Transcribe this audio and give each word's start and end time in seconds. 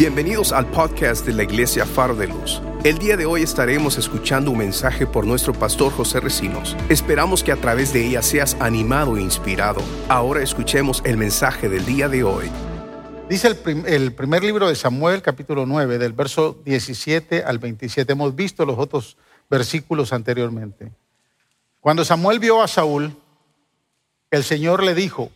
Bienvenidos 0.00 0.52
al 0.52 0.64
podcast 0.64 1.26
de 1.26 1.34
la 1.34 1.42
Iglesia 1.42 1.84
Faro 1.84 2.14
de 2.14 2.26
Luz. 2.26 2.62
El 2.84 2.96
día 2.96 3.18
de 3.18 3.26
hoy 3.26 3.42
estaremos 3.42 3.98
escuchando 3.98 4.50
un 4.50 4.56
mensaje 4.56 5.06
por 5.06 5.26
nuestro 5.26 5.52
pastor 5.52 5.92
José 5.92 6.20
Recinos. 6.20 6.74
Esperamos 6.88 7.44
que 7.44 7.52
a 7.52 7.56
través 7.56 7.92
de 7.92 8.06
ella 8.06 8.22
seas 8.22 8.56
animado 8.60 9.18
e 9.18 9.20
inspirado. 9.20 9.82
Ahora 10.08 10.42
escuchemos 10.42 11.02
el 11.04 11.18
mensaje 11.18 11.68
del 11.68 11.84
día 11.84 12.08
de 12.08 12.24
hoy. 12.24 12.50
Dice 13.28 13.48
el, 13.48 13.84
el 13.86 14.14
primer 14.14 14.42
libro 14.42 14.68
de 14.68 14.74
Samuel, 14.74 15.20
capítulo 15.20 15.66
9, 15.66 15.98
del 15.98 16.14
verso 16.14 16.58
17 16.64 17.44
al 17.44 17.58
27. 17.58 18.10
Hemos 18.10 18.34
visto 18.34 18.64
los 18.64 18.78
otros 18.78 19.18
versículos 19.50 20.14
anteriormente. 20.14 20.92
Cuando 21.78 22.06
Samuel 22.06 22.38
vio 22.38 22.62
a 22.62 22.68
Saúl, 22.68 23.14
el 24.30 24.44
Señor 24.44 24.82
le 24.82 24.94
dijo, 24.94 25.30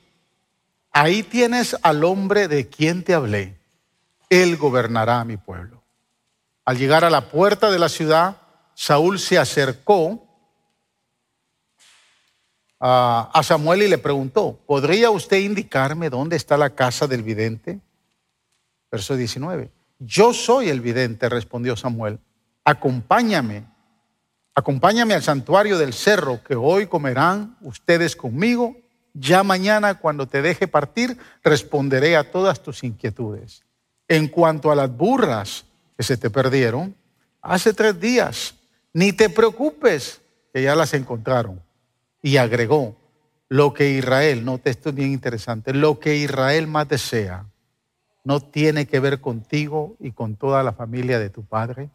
ahí 0.90 1.22
tienes 1.22 1.76
al 1.82 2.02
hombre 2.02 2.48
de 2.48 2.66
quien 2.66 3.02
te 3.02 3.12
hablé. 3.12 3.53
Él 4.42 4.56
gobernará 4.56 5.20
a 5.20 5.24
mi 5.24 5.36
pueblo. 5.36 5.84
Al 6.64 6.76
llegar 6.76 7.04
a 7.04 7.10
la 7.10 7.28
puerta 7.28 7.70
de 7.70 7.78
la 7.78 7.88
ciudad, 7.88 8.36
Saúl 8.74 9.20
se 9.20 9.38
acercó 9.38 10.26
a, 12.80 13.40
Samuel 13.44 13.82
y 13.82 13.88
le 13.88 13.98
preguntó, 13.98 14.58
¿podría 14.66 15.10
usted 15.10 15.38
indicarme 15.38 16.10
dónde 16.10 16.34
está 16.34 16.56
la 16.56 16.70
casa 16.70 17.06
del 17.06 17.22
vidente? 17.22 17.80
Verso 18.90 19.16
19. 19.16 19.70
Yo 20.00 20.34
soy 20.34 20.68
el 20.68 20.80
vidente, 20.80 21.28
respondió 21.28 21.76
Samuel. 21.76 22.18
Acompáñame, 22.64 23.64
acompáñame 24.54 25.14
al 25.14 25.22
santuario 25.22 25.78
del 25.78 25.92
cerro 25.92 26.42
que 26.42 26.56
hoy 26.56 26.88
comerán 26.88 27.56
ustedes 27.60 28.16
conmigo. 28.16 28.76
Ya 29.12 29.44
mañana, 29.44 30.00
cuando 30.00 30.26
te 30.26 30.42
deje 30.42 30.66
partir, 30.66 31.16
responderé 31.44 32.16
a 32.16 32.32
todas 32.32 32.62
tus 32.62 32.82
inquietudes. 32.82 33.64
En 34.08 34.28
cuanto 34.28 34.70
a 34.70 34.74
las 34.74 34.94
burras 34.94 35.64
que 35.96 36.02
se 36.02 36.16
te 36.16 36.30
perdieron, 36.30 36.94
hace 37.40 37.72
tres 37.72 37.98
días, 38.00 38.54
ni 38.92 39.12
te 39.12 39.30
preocupes, 39.30 40.20
que 40.52 40.62
ya 40.62 40.74
las 40.74 40.94
encontraron. 40.94 41.60
Y 42.22 42.36
agregó, 42.36 42.96
lo 43.48 43.74
que 43.74 43.90
Israel, 43.90 44.44
note 44.44 44.70
esto 44.70 44.88
es 44.88 44.94
bien 44.94 45.12
interesante, 45.12 45.72
lo 45.74 45.98
que 45.98 46.16
Israel 46.16 46.66
más 46.66 46.88
desea, 46.88 47.46
no 48.24 48.40
tiene 48.40 48.86
que 48.86 49.00
ver 49.00 49.20
contigo 49.20 49.96
y 50.00 50.12
con 50.12 50.36
toda 50.36 50.62
la 50.62 50.72
familia 50.72 51.18
de 51.18 51.30
tu 51.30 51.44
padre. 51.44 51.90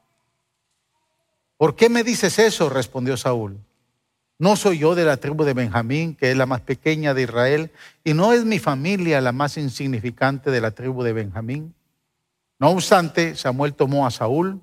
¿Por 1.58 1.76
qué 1.76 1.90
me 1.90 2.04
dices 2.04 2.38
eso? 2.40 2.70
respondió 2.70 3.18
Saúl. 3.18 3.58
¿No 4.38 4.56
soy 4.56 4.78
yo 4.78 4.96
de 4.96 5.04
la 5.04 5.18
tribu 5.18 5.44
de 5.44 5.54
Benjamín, 5.54 6.16
que 6.16 6.32
es 6.32 6.38
la 6.38 6.46
más 6.46 6.62
pequeña 6.62 7.14
de 7.14 7.24
Israel, 7.24 7.72
y 8.06 8.14
no 8.14 8.32
es 8.32 8.46
mi 8.46 8.60
familia 8.60 9.20
la 9.20 9.34
más 9.34 9.58
insignificante 9.58 10.52
de 10.52 10.62
la 10.62 10.72
tribu 10.72 11.04
de 11.04 11.12
Benjamín? 11.12 11.74
No 12.60 12.72
obstante, 12.72 13.36
Samuel 13.36 13.74
tomó 13.74 14.06
a 14.06 14.12
Saúl 14.12 14.62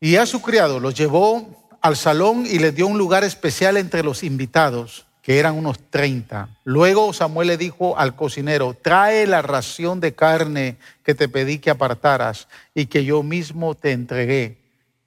y 0.00 0.16
a 0.16 0.26
su 0.26 0.40
criado, 0.40 0.78
los 0.78 0.94
llevó 0.94 1.68
al 1.80 1.96
salón 1.96 2.44
y 2.46 2.60
les 2.60 2.74
dio 2.74 2.86
un 2.86 2.96
lugar 2.96 3.24
especial 3.24 3.76
entre 3.76 4.04
los 4.04 4.22
invitados, 4.22 5.04
que 5.20 5.40
eran 5.40 5.56
unos 5.56 5.78
30. 5.90 6.48
Luego 6.62 7.12
Samuel 7.12 7.48
le 7.48 7.56
dijo 7.56 7.98
al 7.98 8.14
cocinero, 8.14 8.76
trae 8.80 9.26
la 9.26 9.42
ración 9.42 9.98
de 9.98 10.14
carne 10.14 10.76
que 11.04 11.14
te 11.14 11.28
pedí 11.28 11.58
que 11.58 11.70
apartaras 11.70 12.46
y 12.72 12.86
que 12.86 13.04
yo 13.04 13.24
mismo 13.24 13.74
te 13.74 13.90
entregué. 13.90 14.58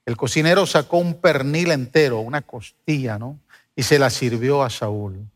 El 0.05 0.17
cocinero 0.17 0.65
sacó 0.65 0.97
un 0.97 1.15
pernil 1.15 1.71
entero, 1.71 2.19
una 2.19 2.41
costilla, 2.41 3.17
¿no? 3.17 3.39
Y 3.73 3.83
se 3.83 3.99
la 3.99 4.09
sirvió 4.09 4.63
a 4.63 4.69
Saúl. 4.69 5.29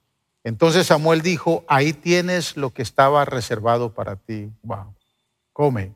Entonces 0.43 0.87
Samuel 0.87 1.21
dijo, 1.21 1.63
ahí 1.67 1.93
tienes 1.93 2.57
lo 2.57 2.73
que 2.73 2.81
estaba 2.81 3.23
reservado 3.25 3.93
para 3.93 4.17
ti. 4.17 4.49
Wow 4.63 4.98
come, 5.59 5.93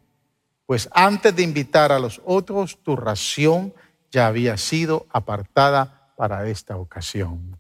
pues 0.66 0.90
antes 0.92 1.34
de 1.34 1.42
invitar 1.42 1.94
a 1.94 2.00
los 2.00 2.22
otros, 2.26 2.80
tu 2.84 2.98
ración 2.98 3.74
ya 4.12 4.28
había 4.28 4.58
sido 4.58 5.06
apartada 5.10 6.12
para 6.18 6.50
esta 6.50 6.76
ocasión. 6.76 7.58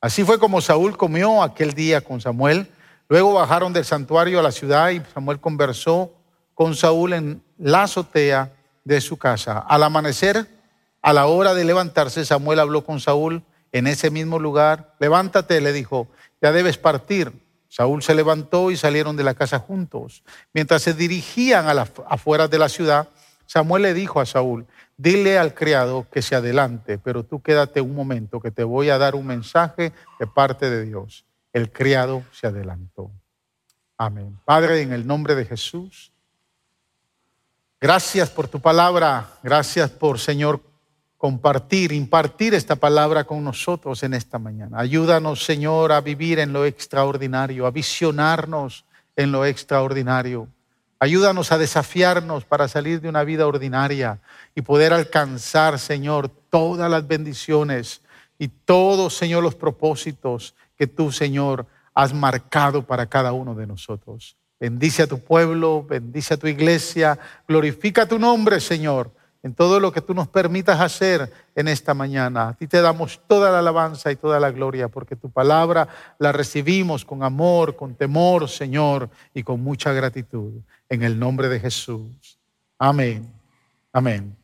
Así 0.00 0.22
fue 0.22 0.38
como 0.38 0.60
Saúl 0.60 0.96
comió 0.96 1.42
aquel 1.42 1.72
día 1.72 2.00
con 2.00 2.20
Samuel. 2.20 2.70
Luego 3.08 3.34
bajaron 3.34 3.72
del 3.72 3.84
santuario 3.84 4.38
a 4.38 4.42
la 4.44 4.52
ciudad 4.52 4.90
y 4.90 5.02
Samuel 5.12 5.40
conversó 5.40 6.14
con 6.54 6.76
Saúl 6.76 7.12
en 7.12 7.42
la 7.58 7.82
azotea 7.82 8.52
de 8.84 9.00
su 9.00 9.16
casa. 9.16 9.58
Al 9.58 9.82
amanecer, 9.82 10.46
a 11.02 11.12
la 11.12 11.26
hora 11.26 11.54
de 11.54 11.64
levantarse, 11.64 12.24
Samuel 12.24 12.60
habló 12.60 12.84
con 12.84 13.00
Saúl 13.00 13.42
en 13.72 13.88
ese 13.88 14.12
mismo 14.12 14.38
lugar. 14.38 14.94
Levántate, 15.00 15.60
le 15.60 15.72
dijo, 15.72 16.06
ya 16.40 16.52
debes 16.52 16.78
partir. 16.78 17.32
Saúl 17.72 18.02
se 18.02 18.14
levantó 18.14 18.70
y 18.70 18.76
salieron 18.76 19.16
de 19.16 19.24
la 19.24 19.32
casa 19.32 19.58
juntos. 19.58 20.22
Mientras 20.52 20.82
se 20.82 20.92
dirigían 20.92 21.68
a 21.68 21.72
las 21.72 21.90
afueras 22.06 22.50
de 22.50 22.58
la 22.58 22.68
ciudad, 22.68 23.08
Samuel 23.46 23.84
le 23.84 23.94
dijo 23.94 24.20
a 24.20 24.26
Saúl, 24.26 24.66
dile 24.98 25.38
al 25.38 25.54
criado 25.54 26.06
que 26.12 26.20
se 26.20 26.34
adelante, 26.34 26.98
pero 26.98 27.22
tú 27.22 27.40
quédate 27.40 27.80
un 27.80 27.94
momento, 27.94 28.40
que 28.40 28.50
te 28.50 28.62
voy 28.62 28.90
a 28.90 28.98
dar 28.98 29.14
un 29.14 29.26
mensaje 29.26 29.94
de 30.20 30.26
parte 30.26 30.68
de 30.68 30.84
Dios. 30.84 31.24
El 31.54 31.72
criado 31.72 32.24
se 32.30 32.46
adelantó. 32.46 33.10
Amén. 33.96 34.38
Padre, 34.44 34.82
en 34.82 34.92
el 34.92 35.06
nombre 35.06 35.34
de 35.34 35.46
Jesús, 35.46 36.12
gracias 37.80 38.28
por 38.28 38.48
tu 38.48 38.60
palabra, 38.60 39.30
gracias 39.42 39.88
por, 39.88 40.18
Señor, 40.18 40.60
compartir, 41.22 41.92
impartir 41.92 42.52
esta 42.52 42.74
palabra 42.74 43.22
con 43.22 43.44
nosotros 43.44 44.02
en 44.02 44.12
esta 44.12 44.40
mañana. 44.40 44.80
Ayúdanos, 44.80 45.44
Señor, 45.44 45.92
a 45.92 46.00
vivir 46.00 46.40
en 46.40 46.52
lo 46.52 46.64
extraordinario, 46.64 47.64
a 47.64 47.70
visionarnos 47.70 48.84
en 49.14 49.30
lo 49.30 49.46
extraordinario. 49.46 50.48
Ayúdanos 50.98 51.52
a 51.52 51.58
desafiarnos 51.58 52.44
para 52.44 52.66
salir 52.66 53.00
de 53.00 53.08
una 53.08 53.22
vida 53.22 53.46
ordinaria 53.46 54.18
y 54.56 54.62
poder 54.62 54.92
alcanzar, 54.92 55.78
Señor, 55.78 56.28
todas 56.50 56.90
las 56.90 57.06
bendiciones 57.06 58.02
y 58.36 58.48
todos, 58.48 59.16
Señor, 59.16 59.44
los 59.44 59.54
propósitos 59.54 60.56
que 60.76 60.88
tú, 60.88 61.12
Señor, 61.12 61.66
has 61.94 62.12
marcado 62.12 62.84
para 62.84 63.06
cada 63.06 63.30
uno 63.32 63.54
de 63.54 63.68
nosotros. 63.68 64.36
Bendice 64.58 65.04
a 65.04 65.06
tu 65.06 65.20
pueblo, 65.20 65.86
bendice 65.88 66.34
a 66.34 66.36
tu 66.36 66.48
iglesia, 66.48 67.16
glorifica 67.46 68.08
tu 68.08 68.18
nombre, 68.18 68.58
Señor 68.58 69.21
en 69.42 69.54
todo 69.54 69.80
lo 69.80 69.92
que 69.92 70.00
tú 70.00 70.14
nos 70.14 70.28
permitas 70.28 70.80
hacer 70.80 71.32
en 71.56 71.66
esta 71.66 71.94
mañana. 71.94 72.48
A 72.48 72.54
ti 72.54 72.68
te 72.68 72.80
damos 72.80 73.20
toda 73.26 73.50
la 73.50 73.58
alabanza 73.58 74.12
y 74.12 74.16
toda 74.16 74.38
la 74.38 74.52
gloria, 74.52 74.88
porque 74.88 75.16
tu 75.16 75.30
palabra 75.30 75.88
la 76.18 76.30
recibimos 76.30 77.04
con 77.04 77.24
amor, 77.24 77.74
con 77.74 77.94
temor, 77.94 78.48
Señor, 78.48 79.10
y 79.34 79.42
con 79.42 79.60
mucha 79.60 79.92
gratitud. 79.92 80.52
En 80.88 81.02
el 81.02 81.18
nombre 81.18 81.48
de 81.48 81.58
Jesús. 81.58 82.38
Amén. 82.78 83.32
Amén. 83.92 84.36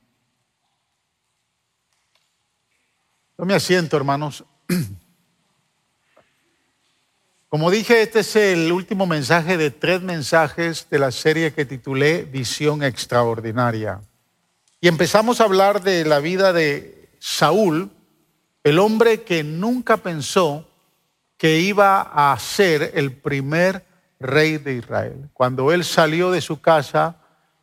Tome 3.36 3.54
asiento, 3.54 3.96
hermanos. 3.96 4.44
Como 7.48 7.70
dije, 7.70 8.02
este 8.02 8.20
es 8.20 8.34
el 8.36 8.72
último 8.72 9.06
mensaje 9.06 9.56
de 9.56 9.70
tres 9.70 10.02
mensajes 10.02 10.88
de 10.90 10.98
la 10.98 11.12
serie 11.12 11.54
que 11.54 11.64
titulé 11.64 12.24
Visión 12.24 12.82
Extraordinaria. 12.82 14.00
Y 14.80 14.86
empezamos 14.86 15.40
a 15.40 15.44
hablar 15.44 15.82
de 15.82 16.04
la 16.04 16.20
vida 16.20 16.52
de 16.52 17.10
Saúl, 17.18 17.90
el 18.62 18.78
hombre 18.78 19.22
que 19.22 19.42
nunca 19.42 19.96
pensó 19.96 20.68
que 21.36 21.60
iba 21.60 22.00
a 22.00 22.38
ser 22.38 22.92
el 22.94 23.12
primer 23.12 23.84
rey 24.20 24.58
de 24.58 24.74
Israel. 24.74 25.30
Cuando 25.32 25.72
él 25.72 25.84
salió 25.84 26.30
de 26.30 26.40
su 26.40 26.60
casa 26.60 27.16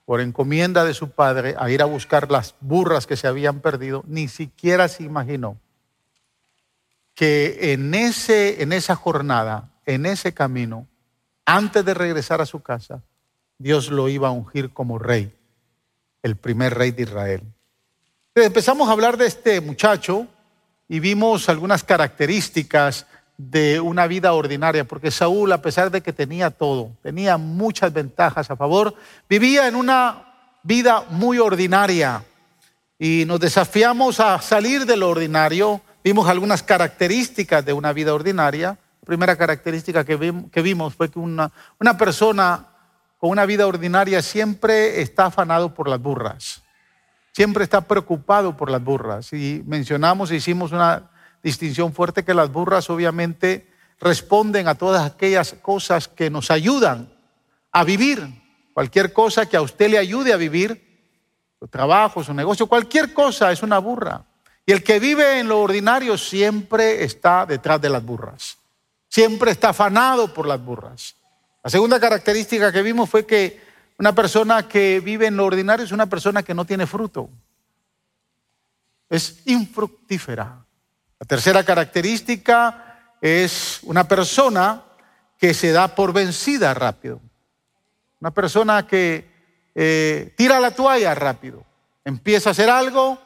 por 0.03 0.19
encomienda 0.19 0.83
de 0.83 0.93
su 0.93 1.11
padre 1.11 1.55
a 1.57 1.69
ir 1.69 1.81
a 1.81 1.85
buscar 1.85 2.29
las 2.31 2.55
burras 2.59 3.07
que 3.07 3.15
se 3.15 3.27
habían 3.27 3.61
perdido, 3.61 4.03
ni 4.07 4.27
siquiera 4.27 4.87
se 4.89 5.03
imaginó 5.03 5.57
que 7.13 7.71
en, 7.71 7.93
ese, 7.95 8.61
en 8.61 8.73
esa 8.73 8.95
jornada, 8.95 9.71
en 9.85 10.05
ese 10.05 10.33
camino, 10.33 10.85
antes 11.45 11.85
de 11.85 11.93
regresar 11.93 12.41
a 12.41 12.45
su 12.45 12.61
casa, 12.61 13.03
Dios 13.57 13.89
lo 13.89 14.09
iba 14.09 14.27
a 14.27 14.31
ungir 14.31 14.73
como 14.73 14.99
rey 14.99 15.33
el 16.25 16.35
primer 16.37 16.73
rey 16.73 16.89
de 16.89 17.03
Israel. 17.03 17.43
Empezamos 18.33 18.89
a 18.89 18.93
hablar 18.93 19.15
de 19.15 19.27
este 19.27 19.61
muchacho 19.61 20.25
y 20.89 20.99
vimos 20.99 21.49
algunas 21.49 21.83
características 21.83 23.05
de 23.37 23.79
una 23.79 24.07
vida 24.07 24.33
ordinaria, 24.33 24.85
porque 24.85 25.11
Saúl, 25.11 25.51
a 25.51 25.61
pesar 25.61 25.91
de 25.91 26.01
que 26.01 26.13
tenía 26.13 26.49
todo, 26.49 26.89
tenía 27.03 27.37
muchas 27.37 27.93
ventajas 27.93 28.49
a 28.49 28.55
favor, 28.55 28.95
vivía 29.29 29.67
en 29.67 29.75
una 29.75 30.33
vida 30.63 31.05
muy 31.11 31.37
ordinaria 31.37 32.23
y 32.97 33.25
nos 33.27 33.39
desafiamos 33.39 34.19
a 34.19 34.41
salir 34.41 34.87
de 34.87 34.97
lo 34.97 35.09
ordinario. 35.09 35.79
Vimos 36.03 36.27
algunas 36.27 36.63
características 36.63 37.63
de 37.63 37.73
una 37.73 37.93
vida 37.93 38.15
ordinaria. 38.15 38.69
La 38.69 39.05
primera 39.05 39.35
característica 39.35 40.03
que, 40.03 40.15
vimos 40.15 40.95
fue 40.95 41.11
que 41.11 41.19
una 41.19 41.97
persona 41.99 42.65
con 43.17 43.29
una 43.29 43.45
vida 43.45 43.67
ordinaria 43.67 44.21
siempre 44.21 45.01
está 45.01 45.27
afanado 45.27 45.73
por 45.73 45.87
las 45.87 46.01
burras, 46.01 46.63
siempre 47.31 47.63
está 47.63 47.81
preocupado 47.81 48.55
por 48.55 48.69
las 48.69 48.83
burras. 48.83 49.33
Y 49.33 49.63
mencionamos, 49.65 50.31
hicimos 50.31 50.71
una 50.71 51.09
distinción 51.41 51.93
fuerte 51.93 52.23
que 52.23 52.33
las 52.33 52.51
burras 52.51 52.89
obviamente 52.89 53.71
responden 53.99 54.67
a 54.67 54.75
todas 54.75 55.05
aquellas 55.05 55.53
cosas 55.53 56.07
que 56.07 56.29
nos 56.29 56.51
ayudan 56.51 57.11
a 57.71 57.83
vivir, 57.83 58.27
cualquier 58.73 59.13
cosa 59.13 59.47
que 59.47 59.57
a 59.57 59.61
usted 59.61 59.89
le 59.89 59.97
ayude 59.97 60.33
a 60.33 60.37
vivir, 60.37 60.85
su 61.59 61.67
trabajo, 61.67 62.23
su 62.23 62.33
negocio, 62.33 62.67
cualquier 62.67 63.13
cosa 63.13 63.51
es 63.51 63.63
una 63.63 63.79
burra. 63.79 64.25
Y 64.65 64.71
el 64.71 64.83
que 64.83 64.99
vive 64.99 65.39
en 65.39 65.47
lo 65.47 65.61
ordinario 65.61 66.17
siempre 66.17 67.03
está 67.03 67.45
detrás 67.45 67.79
de 67.79 67.89
las 67.89 68.03
burras. 68.03 68.57
Siempre 69.07 69.51
está 69.51 69.69
afanado 69.69 70.33
por 70.33 70.47
las 70.47 70.63
burras. 70.63 71.15
La 71.65 71.71
segunda 71.71 71.99
característica 71.99 72.71
que 72.71 72.83
vimos 72.83 73.09
fue 73.09 73.25
que 73.25 73.59
una 73.97 74.13
persona 74.13 74.67
que 74.67 74.99
vive 74.99 75.25
en 75.25 75.35
lo 75.35 75.45
ordinario 75.45 75.83
es 75.83 75.91
una 75.91 76.05
persona 76.05 76.43
que 76.43 76.53
no 76.53 76.63
tiene 76.63 76.85
fruto. 76.85 77.27
Es 79.09 79.41
infructífera. 79.45 80.63
La 81.19 81.25
tercera 81.25 81.63
característica 81.63 83.15
es 83.19 83.79
una 83.81 84.07
persona 84.07 84.83
que 85.39 85.55
se 85.55 85.71
da 85.71 85.87
por 85.87 86.13
vencida 86.13 86.71
rápido. 86.75 87.19
Una 88.21 88.29
persona 88.29 88.85
que 88.85 89.27
eh, 89.73 90.35
tira 90.37 90.59
la 90.59 90.69
toalla 90.69 91.15
rápido. 91.15 91.65
Empieza 92.03 92.49
a 92.49 92.51
hacer 92.51 92.69
algo, 92.69 93.19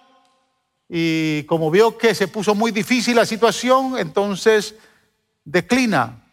y 0.87 1.43
como 1.43 1.69
vio 1.69 1.97
que 1.97 2.15
se 2.15 2.29
puso 2.29 2.55
muy 2.55 2.71
difícil 2.71 3.17
la 3.17 3.25
situación, 3.25 3.97
entonces 3.97 4.75
declina, 5.43 6.23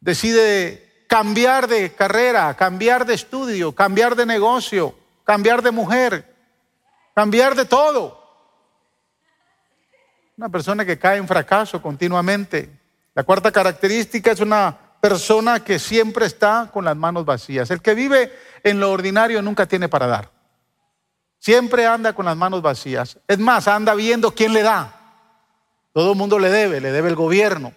decide 0.00 0.83
cambiar 1.14 1.68
de 1.68 1.92
carrera, 1.92 2.52
cambiar 2.54 3.06
de 3.06 3.14
estudio, 3.14 3.70
cambiar 3.70 4.16
de 4.16 4.26
negocio, 4.26 4.96
cambiar 5.22 5.62
de 5.62 5.70
mujer, 5.70 6.34
cambiar 7.14 7.54
de 7.54 7.66
todo. 7.66 8.20
Una 10.36 10.48
persona 10.48 10.84
que 10.84 10.98
cae 10.98 11.18
en 11.18 11.28
fracaso 11.28 11.80
continuamente. 11.80 12.68
La 13.14 13.22
cuarta 13.22 13.52
característica 13.52 14.32
es 14.32 14.40
una 14.40 14.76
persona 15.00 15.62
que 15.62 15.78
siempre 15.78 16.26
está 16.26 16.68
con 16.72 16.84
las 16.84 16.96
manos 16.96 17.24
vacías. 17.24 17.70
El 17.70 17.80
que 17.80 17.94
vive 17.94 18.36
en 18.64 18.80
lo 18.80 18.90
ordinario 18.90 19.40
nunca 19.40 19.66
tiene 19.66 19.88
para 19.88 20.08
dar. 20.08 20.32
Siempre 21.38 21.86
anda 21.86 22.12
con 22.12 22.24
las 22.24 22.36
manos 22.36 22.60
vacías. 22.60 23.20
Es 23.28 23.38
más, 23.38 23.68
anda 23.68 23.94
viendo 23.94 24.34
quién 24.34 24.52
le 24.52 24.62
da. 24.64 25.00
Todo 25.92 26.10
el 26.10 26.18
mundo 26.18 26.40
le 26.40 26.50
debe, 26.50 26.80
le 26.80 26.90
debe 26.90 27.08
el 27.08 27.14
gobierno, 27.14 27.72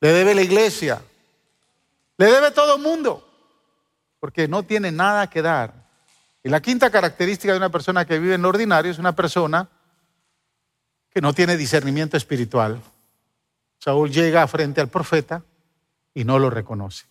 le 0.00 0.12
debe 0.12 0.34
la 0.34 0.42
iglesia, 0.42 1.02
le 2.16 2.26
debe 2.26 2.50
todo 2.50 2.76
el 2.76 2.82
mundo, 2.82 3.26
porque 4.20 4.48
no 4.48 4.62
tiene 4.62 4.92
nada 4.92 5.28
que 5.28 5.42
dar. 5.42 5.74
Y 6.42 6.48
la 6.48 6.60
quinta 6.60 6.90
característica 6.90 7.52
de 7.52 7.58
una 7.58 7.70
persona 7.70 8.04
que 8.04 8.18
vive 8.18 8.34
en 8.34 8.42
lo 8.42 8.48
ordinario 8.48 8.90
es 8.90 8.98
una 8.98 9.14
persona 9.14 9.68
que 11.10 11.20
no 11.20 11.32
tiene 11.32 11.56
discernimiento 11.56 12.16
espiritual. 12.16 12.80
Saúl 13.78 14.10
llega 14.10 14.46
frente 14.46 14.80
al 14.80 14.88
profeta 14.88 15.42
y 16.14 16.24
no 16.24 16.38
lo 16.38 16.50
reconoce. 16.50 17.06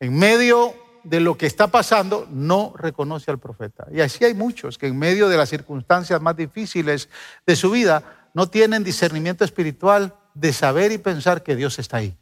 En 0.00 0.18
medio 0.18 0.74
de 1.04 1.20
lo 1.20 1.36
que 1.36 1.46
está 1.46 1.68
pasando, 1.68 2.26
no 2.30 2.74
reconoce 2.76 3.30
al 3.30 3.38
profeta. 3.38 3.86
Y 3.92 4.00
así 4.00 4.24
hay 4.24 4.34
muchos 4.34 4.78
que 4.78 4.86
en 4.86 4.98
medio 4.98 5.28
de 5.28 5.36
las 5.36 5.48
circunstancias 5.48 6.20
más 6.20 6.36
difíciles 6.36 7.08
de 7.46 7.56
su 7.56 7.70
vida 7.70 8.30
no 8.34 8.48
tienen 8.48 8.84
discernimiento 8.84 9.44
espiritual 9.44 10.14
de 10.34 10.52
saber 10.52 10.92
y 10.92 10.98
pensar 10.98 11.42
que 11.42 11.56
Dios 11.56 11.78
está 11.78 11.98
ahí. 11.98 12.16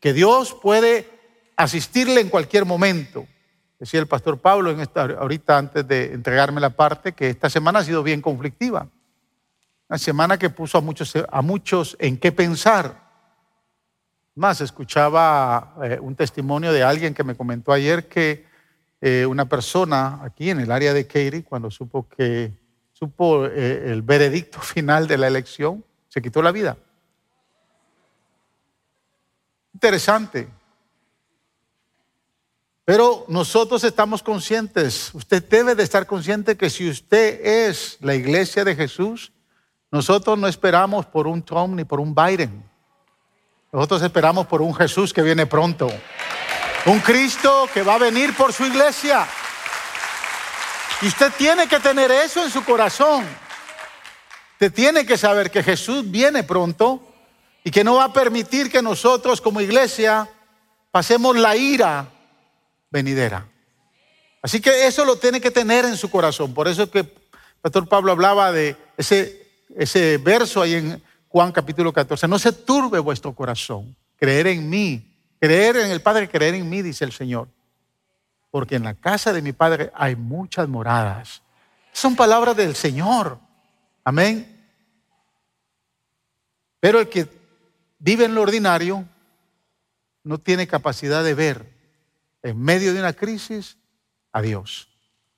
Que 0.00 0.12
Dios 0.12 0.56
puede 0.60 1.08
asistirle 1.56 2.20
en 2.20 2.28
cualquier 2.28 2.64
momento. 2.64 3.26
Decía 3.78 4.00
el 4.00 4.06
pastor 4.06 4.38
Pablo 4.38 4.70
en 4.70 4.80
esta, 4.80 5.02
ahorita 5.02 5.58
antes 5.58 5.86
de 5.86 6.12
entregarme 6.12 6.60
la 6.60 6.70
parte 6.70 7.12
que 7.12 7.30
esta 7.30 7.50
semana 7.50 7.80
ha 7.80 7.84
sido 7.84 8.02
bien 8.02 8.20
conflictiva. 8.20 8.88
Una 9.88 9.98
semana 9.98 10.38
que 10.38 10.50
puso 10.50 10.78
a 10.78 10.80
muchos, 10.80 11.14
a 11.30 11.42
muchos 11.42 11.96
en 11.98 12.18
qué 12.18 12.32
pensar 12.32 13.08
más, 14.38 14.60
escuchaba 14.60 15.74
eh, 15.82 15.98
un 16.00 16.14
testimonio 16.14 16.72
de 16.72 16.84
alguien 16.84 17.12
que 17.12 17.24
me 17.24 17.34
comentó 17.34 17.72
ayer 17.72 18.06
que 18.06 18.46
eh, 19.00 19.26
una 19.26 19.48
persona 19.48 20.20
aquí 20.22 20.50
en 20.50 20.60
el 20.60 20.70
área 20.70 20.94
de 20.94 21.08
Katy, 21.08 21.42
cuando 21.42 21.72
supo 21.72 22.08
que 22.08 22.52
supo 22.92 23.46
eh, 23.46 23.90
el 23.90 24.02
veredicto 24.02 24.60
final 24.60 25.08
de 25.08 25.18
la 25.18 25.26
elección, 25.26 25.84
se 26.08 26.22
quitó 26.22 26.40
la 26.40 26.52
vida. 26.52 26.76
Interesante. 29.78 30.48
Pero 32.84 33.24
nosotros 33.28 33.84
estamos 33.84 34.24
conscientes, 34.24 35.10
usted 35.14 35.40
debe 35.44 35.76
de 35.76 35.84
estar 35.84 36.04
consciente 36.04 36.56
que 36.56 36.68
si 36.68 36.90
usted 36.90 37.46
es 37.46 37.96
la 38.00 38.16
iglesia 38.16 38.64
de 38.64 38.74
Jesús, 38.74 39.30
nosotros 39.92 40.36
no 40.36 40.48
esperamos 40.48 41.06
por 41.06 41.28
un 41.28 41.44
Trump 41.44 41.76
ni 41.76 41.84
por 41.84 42.00
un 42.00 42.12
Biden. 42.12 42.68
Nosotros 43.70 44.02
esperamos 44.02 44.48
por 44.48 44.62
un 44.62 44.74
Jesús 44.74 45.12
que 45.12 45.22
viene 45.22 45.46
pronto. 45.46 45.88
Un 46.86 46.98
Cristo 46.98 47.68
que 47.72 47.84
va 47.84 47.94
a 47.94 47.98
venir 47.98 48.34
por 48.34 48.52
su 48.52 48.64
iglesia. 48.64 49.28
Y 51.02 51.06
usted 51.06 51.32
tiene 51.38 51.68
que 51.68 51.78
tener 51.78 52.10
eso 52.10 52.42
en 52.42 52.50
su 52.50 52.64
corazón. 52.64 53.24
Usted 54.54 54.72
tiene 54.72 55.06
que 55.06 55.16
saber 55.16 55.52
que 55.52 55.62
Jesús 55.62 56.10
viene 56.10 56.42
pronto 56.42 57.07
y 57.68 57.70
que 57.70 57.84
no 57.84 57.96
va 57.96 58.04
a 58.04 58.12
permitir 58.14 58.70
que 58.70 58.80
nosotros 58.80 59.42
como 59.42 59.60
iglesia 59.60 60.26
pasemos 60.90 61.36
la 61.36 61.54
ira 61.54 62.08
venidera. 62.88 63.46
Así 64.40 64.58
que 64.58 64.86
eso 64.86 65.04
lo 65.04 65.16
tiene 65.16 65.38
que 65.38 65.50
tener 65.50 65.84
en 65.84 65.98
su 65.98 66.10
corazón. 66.10 66.54
Por 66.54 66.66
eso 66.66 66.90
que 66.90 67.00
el 67.00 67.12
pastor 67.60 67.86
Pablo 67.86 68.12
hablaba 68.12 68.52
de 68.52 68.74
ese, 68.96 69.46
ese 69.76 70.16
verso 70.16 70.62
ahí 70.62 70.76
en 70.76 71.02
Juan 71.28 71.52
capítulo 71.52 71.92
14, 71.92 72.26
no 72.26 72.38
se 72.38 72.52
turbe 72.52 73.00
vuestro 73.00 73.34
corazón, 73.34 73.94
creer 74.16 74.46
en 74.46 74.70
mí, 74.70 75.06
creer 75.38 75.76
en 75.76 75.90
el 75.90 76.00
Padre, 76.00 76.26
creer 76.26 76.54
en 76.54 76.66
mí, 76.70 76.80
dice 76.80 77.04
el 77.04 77.12
Señor. 77.12 77.48
Porque 78.50 78.76
en 78.76 78.84
la 78.84 78.94
casa 78.94 79.30
de 79.30 79.42
mi 79.42 79.52
Padre 79.52 79.92
hay 79.94 80.16
muchas 80.16 80.66
moradas. 80.70 81.42
Son 81.92 82.16
palabras 82.16 82.56
del 82.56 82.74
Señor. 82.74 83.38
Amén. 84.04 84.56
Pero 86.80 87.00
el 87.00 87.10
que 87.10 87.37
vive 87.98 88.24
en 88.24 88.34
lo 88.34 88.42
ordinario 88.42 89.04
no 90.24 90.38
tiene 90.38 90.66
capacidad 90.66 91.24
de 91.24 91.34
ver 91.34 91.72
en 92.42 92.60
medio 92.60 92.92
de 92.92 93.00
una 93.00 93.12
crisis 93.12 93.78
a 94.32 94.42
Dios, 94.42 94.88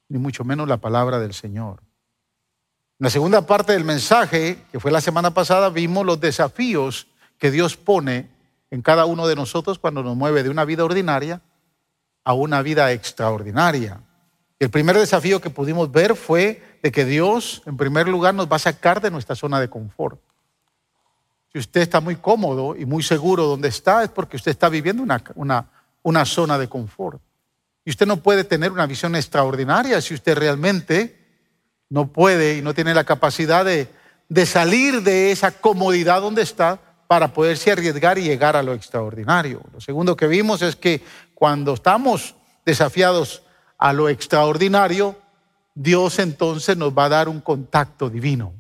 ni 0.09 0.19
mucho 0.19 0.45
menos 0.45 0.69
la 0.69 0.79
palabra 0.79 1.19
del 1.19 1.35
Señor. 1.35 1.81
En 2.99 3.05
la 3.05 3.11
segunda 3.11 3.47
parte 3.47 3.73
del 3.73 3.85
mensaje, 3.85 4.65
que 4.71 4.81
fue 4.81 4.91
la 4.91 5.01
semana 5.01 5.33
pasada, 5.33 5.71
vimos 5.71 6.05
los 6.05 6.21
desafíos 6.21 7.07
que 7.39 7.51
Dios 7.51 7.77
pone 7.77 8.29
en 8.71 8.83
cada 8.83 9.07
uno 9.07 9.27
de 9.27 9.37
nosotros 9.37 9.79
cuando 9.79 10.03
nos 10.03 10.17
mueve 10.17 10.43
de 10.43 10.51
una 10.51 10.65
vida 10.65 10.85
ordinaria 10.85 11.41
a 12.25 12.35
una 12.35 12.63
vida 12.63 12.93
extraordinaria. 12.93 14.03
El 14.59 14.71
primer 14.71 14.99
desafío 14.99 15.41
que 15.41 15.49
pudimos 15.49 15.91
ver 15.91 16.15
fue 16.15 16.79
de 16.83 16.93
que 16.93 17.05
Dios, 17.07 17.63
en 17.65 17.77
primer 17.77 18.09
lugar, 18.09 18.35
nos 18.35 18.51
va 18.51 18.57
a 18.57 18.61
sacar 18.61 19.01
de 19.01 19.11
nuestra 19.11 19.35
zona 19.35 19.59
de 19.59 19.71
confort. 19.71 20.21
Si 21.53 21.59
usted 21.59 21.81
está 21.83 22.01
muy 22.01 22.17
cómodo 22.17 22.77
y 22.77 22.85
muy 22.85 23.03
seguro 23.03 23.47
donde 23.47 23.69
está, 23.69 24.05
es 24.05 24.11
porque 24.11 24.37
usted 24.37 24.53
está 24.53 24.69
viviendo 24.69 25.03
una, 25.03 25.23
una, 25.35 25.69
una 26.03 26.25
zona 26.25 26.59
de 26.59 26.69
confort. 26.69 27.21
Y 27.85 27.91
usted 27.91 28.07
no 28.07 28.19
puede 28.19 28.45
tener 28.45 28.73
una 28.73 28.87
visión 28.87 29.17
extraordinaria 29.17 30.01
si 30.01 30.15
usted 30.15 30.37
realmente 30.37 31.21
no 31.89 32.07
puede 32.07 32.59
y 32.59 32.63
no 32.63 32.73
tiene 32.73 32.95
la 32.95 33.05
capacidad 33.05 33.65
de, 33.65 33.89
salir 34.47 35.03
de 35.03 35.33
esa 35.33 35.51
comodidad 35.51 36.21
donde 36.21 36.43
está 36.43 36.79
para 37.09 37.33
poderse 37.33 37.73
arriesgar 37.73 38.17
y 38.19 38.23
llegar 38.23 38.57
a 38.57 38.63
lo 38.63 38.73
extraordinario. 38.75 39.63
Lo 39.73 39.81
segundo 39.81 40.17
que 40.17 40.29
vimos 40.29 40.63
es 40.63 40.77
que 40.77 41.03
cuando 41.35 41.75
estamos 41.75 42.37
desafiados 42.65 43.43
a 43.77 43.93
lo 43.93 44.09
extraordinario, 44.09 45.19
Dios 45.75 46.21
entonces 46.21 46.77
nos 46.77 46.97
va 46.97 47.07
a 47.07 47.09
dar 47.09 47.29
un 47.29 47.41
contacto 47.41 48.09
divino, 48.09 48.53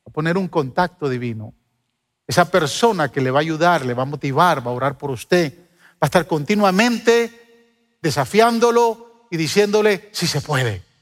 va 0.00 0.10
a 0.10 0.12
poner 0.12 0.36
un 0.36 0.48
contacto 0.48 1.08
divino. 1.08 1.54
Esa 2.26 2.50
persona 2.50 3.10
que 3.10 3.20
le 3.20 3.30
va 3.30 3.40
a 3.40 3.42
ayudar, 3.42 3.84
le 3.84 3.94
va 3.94 4.02
a 4.02 4.06
motivar, 4.06 4.66
va 4.66 4.70
a 4.70 4.74
orar 4.74 4.96
por 4.96 5.10
usted, 5.10 5.52
va 5.92 5.98
a 6.02 6.06
estar 6.06 6.26
continuamente 6.26 7.96
desafiándolo 8.00 9.26
y 9.30 9.36
diciéndole 9.36 10.08
si 10.12 10.26
se 10.26 10.40
puede 10.40 10.94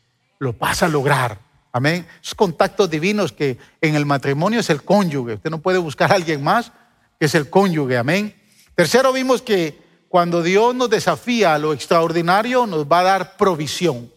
lo 0.42 0.52
vas 0.54 0.82
a 0.82 0.88
lograr. 0.88 1.38
Amén. 1.70 2.04
Esos 2.20 2.34
contactos 2.34 2.90
divinos 2.90 3.30
que 3.30 3.58
en 3.80 3.94
el 3.94 4.04
matrimonio 4.04 4.58
es 4.58 4.70
el 4.70 4.82
cónyuge. 4.82 5.34
Usted 5.34 5.50
no 5.50 5.58
puede 5.58 5.78
buscar 5.78 6.10
a 6.10 6.16
alguien 6.16 6.42
más 6.42 6.72
que 7.18 7.26
es 7.26 7.34
el 7.36 7.48
cónyuge. 7.48 7.96
Amén. 7.96 8.34
Tercero, 8.74 9.12
vimos 9.12 9.40
que 9.40 9.80
cuando 10.08 10.42
Dios 10.42 10.74
nos 10.74 10.90
desafía 10.90 11.54
a 11.54 11.58
lo 11.58 11.72
extraordinario, 11.72 12.66
nos 12.66 12.86
va 12.86 12.98
a 12.98 13.04
dar 13.04 13.36
provisión. 13.36 14.10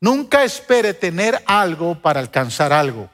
Nunca 0.00 0.42
espere 0.42 0.92
tener 0.92 1.40
algo 1.46 2.02
para 2.02 2.18
alcanzar 2.18 2.72
algo. 2.72 3.08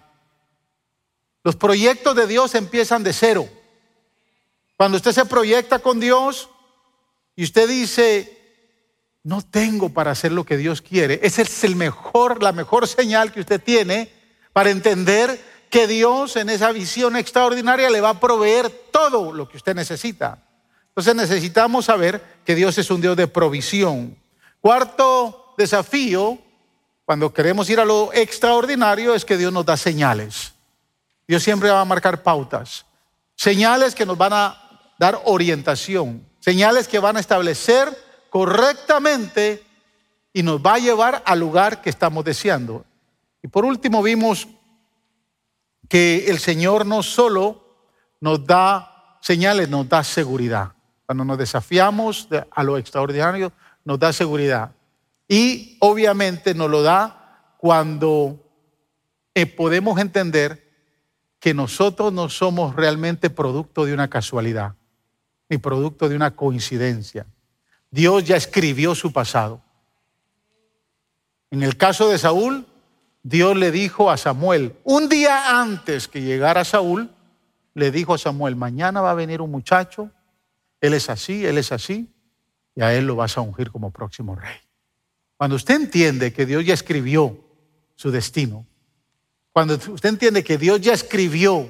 Los 1.44 1.56
proyectos 1.56 2.14
de 2.16 2.26
Dios 2.26 2.54
empiezan 2.54 3.04
de 3.04 3.12
cero. 3.12 3.48
Cuando 4.76 4.96
usted 4.96 5.12
se 5.12 5.24
proyecta 5.24 5.78
con 5.78 6.00
Dios 6.00 6.48
y 7.36 7.44
usted 7.44 7.68
dice, 7.68 8.38
no 9.22 9.42
tengo 9.42 9.90
para 9.90 10.12
hacer 10.12 10.32
lo 10.32 10.44
que 10.44 10.56
Dios 10.56 10.82
quiere. 10.82 11.20
Esa 11.22 11.42
es 11.42 11.64
el 11.64 11.76
mejor, 11.76 12.42
la 12.42 12.52
mejor 12.52 12.86
señal 12.86 13.32
que 13.32 13.40
usted 13.40 13.62
tiene 13.62 14.10
para 14.52 14.70
entender 14.70 15.40
que 15.70 15.86
Dios 15.86 16.36
en 16.36 16.48
esa 16.48 16.72
visión 16.72 17.16
extraordinaria 17.16 17.90
le 17.90 18.00
va 18.00 18.10
a 18.10 18.20
proveer 18.20 18.70
todo 18.90 19.32
lo 19.32 19.48
que 19.48 19.56
usted 19.56 19.74
necesita. 19.74 20.44
Entonces 20.88 21.14
necesitamos 21.14 21.84
saber 21.84 22.40
que 22.44 22.54
Dios 22.54 22.78
es 22.78 22.90
un 22.90 23.00
Dios 23.00 23.16
de 23.16 23.28
provisión. 23.28 24.16
Cuarto 24.60 25.54
desafío, 25.56 26.38
cuando 27.04 27.32
queremos 27.32 27.70
ir 27.70 27.80
a 27.80 27.84
lo 27.84 28.12
extraordinario, 28.12 29.14
es 29.14 29.24
que 29.24 29.36
Dios 29.36 29.52
nos 29.52 29.66
da 29.66 29.76
señales. 29.76 30.54
Dios 31.28 31.42
siempre 31.42 31.70
va 31.70 31.82
a 31.82 31.84
marcar 31.84 32.22
pautas. 32.22 32.86
Señales 33.36 33.94
que 33.94 34.06
nos 34.06 34.16
van 34.16 34.32
a 34.32 34.94
dar 34.98 35.20
orientación. 35.26 36.26
Señales 36.40 36.88
que 36.88 36.98
van 36.98 37.18
a 37.18 37.20
establecer 37.20 37.94
correctamente 38.30 39.62
y 40.32 40.42
nos 40.42 40.60
va 40.60 40.74
a 40.74 40.78
llevar 40.78 41.22
al 41.26 41.38
lugar 41.38 41.82
que 41.82 41.90
estamos 41.90 42.24
deseando. 42.24 42.86
Y 43.42 43.48
por 43.48 43.66
último 43.66 44.02
vimos 44.02 44.48
que 45.86 46.26
el 46.28 46.38
Señor 46.38 46.86
no 46.86 47.02
solo 47.02 47.62
nos 48.20 48.46
da 48.46 49.18
señales, 49.20 49.68
nos 49.68 49.86
da 49.86 50.02
seguridad. 50.04 50.72
Cuando 51.04 51.24
nos 51.24 51.36
desafiamos 51.36 52.28
a 52.50 52.62
lo 52.62 52.78
extraordinario, 52.78 53.52
nos 53.84 53.98
da 53.98 54.14
seguridad. 54.14 54.72
Y 55.28 55.76
obviamente 55.80 56.54
nos 56.54 56.70
lo 56.70 56.82
da 56.82 57.54
cuando 57.58 58.38
eh, 59.34 59.44
podemos 59.44 59.98
entender 60.00 60.67
que 61.40 61.54
nosotros 61.54 62.12
no 62.12 62.28
somos 62.28 62.74
realmente 62.74 63.30
producto 63.30 63.84
de 63.84 63.94
una 63.94 64.08
casualidad, 64.08 64.74
ni 65.48 65.58
producto 65.58 66.08
de 66.08 66.16
una 66.16 66.34
coincidencia. 66.34 67.26
Dios 67.90 68.24
ya 68.24 68.36
escribió 68.36 68.94
su 68.94 69.12
pasado. 69.12 69.62
En 71.50 71.62
el 71.62 71.76
caso 71.76 72.08
de 72.08 72.18
Saúl, 72.18 72.66
Dios 73.22 73.56
le 73.56 73.70
dijo 73.70 74.10
a 74.10 74.16
Samuel, 74.16 74.76
un 74.84 75.08
día 75.08 75.60
antes 75.60 76.08
que 76.08 76.22
llegara 76.22 76.64
Saúl, 76.64 77.10
le 77.74 77.90
dijo 77.90 78.14
a 78.14 78.18
Samuel, 78.18 78.56
mañana 78.56 79.00
va 79.00 79.12
a 79.12 79.14
venir 79.14 79.40
un 79.40 79.50
muchacho 79.50 80.10
él 80.80 80.94
es 80.94 81.10
así, 81.10 81.44
Él 81.44 81.58
es 81.58 81.72
así, 81.72 82.12
y 82.74 82.82
a 82.82 82.94
Él 82.94 83.06
lo 83.06 83.16
vas 83.16 83.36
a 83.36 83.40
ungir 83.40 83.70
como 83.70 83.90
próximo 83.90 84.34
rey. 84.36 84.56
Cuando 85.36 85.56
usted 85.56 85.74
entiende 85.74 86.32
que 86.32 86.46
Dios 86.46 86.64
ya 86.64 86.74
escribió 86.74 87.38
su 87.94 88.10
destino, 88.10 88.66
cuando 89.58 89.74
usted 89.74 90.10
entiende 90.10 90.44
que 90.44 90.56
Dios 90.56 90.80
ya 90.80 90.92
escribió 90.92 91.68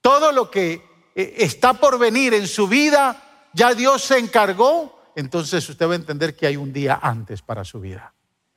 todo 0.00 0.30
lo 0.30 0.48
que 0.48 0.80
eh, 1.16 1.34
está 1.38 1.74
por 1.74 1.98
venir 1.98 2.34
en 2.34 2.46
su 2.46 2.68
vida, 2.68 3.20
ya 3.52 3.74
Dios 3.74 4.04
se 4.04 4.16
encargó, 4.16 5.02
entonces 5.16 5.68
usted 5.68 5.88
va 5.88 5.94
a 5.94 5.96
entender 5.96 6.36
que 6.36 6.46
hay 6.46 6.56
un 6.56 6.72
día 6.72 7.00
antes 7.02 7.42
para 7.42 7.64
su 7.64 7.80
vida. 7.80 8.14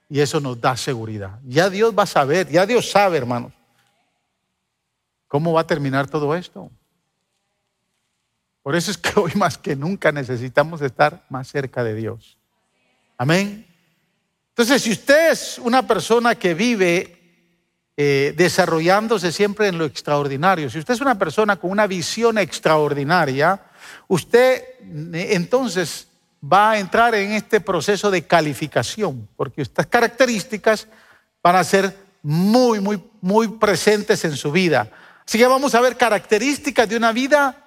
Y 0.08 0.20
eso 0.20 0.40
nos 0.40 0.62
da 0.62 0.78
seguridad. 0.78 1.40
Ya 1.46 1.68
Dios 1.72 1.98
va 1.98 2.04
a 2.04 2.06
saber, 2.06 2.48
ya 2.48 2.68
Dios 2.68 2.92
sabe, 2.92 3.18
hermanos, 3.18 3.54
cómo 5.28 5.54
va 5.54 5.62
a 5.62 5.66
terminar 5.68 6.08
todo 6.08 6.36
esto. 6.36 6.70
Por 8.62 8.76
eso 8.76 8.92
es 8.92 9.00
que 9.00 9.20
hoy 9.20 9.32
más 9.34 9.58
que 9.58 9.76
nunca 9.76 10.12
necesitamos 10.12 10.84
estar 10.84 11.26
más 11.30 11.48
cerca 11.48 11.84
de 11.84 11.96
Dios. 11.96 12.38
Amén. 13.18 13.66
Entonces, 14.50 14.84
si 14.84 14.92
usted 14.92 15.32
es 15.32 15.58
una 15.58 15.88
persona 15.88 16.36
que 16.36 16.54
vive 16.54 17.17
eh, 18.00 18.34
desarrollándose 18.38 19.32
siempre 19.32 19.68
en 19.68 19.80
lo 19.80 19.86
extraordinario, 19.86 20.70
si 20.70 20.78
usted 20.78 20.94
es 20.94 21.02
una 21.02 21.18
persona 21.18 21.56
con 21.56 21.72
una 21.72 21.88
visión 21.88 22.38
extraordinaria, 22.38 23.60
usted 24.08 24.62
eh, 25.14 25.30
entonces 25.32 26.08
va 26.42 26.72
a 26.72 26.80
entrar 26.80 27.16
en 27.16 27.32
este 27.32 27.60
proceso 27.60 28.12
de 28.12 28.28
calificación, 28.28 29.28
porque 29.36 29.64
estas 29.64 29.88
características 29.88 30.88
van 31.42 31.56
a 31.56 31.64
ser 31.64 31.96
muy, 32.22 32.80
muy, 32.80 33.04
muy 33.22 33.48
presentes 33.48 34.24
en 34.26 34.36
su 34.36 34.52
vida. 34.52 34.92
Así 35.26 35.38
que 35.38 35.48
vamos 35.48 35.74
a 35.76 35.82
ver 35.82 35.98
características 35.98 36.88
de 36.88 36.98
una 36.98 37.12
vida 37.12 37.58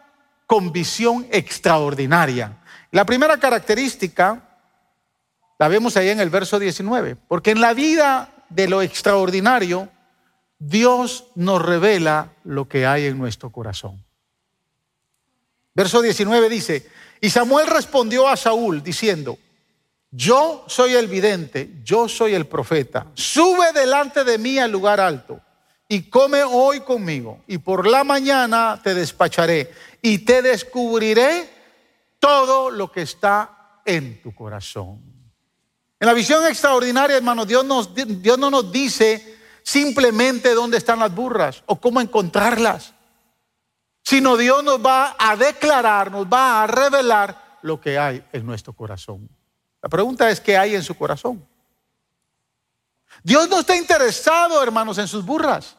con 0.47 0.73
visión 0.73 1.27
extraordinaria. 1.31 2.59
La 2.93 3.05
primera 3.05 3.37
característica 3.39 4.43
la 5.59 5.69
vemos 5.69 5.97
ahí 5.97 6.09
en 6.09 6.21
el 6.21 6.31
verso 6.31 6.59
19, 6.59 7.17
porque 7.29 7.51
en 7.51 7.61
la 7.61 7.75
vida 7.75 8.31
de 8.49 8.69
lo 8.69 8.81
extraordinario, 8.83 9.89
Dios 10.61 11.25
nos 11.35 11.61
revela 11.62 12.35
lo 12.45 12.69
que 12.69 12.87
hay 12.87 13.07
en 13.07 13.19
nuestro 13.19 13.50
corazón. 13.50 14.05
Verso 15.75 16.02
19 16.02 16.50
dice, 16.50 16.87
y 17.19 17.31
Samuel 17.31 17.67
respondió 17.67 18.29
a 18.29 18.37
Saúl 18.37 18.83
diciendo, 18.83 19.38
yo 20.11 20.64
soy 20.69 20.95
el 20.95 21.09
vidente, 21.09 21.71
yo 21.83 22.09
soy 22.09 22.35
el 22.35 22.47
profeta, 22.47 23.07
sube 23.14 23.73
delante 23.73 24.23
de 24.23 24.37
mí 24.37 24.59
al 24.59 24.71
lugar 24.71 25.00
alto 25.00 25.40
y 25.88 26.02
come 26.02 26.43
hoy 26.43 26.81
conmigo, 26.81 27.40
y 27.47 27.59
por 27.59 27.88
la 27.88 28.05
mañana 28.05 28.79
te 28.85 28.95
despacharé 28.95 29.73
y 30.02 30.19
te 30.19 30.43
descubriré 30.43 31.49
todo 32.19 32.71
lo 32.71 32.93
que 32.93 33.02
está 33.02 33.81
en 33.87 34.21
tu 34.21 34.35
corazón. 34.35 35.00
En 35.99 36.07
la 36.07 36.12
visión 36.12 36.47
extraordinaria, 36.47 37.17
hermanos, 37.17 37.47
Dios, 37.47 37.64
nos, 37.64 37.95
Dios 37.95 38.38
no 38.38 38.50
nos 38.50 38.71
dice 38.71 39.30
simplemente 39.71 40.53
dónde 40.53 40.79
están 40.79 40.99
las 40.99 41.15
burras 41.15 41.62
o 41.67 41.81
cómo 41.81 42.00
encontrarlas, 42.00 42.93
sino 44.03 44.37
Dios 44.37 44.65
nos 44.65 44.85
va 44.85 45.15
a 45.17 45.37
declarar, 45.37 46.11
nos 46.11 46.27
va 46.27 46.65
a 46.65 46.67
revelar 46.67 47.59
lo 47.62 47.81
que 47.81 47.97
hay 47.97 48.25
en 48.33 48.45
nuestro 48.45 48.73
corazón. 48.73 49.29
La 49.81 49.89
pregunta 49.89 50.29
es, 50.29 50.41
¿qué 50.41 50.59
hay 50.59 50.75
en 50.75 50.83
su 50.83 50.97
corazón? 50.97 51.47
Dios 53.23 53.49
no 53.49 53.61
está 53.61 53.77
interesado, 53.77 54.61
hermanos, 54.61 54.99
en 54.99 55.07
sus 55.07 55.25
burras. 55.25 55.77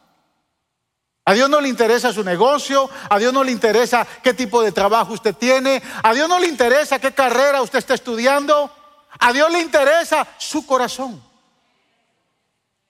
A 1.26 1.34
Dios 1.34 1.50
no 1.50 1.60
le 1.60 1.68
interesa 1.68 2.14
su 2.14 2.24
negocio, 2.24 2.90
a 3.10 3.20
Dios 3.20 3.34
no 3.34 3.44
le 3.44 3.52
interesa 3.52 4.08
qué 4.24 4.34
tipo 4.34 4.62
de 4.62 4.72
trabajo 4.72 5.14
usted 5.14 5.36
tiene, 5.36 5.84
a 6.02 6.14
Dios 6.14 6.30
no 6.30 6.40
le 6.40 6.48
interesa 6.48 7.00
qué 7.00 7.12
carrera 7.12 7.62
usted 7.62 7.80
está 7.80 7.96
estudiando, 7.96 8.72
a 9.20 9.34
Dios 9.34 9.52
le 9.52 9.60
interesa 9.60 10.26
su 10.38 10.66
corazón. 10.66 11.31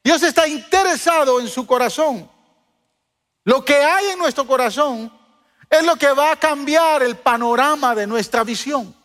Dios 0.03 0.23
está 0.23 0.47
interesado 0.47 1.39
en 1.39 1.47
su 1.47 1.65
corazón. 1.65 2.29
Lo 3.43 3.63
que 3.63 3.75
hay 3.75 4.07
en 4.07 4.19
nuestro 4.19 4.45
corazón 4.45 5.11
es 5.69 5.83
lo 5.83 5.95
que 5.95 6.11
va 6.11 6.31
a 6.31 6.35
cambiar 6.35 7.03
el 7.03 7.17
panorama 7.17 7.95
de 7.95 8.07
nuestra 8.07 8.43
visión. 8.43 8.95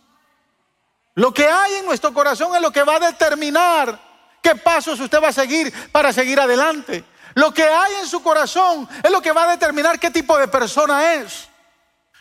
Lo 1.14 1.32
que 1.32 1.46
hay 1.46 1.74
en 1.74 1.86
nuestro 1.86 2.12
corazón 2.12 2.54
es 2.54 2.60
lo 2.60 2.70
que 2.70 2.82
va 2.82 2.96
a 2.96 3.10
determinar 3.10 3.98
qué 4.42 4.54
pasos 4.54 5.00
usted 5.00 5.22
va 5.22 5.28
a 5.28 5.32
seguir 5.32 5.72
para 5.90 6.12
seguir 6.12 6.38
adelante. 6.38 7.04
Lo 7.34 7.52
que 7.52 7.64
hay 7.64 7.94
en 8.00 8.06
su 8.06 8.22
corazón 8.22 8.88
es 9.02 9.10
lo 9.10 9.20
que 9.20 9.32
va 9.32 9.44
a 9.44 9.50
determinar 9.50 9.98
qué 9.98 10.10
tipo 10.10 10.36
de 10.38 10.48
persona 10.48 11.14
es. 11.14 11.48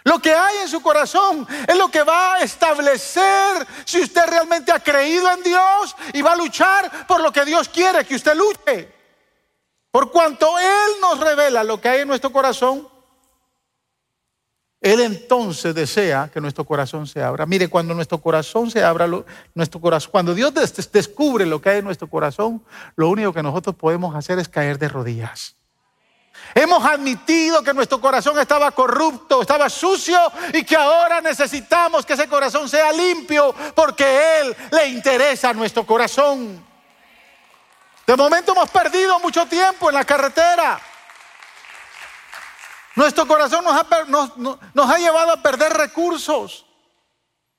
Lo 0.05 0.19
que 0.19 0.33
hay 0.33 0.57
en 0.59 0.69
su 0.69 0.81
corazón 0.81 1.47
es 1.67 1.75
lo 1.75 1.89
que 1.89 2.03
va 2.03 2.35
a 2.35 2.41
establecer 2.41 3.67
si 3.85 4.01
usted 4.01 4.27
realmente 4.27 4.71
ha 4.71 4.79
creído 4.79 5.29
en 5.31 5.41
Dios 5.41 5.95
y 6.13 6.21
va 6.21 6.33
a 6.33 6.35
luchar 6.35 7.07
por 7.07 7.21
lo 7.21 7.33
que 7.33 7.43
Dios 7.43 7.67
quiere 7.67 8.05
que 8.05 8.13
usted 8.13 8.35
luche. 8.35 8.93
Por 9.89 10.11
cuanto 10.11 10.59
Él 10.59 10.91
nos 11.01 11.19
revela 11.19 11.63
lo 11.63 11.81
que 11.81 11.89
hay 11.89 12.01
en 12.01 12.07
nuestro 12.07 12.31
corazón, 12.31 12.87
él 14.79 14.99
entonces 14.99 15.73
desea 15.73 16.29
que 16.31 16.39
nuestro 16.39 16.63
corazón 16.63 17.07
se 17.07 17.23
abra. 17.23 17.47
Mire, 17.47 17.69
cuando 17.69 17.95
nuestro 17.95 18.21
corazón 18.21 18.69
se 18.69 18.83
abra, 18.83 19.09
nuestro 19.55 19.81
corazón, 19.81 20.11
cuando 20.11 20.35
Dios 20.35 20.53
descubre 20.91 21.47
lo 21.47 21.59
que 21.59 21.69
hay 21.69 21.79
en 21.79 21.85
nuestro 21.85 22.07
corazón, 22.07 22.63
lo 22.95 23.09
único 23.09 23.33
que 23.33 23.41
nosotros 23.41 23.75
podemos 23.75 24.13
hacer 24.13 24.37
es 24.37 24.47
caer 24.47 24.77
de 24.77 24.87
rodillas. 24.87 25.55
Hemos 26.53 26.85
admitido 26.85 27.63
que 27.63 27.73
nuestro 27.73 27.99
corazón 27.99 28.39
estaba 28.39 28.71
corrupto, 28.71 29.41
estaba 29.41 29.69
sucio 29.69 30.19
y 30.53 30.63
que 30.63 30.75
ahora 30.75 31.19
necesitamos 31.21 32.05
que 32.05 32.13
ese 32.13 32.29
corazón 32.29 32.69
sea 32.69 32.91
limpio 32.91 33.53
porque 33.73 34.39
Él 34.39 34.55
le 34.71 34.87
interesa 34.87 35.49
a 35.49 35.53
nuestro 35.53 35.85
corazón. 35.85 36.65
De 38.05 38.15
momento 38.15 38.51
hemos 38.51 38.69
perdido 38.69 39.19
mucho 39.19 39.45
tiempo 39.47 39.89
en 39.89 39.95
la 39.95 40.05
carretera. 40.05 40.79
Nuestro 42.95 43.27
corazón 43.27 43.65
nos 43.65 44.89
ha, 44.89 44.97
llevado 44.97 45.31
a 45.33 45.41
perder 45.41 45.73
recursos, 45.73 46.65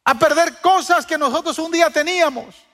a 0.05 0.15
perder 0.15 0.61
cosas 0.61 1.05
que 1.05 1.19
nosotros 1.19 1.59
un 1.59 1.71
día 1.71 1.91
teníamos. 1.91 2.66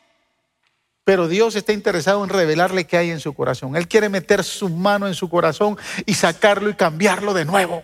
Pero 1.04 1.26
Dios 1.26 1.56
está 1.56 1.72
interesado 1.72 2.22
en 2.22 2.30
revelarle 2.30 2.86
qué 2.86 2.96
hay 2.96 3.10
en 3.10 3.20
su 3.20 3.34
corazón. 3.34 3.76
Él 3.76 3.88
quiere 3.88 4.08
meter 4.08 4.44
su 4.44 4.68
mano 4.68 5.08
en 5.08 5.14
su 5.14 5.28
corazón 5.28 5.76
y 6.06 6.14
sacarlo 6.14 6.70
y 6.70 6.74
cambiarlo 6.74 7.34
de 7.34 7.44
nuevo. 7.44 7.82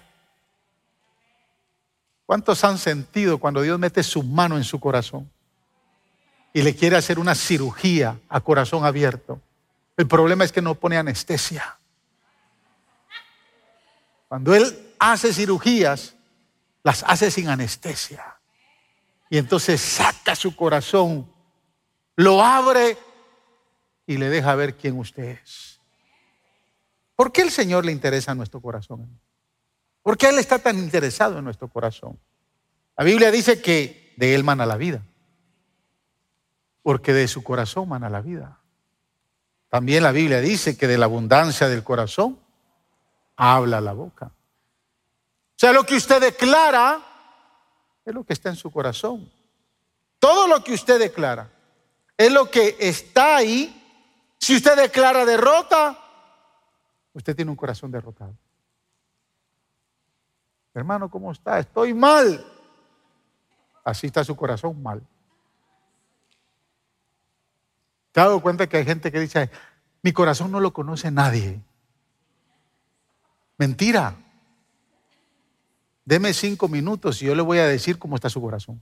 ¿Cuántos 2.27 2.63
han 2.63 2.79
sentido 2.79 3.39
cuando 3.39 3.63
Dios 3.63 3.79
mete 3.79 4.03
su 4.03 4.23
mano 4.23 4.57
en 4.57 4.65
su 4.65 4.79
corazón 4.79 5.31
y 6.53 6.63
le 6.63 6.77
quiere 6.77 6.97
hacer 6.97 7.19
una 7.19 7.35
cirugía 7.35 8.21
a 8.29 8.41
corazón 8.41 8.85
abierto? 8.85 9.41
El 9.97 10.07
problema 10.07 10.45
es 10.45 10.53
que 10.53 10.63
no 10.63 10.77
pone 10.77 10.97
anestesia. 10.97 11.77
Cuando 14.29 14.55
Él 14.55 14.95
hace 14.99 15.33
cirugías, 15.33 16.15
las 16.85 17.03
hace 17.03 17.31
sin 17.31 17.49
anestesia. 17.49 18.37
Y 19.29 19.39
entonces 19.39 19.81
saca 19.81 20.37
su 20.37 20.55
corazón, 20.55 21.29
lo 22.15 22.43
abre 22.43 22.97
y 24.09 24.17
le 24.17 24.31
deja 24.31 24.55
ver 24.55 24.75
quién 24.75 24.99
usted 24.99 25.38
es. 25.43 25.81
¿Por 27.15 27.31
qué 27.31 27.43
el 27.43 27.50
Señor 27.50 27.85
le 27.85 27.93
interesa 27.93 28.35
nuestro 28.35 28.61
corazón? 28.61 29.21
¿Por 30.03 30.17
qué 30.17 30.31
Él 30.31 30.38
está 30.38 30.59
tan 30.59 30.79
interesado 30.79 31.38
en 31.38 31.45
nuestro 31.45 31.69
corazón? 31.69 32.19
La 32.97 33.05
Biblia 33.05 33.31
dice 33.31 33.61
que 33.61 34.15
de 34.17 34.35
él 34.35 34.45
mana 34.45 34.65
la 34.65 34.79
vida, 34.79 35.03
porque 36.83 37.12
de 37.12 37.29
su 37.29 37.45
corazón 37.45 37.91
mana 37.91 38.09
la 38.09 38.23
vida. 38.23 38.59
También 39.69 40.03
la 40.03 40.11
Biblia 40.11 40.41
dice 40.41 40.79
que 40.79 40.88
de 40.88 40.97
la 40.97 41.05
abundancia 41.05 41.69
del 41.69 41.85
corazón 41.85 42.41
habla 43.37 43.81
la 43.83 43.93
boca. 43.93 44.27
O 44.27 45.59
sea, 45.59 45.73
lo 45.73 45.85
que 45.85 45.97
usted 45.97 46.21
declara 46.21 46.99
es 48.07 48.15
lo 48.15 48.25
que 48.25 48.33
está 48.33 48.49
en 48.49 48.57
su 48.57 48.71
corazón. 48.71 49.31
Todo 50.19 50.49
lo 50.49 50.65
que 50.65 50.73
usted 50.73 50.99
declara 50.99 51.50
es 52.17 52.33
lo 52.33 52.50
que 52.50 52.77
está 52.81 53.37
ahí. 53.37 53.77
Si 54.38 54.57
usted 54.57 54.76
declara 54.76 55.25
derrota, 55.25 55.99
usted 57.12 57.35
tiene 57.35 57.50
un 57.50 57.57
corazón 57.57 57.90
derrotado. 57.90 58.37
Hermano, 60.75 61.11
¿cómo 61.11 61.33
está? 61.33 61.59
Estoy 61.59 61.92
mal. 61.92 62.45
Así 63.85 64.07
está 64.07 64.23
su 64.23 64.37
corazón 64.37 64.83
mal. 64.83 65.02
¿Te 68.12 68.21
has 68.21 68.26
dado 68.26 68.40
cuenta 68.40 68.68
que 68.68 68.76
hay 68.76 68.85
gente 68.85 69.11
que 69.11 69.21
dice, 69.21 69.50
mi 70.02 70.12
corazón 70.12 70.50
no 70.50 70.61
lo 70.61 70.73
conoce 70.73 71.11
nadie? 71.11 71.61
Mentira. 73.57 74.14
Deme 76.04 76.33
cinco 76.33 76.68
minutos 76.68 77.21
y 77.23 77.26
yo 77.26 77.35
le 77.35 77.42
voy 77.42 77.59
a 77.59 77.66
decir 77.66 77.99
cómo 77.99 78.14
está 78.14 78.30
su 78.30 78.40
corazón. 78.40 78.80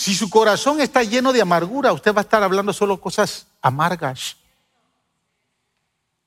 Si 0.00 0.14
su 0.14 0.30
corazón 0.30 0.80
está 0.80 1.02
lleno 1.02 1.30
de 1.30 1.42
amargura, 1.42 1.92
usted 1.92 2.14
va 2.14 2.20
a 2.20 2.22
estar 2.22 2.42
hablando 2.42 2.72
solo 2.72 2.98
cosas 2.98 3.46
amargas. 3.60 4.38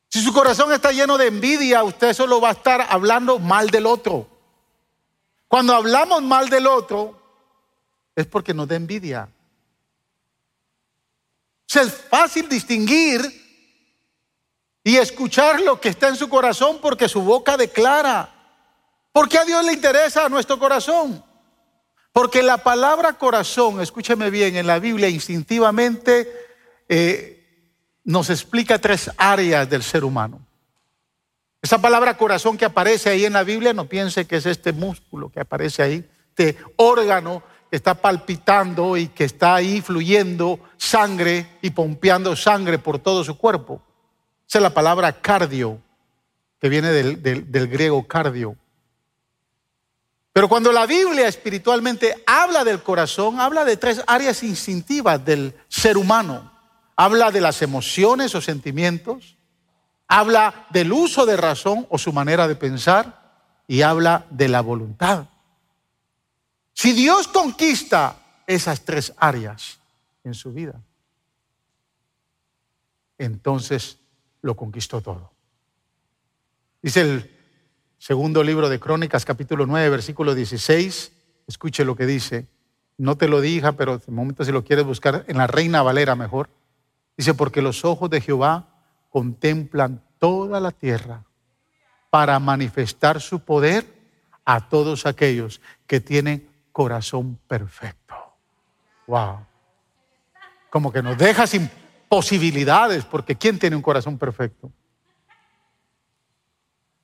Si 0.09 0.21
su 0.21 0.31
corazón 0.31 0.71
está 0.71 0.91
lleno 0.91 1.17
de 1.17 1.25
envidia, 1.25 1.83
usted 1.83 2.13
solo 2.13 2.39
va 2.39 2.49
a 2.49 2.51
estar 2.51 2.85
hablando 2.87 3.39
mal 3.39 3.71
del 3.71 3.87
otro. 3.87 4.27
Cuando 5.47 5.73
hablamos 5.73 6.21
mal 6.21 6.49
del 6.49 6.67
otro, 6.67 7.19
es 8.15 8.27
porque 8.27 8.53
nos 8.53 8.67
da 8.67 8.75
envidia. 8.75 9.27
es 11.73 11.93
fácil 12.11 12.47
distinguir 12.47 13.21
y 14.83 14.97
escuchar 14.97 15.61
lo 15.61 15.81
que 15.81 15.89
está 15.89 16.09
en 16.09 16.15
su 16.15 16.29
corazón 16.29 16.77
porque 16.79 17.09
su 17.09 17.23
boca 17.23 17.57
declara. 17.57 18.29
¿Por 19.11 19.27
qué 19.27 19.39
a 19.39 19.45
Dios 19.45 19.65
le 19.65 19.73
interesa 19.73 20.29
nuestro 20.29 20.59
corazón? 20.59 21.32
Porque 22.13 22.43
la 22.43 22.59
palabra 22.59 23.13
corazón, 23.13 23.81
escúcheme 23.81 24.29
bien, 24.29 24.55
en 24.55 24.67
la 24.67 24.77
Biblia 24.77 25.09
instintivamente 25.09 26.31
eh, 26.87 27.43
nos 28.03 28.29
explica 28.29 28.77
tres 28.77 29.09
áreas 29.17 29.67
del 29.67 29.81
ser 29.81 30.03
humano. 30.03 30.39
Esa 31.59 31.81
palabra 31.81 32.15
corazón 32.15 32.55
que 32.55 32.65
aparece 32.65 33.09
ahí 33.09 33.25
en 33.25 33.33
la 33.33 33.43
Biblia, 33.43 33.73
no 33.73 33.85
piense 33.85 34.25
que 34.25 34.35
es 34.35 34.45
este 34.45 34.73
músculo 34.73 35.29
que 35.29 35.39
aparece 35.39 35.81
ahí, 35.81 36.07
este 36.29 36.57
órgano 36.75 37.41
que 37.71 37.77
está 37.77 37.95
palpitando 37.95 38.95
y 38.95 39.07
que 39.07 39.23
está 39.23 39.55
ahí 39.55 39.81
fluyendo 39.81 40.59
sangre 40.77 41.47
y 41.63 41.71
pompeando 41.71 42.35
sangre 42.35 42.77
por 42.77 42.99
todo 42.99 43.23
su 43.23 43.39
cuerpo. 43.39 43.81
Esa 44.47 44.59
es 44.59 44.61
la 44.61 44.73
palabra 44.75 45.19
cardio, 45.19 45.81
que 46.59 46.69
viene 46.69 46.89
del, 46.89 47.23
del 47.23 47.67
griego 47.67 48.07
cardio. 48.07 48.55
Pero 50.33 50.49
cuando 50.49 50.71
la 50.71 50.87
Biblia 50.87 51.27
espiritualmente 51.27 52.23
habla 52.25 52.63
del 52.63 52.81
corazón, 52.81 53.39
habla 53.39 53.63
de 53.63 53.77
tres 53.77 54.03
áreas 54.07 54.41
instintivas 54.41 55.23
del 55.23 55.55
ser 55.69 55.95
humano. 55.95 56.51
Habla 56.95 57.29
de 57.29 57.39
las 57.39 57.61
emociones 57.61 58.33
o 58.33 58.41
sentimientos, 58.41 59.37
habla 60.07 60.67
del 60.71 60.91
uso 60.91 61.25
de 61.25 61.37
razón 61.37 61.87
o 61.89 61.97
su 61.97 62.11
manera 62.13 62.47
de 62.47 62.55
pensar 62.55 63.23
y 63.67 63.83
habla 63.83 64.25
de 64.31 64.47
la 64.47 64.61
voluntad. 64.61 65.27
Si 66.73 66.93
Dios 66.93 67.27
conquista 67.27 68.17
esas 68.45 68.81
tres 68.81 69.13
áreas 69.17 69.79
en 70.23 70.33
su 70.33 70.51
vida, 70.51 70.81
entonces 73.19 73.99
lo 74.41 74.55
conquistó 74.55 75.01
todo. 75.01 75.31
Dice 76.81 77.01
el 77.01 77.32
Segundo 78.05 78.43
libro 78.43 78.67
de 78.67 78.81
Crónicas, 78.81 79.23
capítulo 79.23 79.65
9, 79.65 79.87
versículo 79.87 80.35
16. 80.35 81.13
Escuche 81.47 81.85
lo 81.85 81.95
que 81.95 82.05
dice. 82.05 82.47
No 82.97 83.15
te 83.15 83.29
lo 83.29 83.39
dije, 83.39 83.71
pero 83.71 83.97
de 83.97 84.11
momento 84.11 84.43
si 84.43 84.51
lo 84.51 84.65
quieres 84.65 84.83
buscar 84.83 85.23
en 85.29 85.37
la 85.37 85.47
Reina 85.47 85.81
Valera 85.81 86.13
mejor. 86.13 86.49
Dice, 87.15 87.33
porque 87.33 87.61
los 87.61 87.85
ojos 87.85 88.09
de 88.09 88.19
Jehová 88.19 88.67
contemplan 89.09 90.03
toda 90.19 90.59
la 90.59 90.71
tierra 90.71 91.23
para 92.09 92.37
manifestar 92.39 93.21
su 93.21 93.39
poder 93.39 93.85
a 94.43 94.67
todos 94.67 95.05
aquellos 95.05 95.61
que 95.87 96.01
tienen 96.01 96.49
corazón 96.73 97.39
perfecto. 97.47 98.15
Wow. 99.07 99.45
Como 100.69 100.91
que 100.91 101.01
nos 101.01 101.17
deja 101.17 101.47
sin 101.47 101.71
posibilidades, 102.09 103.05
porque 103.05 103.37
¿quién 103.37 103.57
tiene 103.57 103.77
un 103.77 103.81
corazón 103.81 104.17
perfecto? 104.17 104.73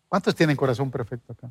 ¿Cuántos 0.10 0.36
tienen 0.36 0.58
corazón 0.58 0.90
perfecto 0.92 1.32
acá? 1.34 1.50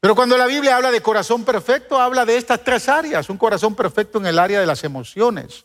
Pero 0.00 0.16
cuando 0.16 0.36
la 0.36 0.46
Biblia 0.46 0.76
habla 0.76 0.90
de 0.90 1.00
corazón 1.00 1.44
perfecto, 1.44 2.00
habla 2.00 2.26
de 2.26 2.36
estas 2.36 2.64
tres 2.64 2.88
áreas. 2.88 3.30
Un 3.30 3.38
corazón 3.38 3.76
perfecto 3.76 4.18
en 4.18 4.26
el 4.26 4.36
área 4.36 4.58
de 4.58 4.66
las 4.66 4.82
emociones. 4.82 5.64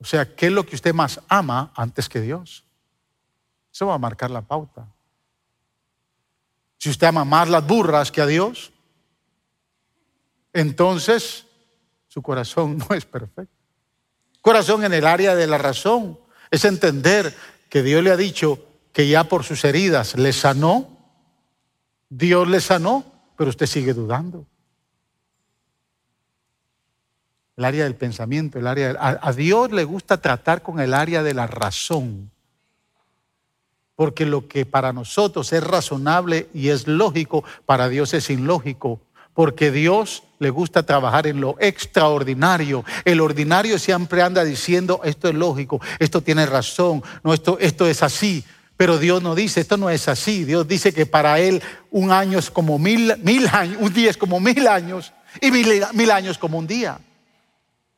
O 0.00 0.04
sea, 0.06 0.34
¿qué 0.34 0.46
es 0.46 0.52
lo 0.52 0.64
que 0.64 0.74
usted 0.74 0.94
más 0.94 1.20
ama 1.28 1.70
antes 1.76 2.08
que 2.08 2.22
Dios? 2.22 2.64
Eso 3.70 3.88
va 3.88 3.94
a 3.94 3.98
marcar 3.98 4.30
la 4.30 4.40
pauta. 4.40 4.88
Si 6.78 6.88
usted 6.88 7.08
ama 7.08 7.26
más 7.26 7.50
las 7.50 7.66
burras 7.66 8.10
que 8.10 8.22
a 8.22 8.26
Dios, 8.26 8.72
entonces 10.54 11.46
su 12.08 12.22
corazón 12.22 12.78
no 12.88 12.96
es 12.96 13.04
perfecto. 13.04 13.59
Corazón 14.40 14.84
en 14.84 14.92
el 14.92 15.06
área 15.06 15.34
de 15.34 15.46
la 15.46 15.58
razón. 15.58 16.18
Es 16.50 16.64
entender 16.64 17.34
que 17.68 17.82
Dios 17.82 18.02
le 18.02 18.10
ha 18.10 18.16
dicho 18.16 18.58
que 18.92 19.08
ya 19.08 19.24
por 19.24 19.44
sus 19.44 19.64
heridas 19.64 20.16
le 20.16 20.32
sanó. 20.32 20.88
Dios 22.08 22.48
le 22.48 22.60
sanó, 22.60 23.04
pero 23.36 23.50
usted 23.50 23.66
sigue 23.66 23.94
dudando. 23.94 24.46
El 27.56 27.64
área 27.64 27.84
del 27.84 27.94
pensamiento, 27.94 28.58
el 28.58 28.66
área 28.66 28.96
a, 28.98 29.32
Dios 29.32 29.70
le 29.70 29.84
gusta 29.84 30.20
tratar 30.20 30.62
con 30.62 30.80
el 30.80 30.94
área 30.94 31.22
de 31.22 31.34
la 31.34 31.46
razón. 31.46 32.30
Porque 33.94 34.24
lo 34.24 34.48
que 34.48 34.64
para 34.64 34.94
nosotros 34.94 35.52
es 35.52 35.62
razonable 35.62 36.48
y 36.54 36.68
es 36.68 36.88
lógico, 36.88 37.44
para 37.66 37.90
Dios 37.90 38.14
es 38.14 38.30
ilógico. 38.30 39.02
Porque 39.34 39.70
Dios 39.70 40.22
le 40.40 40.50
gusta 40.50 40.82
trabajar 40.82 41.26
en 41.26 41.40
lo 41.40 41.54
extraordinario. 41.60 42.82
El 43.04 43.20
ordinario 43.20 43.78
siempre 43.78 44.22
anda 44.22 44.42
diciendo, 44.42 45.02
esto 45.04 45.28
es 45.28 45.34
lógico, 45.34 45.80
esto 45.98 46.22
tiene 46.22 46.46
razón, 46.46 47.04
no, 47.22 47.32
esto, 47.32 47.58
esto 47.60 47.86
es 47.86 48.02
así. 48.02 48.42
Pero 48.76 48.98
Dios 48.98 49.22
no 49.22 49.34
dice, 49.34 49.60
esto 49.60 49.76
no 49.76 49.90
es 49.90 50.08
así. 50.08 50.44
Dios 50.44 50.66
dice 50.66 50.94
que 50.94 51.04
para 51.04 51.38
Él 51.38 51.62
un 51.90 52.10
año 52.10 52.38
es 52.38 52.50
como 52.50 52.78
mil, 52.78 53.14
mil 53.18 53.46
años, 53.48 53.76
un 53.80 53.92
día 53.92 54.08
es 54.08 54.16
como 54.16 54.40
mil 54.40 54.66
años 54.66 55.12
y 55.42 55.50
mil, 55.50 55.84
mil 55.92 56.10
años 56.10 56.38
como 56.38 56.58
un 56.58 56.66
día. 56.66 56.98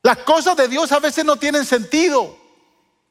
Las 0.03 0.19
cosas 0.19 0.57
de 0.57 0.67
Dios 0.67 0.91
a 0.91 0.99
veces 0.99 1.25
no 1.25 1.37
tienen 1.37 1.65
sentido 1.65 2.37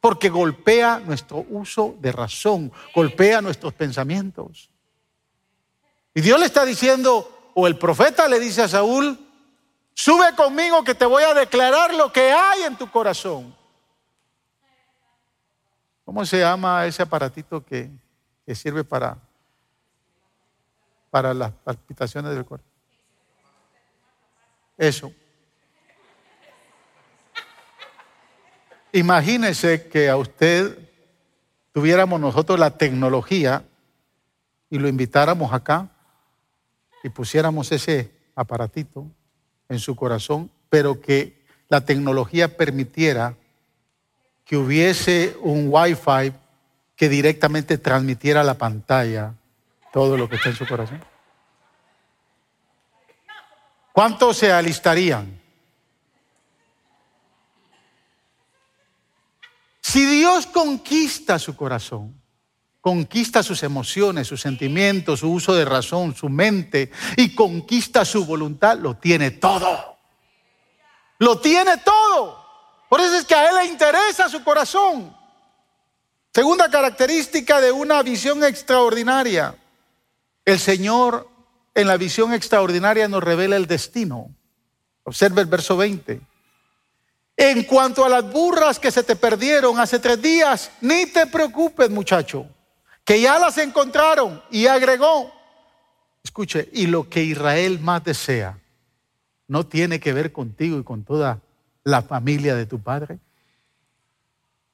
porque 0.02 0.28
golpea 0.28 1.00
nuestro 1.00 1.46
uso 1.50 1.96
de 2.02 2.12
razón, 2.12 2.70
golpea 2.94 3.42
nuestros 3.42 3.74
pensamientos. 3.74 4.70
Y 6.14 6.20
Dios 6.20 6.38
le 6.38 6.48
está 6.48 6.66
diciendo, 6.66 7.41
o 7.54 7.68
el 7.68 7.78
profeta 7.78 8.28
le 8.28 8.40
dice 8.40 8.62
a 8.62 8.68
Saúl, 8.68 9.20
sube 9.94 10.36
conmigo 10.36 10.84
que 10.84 10.96
te 10.96 11.06
voy 11.06 11.24
a 11.24 11.34
declarar 11.34 11.94
lo 11.94 12.12
que 12.12 12.32
hay 12.32 12.64
en 12.64 12.78
tu 12.78 12.90
corazón. 12.90 13.56
¿Cómo 16.06 16.26
se 16.26 16.40
llama 16.40 16.86
ese 16.86 17.04
aparatito 17.04 17.64
que, 17.64 17.90
sirve 18.54 18.84
para, 18.84 19.18
para 21.10 21.34
las 21.34 21.52
palpitaciones 21.52 22.34
del 22.34 22.44
corazón? 22.44 22.70
Eso. 24.78 25.14
Imagínese 28.92 29.88
que 29.88 30.10
a 30.10 30.18
usted 30.18 30.78
tuviéramos 31.72 32.20
nosotros 32.20 32.60
la 32.60 32.72
tecnología 32.72 33.64
y 34.70 34.80
lo 34.80 34.90
invitáramos 34.90 35.54
acá 35.54 35.88
y 37.04 37.10
pusiéramos 37.10 37.72
ese 37.72 38.12
aparatito 38.36 39.06
en 39.70 39.80
su 39.80 39.96
corazón, 39.96 40.52
pero 40.70 41.02
que 41.02 41.42
la 41.70 41.86
tecnología 41.86 42.58
permitiera 42.58 43.36
que 44.46 44.58
hubiese 44.58 45.38
un 45.42 45.68
wifi 45.70 46.34
que 46.96 47.10
directamente 47.10 47.78
transmitiera 47.78 48.42
a 48.42 48.44
la 48.44 48.58
pantalla 48.58 49.34
todo 49.92 50.18
lo 50.18 50.30
que 50.30 50.36
está 50.36 50.50
en 50.50 50.56
su 50.56 50.68
corazón. 50.68 51.04
¿Cuántos 53.94 54.38
se 54.38 54.52
alistarían? 54.52 55.42
Si 59.82 60.06
Dios 60.06 60.48
conquista 60.48 61.40
su 61.40 61.56
corazón, 61.56 62.21
conquista 62.82 63.44
sus 63.44 63.62
emociones, 63.64 64.28
sus 64.28 64.42
sentimientos, 64.42 65.20
su 65.20 65.32
uso 65.32 65.54
de 65.54 65.66
razón, 65.66 66.16
su 66.16 66.28
mente 66.30 66.92
y 67.16 67.34
conquista 67.36 68.04
su 68.04 68.26
voluntad, 68.26 68.78
lo 68.80 68.96
tiene 68.96 69.32
todo. 69.32 69.98
Lo 71.20 71.40
tiene 71.40 71.78
todo. 71.78 72.44
Por 72.90 73.00
eso 73.00 73.16
es 73.16 73.26
que 73.26 73.36
a 73.36 73.48
él 73.48 73.56
le 73.56 73.66
interesa 73.68 74.28
su 74.28 74.44
corazón. 74.44 75.16
Segunda 76.34 76.70
característica 76.70 77.62
de 77.62 77.72
una 77.72 78.02
visión 78.02 78.44
extraordinaria. 78.44 79.56
El 80.44 80.60
Señor 80.60 81.30
en 81.76 81.88
la 81.88 81.98
visión 81.98 82.34
extraordinaria 82.34 83.08
nos 83.08 83.24
revela 83.24 83.56
el 83.56 83.68
destino. 83.68 84.34
Observa 85.04 85.42
el 85.42 85.48
verso 85.48 85.78
20. 85.78 86.22
En 87.38 87.64
cuanto 87.64 88.04
a 88.04 88.10
las 88.10 88.32
burras 88.32 88.80
que 88.80 88.92
se 88.92 89.04
te 89.04 89.16
perdieron 89.16 89.80
hace 89.80 90.00
tres 90.00 90.22
días, 90.22 90.72
ni 90.82 91.06
te 91.06 91.28
preocupes 91.28 91.90
muchacho, 91.90 92.48
que 93.12 93.20
ya 93.20 93.38
las 93.40 93.58
encontraron 93.58 94.42
y 94.50 94.68
agregó, 94.68 95.34
escuche, 96.24 96.70
y 96.72 96.88
lo 96.88 97.10
que 97.10 97.22
Israel 97.22 97.78
más 97.82 98.06
desea 98.06 98.58
no 99.50 99.66
tiene 99.66 100.00
que 100.00 100.14
ver 100.14 100.32
contigo 100.32 100.80
y 100.80 100.84
con 100.86 101.04
toda 101.04 101.42
la 101.84 102.04
familia 102.04 102.56
de 102.56 102.66
tu 102.66 102.80
padre. 102.80 103.20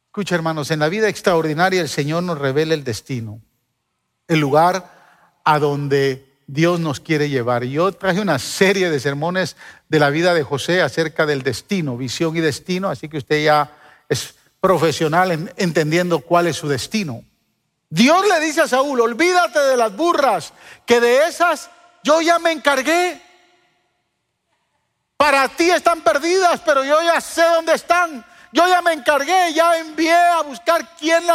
Escucha 0.06 0.36
hermanos, 0.36 0.70
en 0.70 0.78
la 0.78 0.88
vida 0.88 1.10
extraordinaria 1.10 1.82
el 1.82 1.90
Señor 1.90 2.22
nos 2.22 2.38
revela 2.38 2.76
el 2.76 2.84
destino, 2.84 3.42
el 4.28 4.40
lugar 4.40 5.40
a 5.44 5.58
donde 5.58 6.32
Dios 6.46 6.80
nos 6.80 7.00
quiere 7.00 7.32
llevar. 7.32 7.64
Yo 7.64 7.92
traje 7.92 8.22
una 8.22 8.38
serie 8.38 8.92
de 8.92 9.00
sermones 9.00 9.56
de 9.90 9.98
la 9.98 10.12
vida 10.12 10.36
de 10.36 10.44
José 10.44 10.84
acerca 10.84 11.26
del 11.26 11.42
destino, 11.42 11.98
visión 11.98 12.38
y 12.38 12.42
destino, 12.42 12.90
así 12.90 13.10
que 13.10 13.18
usted 13.18 13.44
ya 13.44 13.72
es 14.08 14.36
profesional 14.62 15.32
en, 15.32 15.52
entendiendo 15.58 16.20
cuál 16.20 16.46
es 16.46 16.56
su 16.56 16.68
destino. 16.68 17.24
Dios 17.90 18.28
le 18.28 18.40
dice 18.40 18.62
a 18.62 18.68
Saúl, 18.68 19.00
olvídate 19.00 19.60
de 19.60 19.78
las 19.78 19.96
burras, 19.96 20.54
que 20.86 21.00
de 21.00 21.26
esas 21.26 21.70
yo 22.04 22.22
ya 22.22 22.40
me 22.40 22.52
encargué. 22.52 23.22
Para 25.16 25.48
ti 25.48 25.70
están 25.70 26.02
perdidas, 26.02 26.62
pero 26.64 26.84
yo 26.84 27.02
ya 27.02 27.20
sé 27.20 27.44
dónde 27.44 27.74
están. 27.74 28.26
Yo 28.52 28.68
ya 28.68 28.82
me 28.82 28.94
encargué, 28.94 29.54
ya 29.54 29.78
envié 29.78 30.14
a 30.14 30.42
buscar 30.42 30.96
quién, 30.98 31.26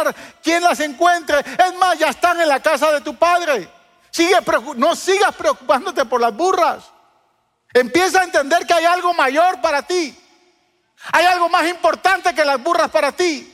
las 0.61 0.79
encuentre. 0.79 1.39
Es 1.39 1.75
más, 1.75 1.97
ya 1.99 2.07
están 2.09 2.39
en 2.41 2.47
la 2.47 2.59
casa 2.59 2.91
de 2.91 3.01
tu 3.01 3.15
padre 3.15 3.69
no 4.75 4.95
sigas 4.95 5.33
preocupándote 5.35 6.05
por 6.05 6.21
las 6.21 6.33
burras. 6.33 6.83
Empieza 7.73 8.21
a 8.21 8.23
entender 8.23 8.67
que 8.67 8.73
hay 8.73 8.85
algo 8.85 9.13
mayor 9.13 9.59
para 9.61 9.81
ti. 9.81 10.17
Hay 11.11 11.25
algo 11.25 11.49
más 11.49 11.67
importante 11.67 12.33
que 12.33 12.45
las 12.45 12.61
burras 12.61 12.89
para 12.89 13.11
ti. 13.11 13.52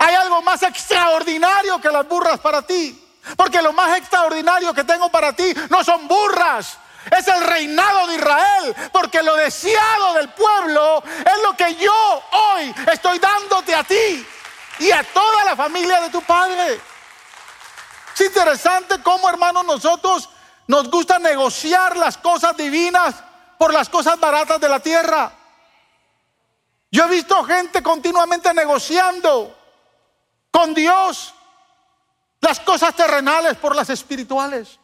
Hay 0.00 0.14
algo 0.14 0.42
más 0.42 0.62
extraordinario 0.62 1.80
que 1.80 1.90
las 1.90 2.06
burras 2.06 2.40
para 2.40 2.62
ti. 2.62 3.02
Porque 3.36 3.60
lo 3.60 3.72
más 3.72 3.96
extraordinario 3.96 4.72
que 4.72 4.84
tengo 4.84 5.08
para 5.08 5.32
ti 5.32 5.52
no 5.70 5.82
son 5.82 6.06
burras. 6.06 6.78
Es 7.10 7.26
el 7.28 7.44
reinado 7.44 8.06
de 8.08 8.14
Israel. 8.14 8.76
Porque 8.92 9.22
lo 9.22 9.34
deseado 9.36 10.14
del 10.14 10.28
pueblo 10.30 11.02
es 11.04 11.42
lo 11.42 11.56
que 11.56 11.74
yo 11.76 12.22
hoy 12.32 12.74
estoy 12.92 13.18
dándote 13.18 13.74
a 13.74 13.84
ti 13.84 14.26
y 14.78 14.90
a 14.90 15.02
toda 15.04 15.44
la 15.44 15.56
familia 15.56 16.00
de 16.00 16.10
tu 16.10 16.22
padre. 16.22 16.80
Es 18.14 18.20
interesante 18.20 19.02
cómo, 19.02 19.28
hermanos, 19.28 19.64
nosotros 19.64 20.28
nos 20.66 20.90
gusta 20.90 21.18
negociar 21.18 21.96
las 21.96 22.16
cosas 22.16 22.56
divinas 22.56 23.14
por 23.58 23.72
las 23.72 23.88
cosas 23.88 24.18
baratas 24.18 24.60
de 24.60 24.68
la 24.68 24.80
tierra. 24.80 25.32
Yo 26.90 27.04
he 27.04 27.08
visto 27.08 27.42
gente 27.44 27.82
continuamente 27.82 28.52
negociando 28.54 29.55
con 30.56 30.72
Dios 30.72 31.34
las 32.40 32.60
cosas 32.60 32.96
terrenales 32.96 33.58
por 33.58 33.76
las 33.76 33.90
espirituales. 33.90 34.78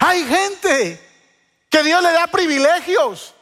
Hay 0.00 0.22
gente 0.26 1.00
que 1.70 1.82
Dios 1.82 2.02
le 2.02 2.12
da 2.12 2.26
privilegios. 2.26 3.34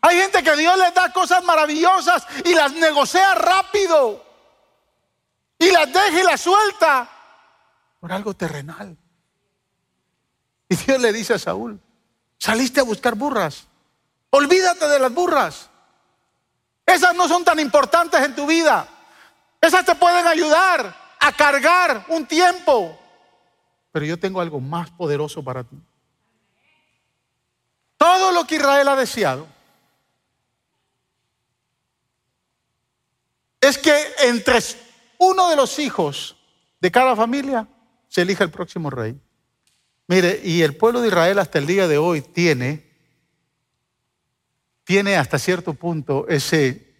Hay 0.00 0.18
gente 0.18 0.42
que 0.42 0.56
Dios 0.56 0.76
le 0.76 0.90
da 0.90 1.12
cosas 1.12 1.44
maravillosas 1.44 2.26
y 2.44 2.54
las 2.54 2.72
negocia 2.72 3.36
rápido 3.36 4.24
y 5.60 5.70
las 5.70 5.86
deja 5.86 6.20
y 6.20 6.24
las 6.24 6.40
suelta 6.40 7.08
por 8.00 8.10
algo 8.10 8.34
terrenal. 8.34 8.96
Y 10.68 10.74
Dios 10.74 11.00
le 11.00 11.12
dice 11.12 11.34
a 11.34 11.38
Saúl, 11.38 11.80
saliste 12.36 12.80
a 12.80 12.82
buscar 12.82 13.14
burras, 13.14 13.64
olvídate 14.30 14.88
de 14.88 14.98
las 14.98 15.14
burras. 15.14 15.70
Esas 16.86 17.14
no 17.14 17.28
son 17.28 17.44
tan 17.44 17.58
importantes 17.58 18.20
en 18.20 18.34
tu 18.34 18.46
vida. 18.46 18.86
Esas 19.60 19.84
te 19.84 19.94
pueden 19.94 20.26
ayudar 20.26 20.94
a 21.20 21.32
cargar 21.32 22.04
un 22.08 22.26
tiempo. 22.26 22.98
Pero 23.92 24.04
yo 24.04 24.18
tengo 24.18 24.40
algo 24.40 24.60
más 24.60 24.90
poderoso 24.90 25.42
para 25.42 25.62
ti. 25.62 25.76
Todo 27.96 28.32
lo 28.32 28.44
que 28.44 28.56
Israel 28.56 28.88
ha 28.88 28.96
deseado 28.96 29.46
es 33.60 33.78
que 33.78 33.94
entre 34.24 34.58
uno 35.18 35.48
de 35.48 35.54
los 35.56 35.78
hijos 35.78 36.36
de 36.80 36.90
cada 36.90 37.14
familia 37.14 37.68
se 38.08 38.22
elija 38.22 38.42
el 38.42 38.50
próximo 38.50 38.90
rey. 38.90 39.18
Mire, 40.08 40.40
y 40.42 40.62
el 40.62 40.76
pueblo 40.76 41.00
de 41.00 41.08
Israel 41.08 41.38
hasta 41.38 41.60
el 41.60 41.66
día 41.66 41.86
de 41.86 41.96
hoy 41.96 42.22
tiene, 42.22 42.91
tiene 44.84 45.16
hasta 45.16 45.38
cierto 45.38 45.74
punto 45.74 46.26
ese, 46.28 46.94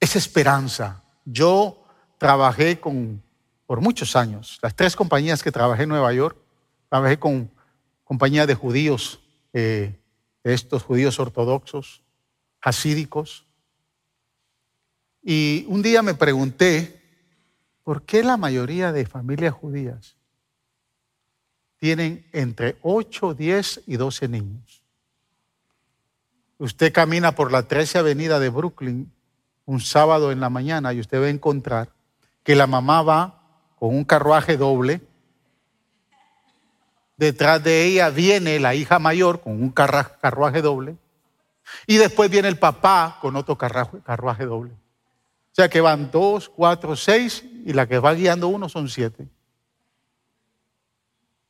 esa 0.00 0.18
esperanza. 0.18 1.02
Yo 1.24 1.84
trabajé 2.18 2.80
con, 2.80 3.22
por 3.66 3.80
muchos 3.80 4.16
años, 4.16 4.58
las 4.62 4.74
tres 4.74 4.96
compañías 4.96 5.42
que 5.42 5.52
trabajé 5.52 5.84
en 5.84 5.90
Nueva 5.90 6.12
York, 6.12 6.36
trabajé 6.88 7.18
con 7.18 7.50
compañías 8.04 8.46
de 8.46 8.54
judíos, 8.54 9.20
eh, 9.52 9.98
de 10.44 10.54
estos 10.54 10.82
judíos 10.82 11.18
ortodoxos, 11.18 12.02
hasídicos. 12.60 13.44
Y 15.22 15.64
un 15.68 15.82
día 15.82 16.02
me 16.02 16.14
pregunté, 16.14 16.96
¿Por 17.86 18.02
qué 18.02 18.24
la 18.24 18.36
mayoría 18.36 18.90
de 18.90 19.06
familias 19.06 19.54
judías 19.54 20.16
tienen 21.76 22.26
entre 22.32 22.78
8, 22.82 23.32
10 23.32 23.82
y 23.86 23.96
12 23.96 24.26
niños? 24.26 24.82
Usted 26.58 26.92
camina 26.92 27.32
por 27.32 27.52
la 27.52 27.64
13 27.64 27.98
Avenida 27.98 28.38
de 28.38 28.48
Brooklyn 28.48 29.12
un 29.66 29.80
sábado 29.80 30.32
en 30.32 30.40
la 30.40 30.48
mañana 30.48 30.92
y 30.92 31.00
usted 31.00 31.20
va 31.20 31.26
a 31.26 31.30
encontrar 31.30 31.90
que 32.42 32.54
la 32.54 32.66
mamá 32.66 33.02
va 33.02 33.42
con 33.78 33.94
un 33.94 34.04
carruaje 34.04 34.56
doble. 34.56 35.02
Detrás 37.16 37.62
de 37.62 37.84
ella 37.84 38.08
viene 38.10 38.58
la 38.60 38.74
hija 38.74 38.98
mayor 38.98 39.40
con 39.40 39.52
un 39.60 39.70
carruaje 39.70 40.62
doble. 40.62 40.96
Y 41.86 41.96
después 41.96 42.30
viene 42.30 42.48
el 42.48 42.58
papá 42.58 43.18
con 43.20 43.36
otro 43.36 43.58
carruaje 43.58 44.46
doble. 44.46 44.72
O 44.72 45.54
sea 45.56 45.68
que 45.68 45.80
van 45.80 46.10
dos, 46.10 46.48
cuatro, 46.48 46.94
seis 46.96 47.44
y 47.64 47.72
la 47.72 47.86
que 47.86 47.98
va 47.98 48.14
guiando 48.14 48.48
uno 48.48 48.68
son 48.68 48.88
siete. 48.88 49.28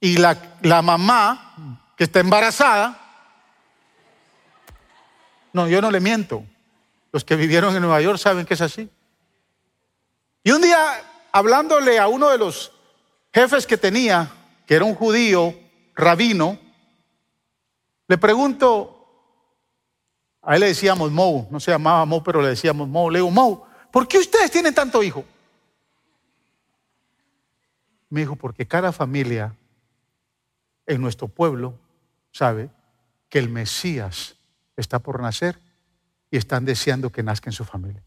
Y 0.01 0.17
la, 0.17 0.57
la 0.63 0.81
mamá 0.81 1.83
que 1.97 2.05
está 2.05 2.21
embarazada, 2.21 3.06
no, 5.57 5.69
yo 5.69 5.81
no 5.81 5.91
le 5.91 6.01
miento. 6.01 6.45
Los 7.11 7.25
que 7.25 7.35
vivieron 7.35 7.75
en 7.75 7.81
Nueva 7.81 8.01
York 8.01 8.19
saben 8.19 8.47
que 8.47 8.55
es 8.55 8.61
así. 8.61 8.89
Y 10.45 10.53
un 10.53 10.63
día, 10.63 10.79
hablándole 11.33 11.99
a 11.99 12.07
uno 12.07 12.31
de 12.31 12.39
los 12.39 12.71
jefes 13.33 13.67
que 13.67 13.77
tenía, 13.77 14.31
que 14.67 14.75
era 14.75 14.85
un 14.85 14.95
judío, 14.95 15.55
rabino, 15.95 16.59
le 18.07 18.19
pregunto, 18.19 18.93
a 20.43 20.55
él 20.55 20.61
le 20.61 20.69
decíamos 20.69 21.11
Mo, 21.11 21.49
no 21.51 21.59
se 21.59 21.73
llamaba 21.73 22.05
Mo, 22.05 22.23
pero 22.23 22.41
le 22.41 22.51
decíamos 22.51 22.87
Mo. 22.89 23.11
Le 23.11 23.19
digo, 23.19 23.31
Mo, 23.33 23.67
¿Por 23.97 24.07
qué 24.07 24.19
ustedes 24.19 24.51
tienen 24.51 24.75
tanto 24.75 25.03
hijo? 25.03 25.25
Me 28.11 28.21
dijo, 28.21 28.37
porque 28.37 28.69
cada 28.69 28.93
familia 28.93 29.57
en 30.85 31.01
nuestro 31.01 31.29
pueblo 31.29 31.79
sabe 32.31 32.69
que 33.31 33.39
el 33.39 33.49
Mesías 33.49 34.36
está 34.77 34.99
por 34.99 35.21
nacer 35.21 35.59
y 36.31 36.37
están 36.37 36.65
deseando 36.65 37.11
que 37.11 37.23
nazca 37.23 37.51
en 37.51 37.55
su 37.55 37.65
familia. 37.65 38.03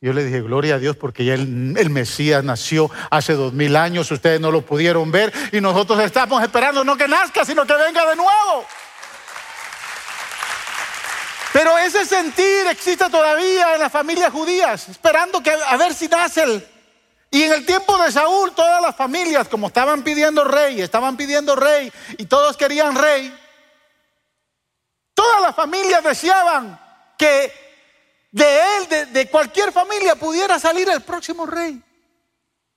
Yo 0.00 0.12
le 0.12 0.24
dije, 0.24 0.40
gloria 0.42 0.76
a 0.76 0.78
Dios, 0.78 0.96
porque 0.96 1.24
ya 1.24 1.34
el, 1.34 1.90
Mesías 1.90 2.44
nació 2.44 2.88
hace 3.10 3.32
dos 3.32 3.52
mil 3.52 3.74
años, 3.74 4.10
ustedes 4.12 4.40
no 4.40 4.52
lo 4.52 4.62
pudieron 4.62 5.10
ver 5.10 5.32
y 5.50 5.60
nosotros 5.60 5.98
estamos 6.00 6.40
esperando 6.40 6.84
no 6.84 6.96
que 6.96 7.08
nazca, 7.08 7.44
sino 7.44 7.66
que 7.66 7.74
venga 7.74 8.08
de 8.08 8.14
nuevo. 8.14 8.64
Pero 11.52 11.76
ese 11.78 12.04
sentir 12.04 12.68
existe 12.70 13.10
todavía 13.10 13.74
en 13.74 13.80
las 13.80 13.90
familias 13.90 14.30
judías, 14.30 14.88
esperando 14.88 15.42
que 15.42 15.50
a 15.50 15.76
ver 15.76 15.92
si 15.92 16.06
nace 16.06 16.44
el. 16.44 16.68
Y 17.32 17.42
en 17.42 17.52
el 17.52 17.66
tiempo 17.66 17.98
de 17.98 18.12
Saúl, 18.12 18.52
todas 18.54 18.80
las 18.80 18.94
familias, 18.94 19.48
como 19.48 19.66
estaban 19.66 20.04
pidiendo 20.04 20.44
rey, 20.44 20.80
estaban 20.80 21.16
pidiendo 21.16 21.56
rey, 21.56 21.92
y 22.16 22.26
todos 22.26 22.56
querían 22.56 22.94
rey, 22.94 23.36
todas 25.18 25.42
las 25.42 25.56
familias 25.56 26.04
deseaban 26.04 26.78
que 27.18 27.52
de 28.30 28.60
él, 28.76 29.12
de 29.12 29.28
cualquier 29.28 29.72
familia 29.72 30.14
pudiera 30.14 30.60
salir 30.60 30.88
el 30.88 31.00
próximo 31.00 31.44
rey. 31.44 31.82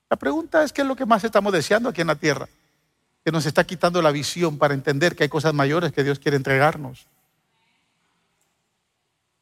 La 0.09 0.17
pregunta 0.17 0.63
es, 0.63 0.73
¿qué 0.73 0.81
es 0.81 0.87
lo 0.87 0.95
que 0.95 1.05
más 1.05 1.23
estamos 1.23 1.53
deseando 1.53 1.89
aquí 1.89 2.01
en 2.01 2.07
la 2.07 2.15
tierra? 2.15 2.49
Que 3.23 3.31
nos 3.31 3.45
está 3.45 3.63
quitando 3.63 4.01
la 4.01 4.09
visión 4.09 4.57
para 4.57 4.73
entender 4.73 5.15
que 5.15 5.21
hay 5.21 5.29
cosas 5.29 5.53
mayores 5.53 5.91
que 5.91 6.03
Dios 6.03 6.17
quiere 6.17 6.35
entregarnos. 6.35 7.05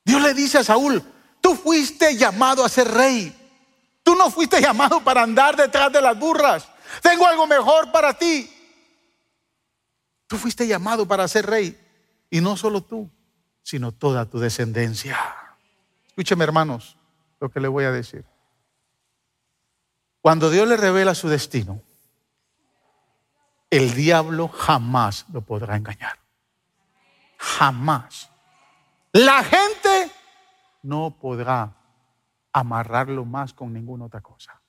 Dios 0.03 0.21
le 0.21 0.33
dice 0.33 0.57
a 0.57 0.65
Saúl, 0.65 1.01
tú 1.39 1.55
fuiste 1.55 2.17
llamado 2.17 2.65
a 2.65 2.69
ser 2.69 2.89
rey. 2.89 3.33
Tú 4.03 4.13
no 4.13 4.29
fuiste 4.29 4.59
llamado 4.59 5.01
para 5.01 5.23
andar 5.23 5.55
detrás 5.55 5.89
de 5.93 6.01
las 6.01 6.19
burras. 6.19 6.67
Tengo 7.01 7.25
algo 7.25 7.47
mejor 7.47 7.93
para 7.93 8.13
ti. 8.13 8.53
Tú 10.27 10.37
fuiste 10.37 10.67
llamado 10.67 11.07
para 11.07 11.25
ser 11.29 11.45
rey. 11.45 11.88
Y 12.29 12.41
no 12.41 12.57
solo 12.57 12.81
tú, 12.81 13.09
sino 13.63 13.91
toda 13.91 14.25
tu 14.25 14.39
descendencia. 14.39 15.17
Escúcheme 16.07 16.43
hermanos 16.43 16.97
lo 17.39 17.49
que 17.49 17.59
le 17.59 17.67
voy 17.67 17.85
a 17.85 17.91
decir. 17.91 18.25
Cuando 20.21 20.49
Dios 20.49 20.67
le 20.67 20.75
revela 20.75 21.15
su 21.15 21.29
destino, 21.29 21.81
el 23.69 23.93
diablo 23.93 24.47
jamás 24.47 25.25
lo 25.31 25.41
podrá 25.41 25.77
engañar. 25.77 26.19
Jamás. 27.37 28.29
La 29.11 29.43
gente 29.43 30.11
no 30.83 31.15
podrá 31.19 31.73
amarrarlo 32.51 33.25
más 33.25 33.53
con 33.53 33.73
ninguna 33.73 34.05
otra 34.05 34.21
cosa. 34.21 34.59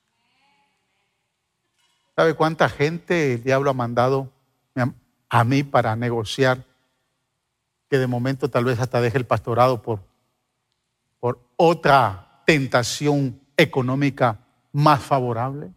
¿Sabe 2.15 2.35
cuánta 2.35 2.69
gente 2.69 3.33
el 3.33 3.43
diablo 3.43 3.71
ha 3.71 3.73
mandado 3.73 4.31
a 5.29 5.43
mí 5.43 5.63
para 5.63 5.95
negociar 5.95 6.63
que 7.91 7.99
de 7.99 8.07
momento 8.07 8.49
tal 8.49 8.63
vez 8.63 8.79
hasta 8.79 9.01
deje 9.01 9.17
el 9.17 9.25
pastorado 9.25 9.81
por, 9.81 9.99
por 11.19 11.41
otra 11.57 12.41
tentación 12.45 13.41
económica 13.57 14.39
más 14.71 15.03
favorable? 15.03 15.73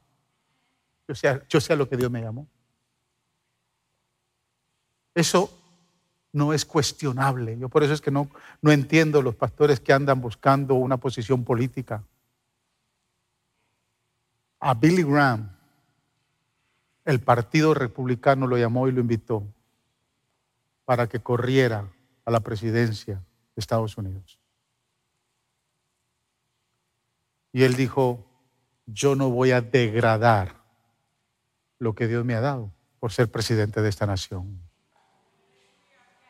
Yo 1.09 1.17
sé, 1.17 1.43
yo 1.49 1.77
lo 1.77 1.89
que 1.89 1.97
Dios 1.97 2.13
me 2.13 2.23
llamó. 2.23 2.47
Eso 5.13 5.61
no 6.33 6.53
es 6.53 6.65
cuestionable. 6.65 7.59
Yo 7.59 7.69
por 7.69 7.83
eso 7.83 7.93
es 7.93 8.01
que 8.01 8.13
no, 8.13 8.31
no 8.63 8.71
entiendo 8.71 9.21
los 9.21 9.35
pastores 9.35 9.81
que 9.81 9.93
andan 9.93 10.21
buscando 10.21 10.75
una 10.75 10.99
posición 10.99 11.43
política. 11.43 12.05
A 14.61 14.75
Billy 14.75 15.03
Graham, 15.03 15.51
el 17.07 17.19
Partido 17.19 17.75
Republicano 17.75 18.47
lo 18.47 18.57
llamó 18.57 18.87
y 18.87 18.93
lo 18.93 19.01
invitó 19.01 19.43
para 20.85 21.09
que 21.09 21.19
corriera 21.19 21.91
a 22.25 22.31
la 22.31 22.41
presidencia 22.41 23.15
de 23.15 23.61
Estados 23.61 23.97
Unidos. 23.97 24.39
Y 27.53 27.63
él 27.63 27.75
dijo, 27.75 28.25
yo 28.87 29.15
no 29.15 29.31
voy 29.31 29.53
a 29.53 29.61
degradar 29.61 30.57
lo 31.79 31.95
que 31.95 32.09
Dios 32.09 32.25
me 32.25 32.35
ha 32.35 32.41
dado 32.41 32.71
por 32.99 33.13
ser 33.13 33.31
presidente 33.31 33.81
de 33.83 33.89
esta 33.89 34.07
nación. 34.07 34.61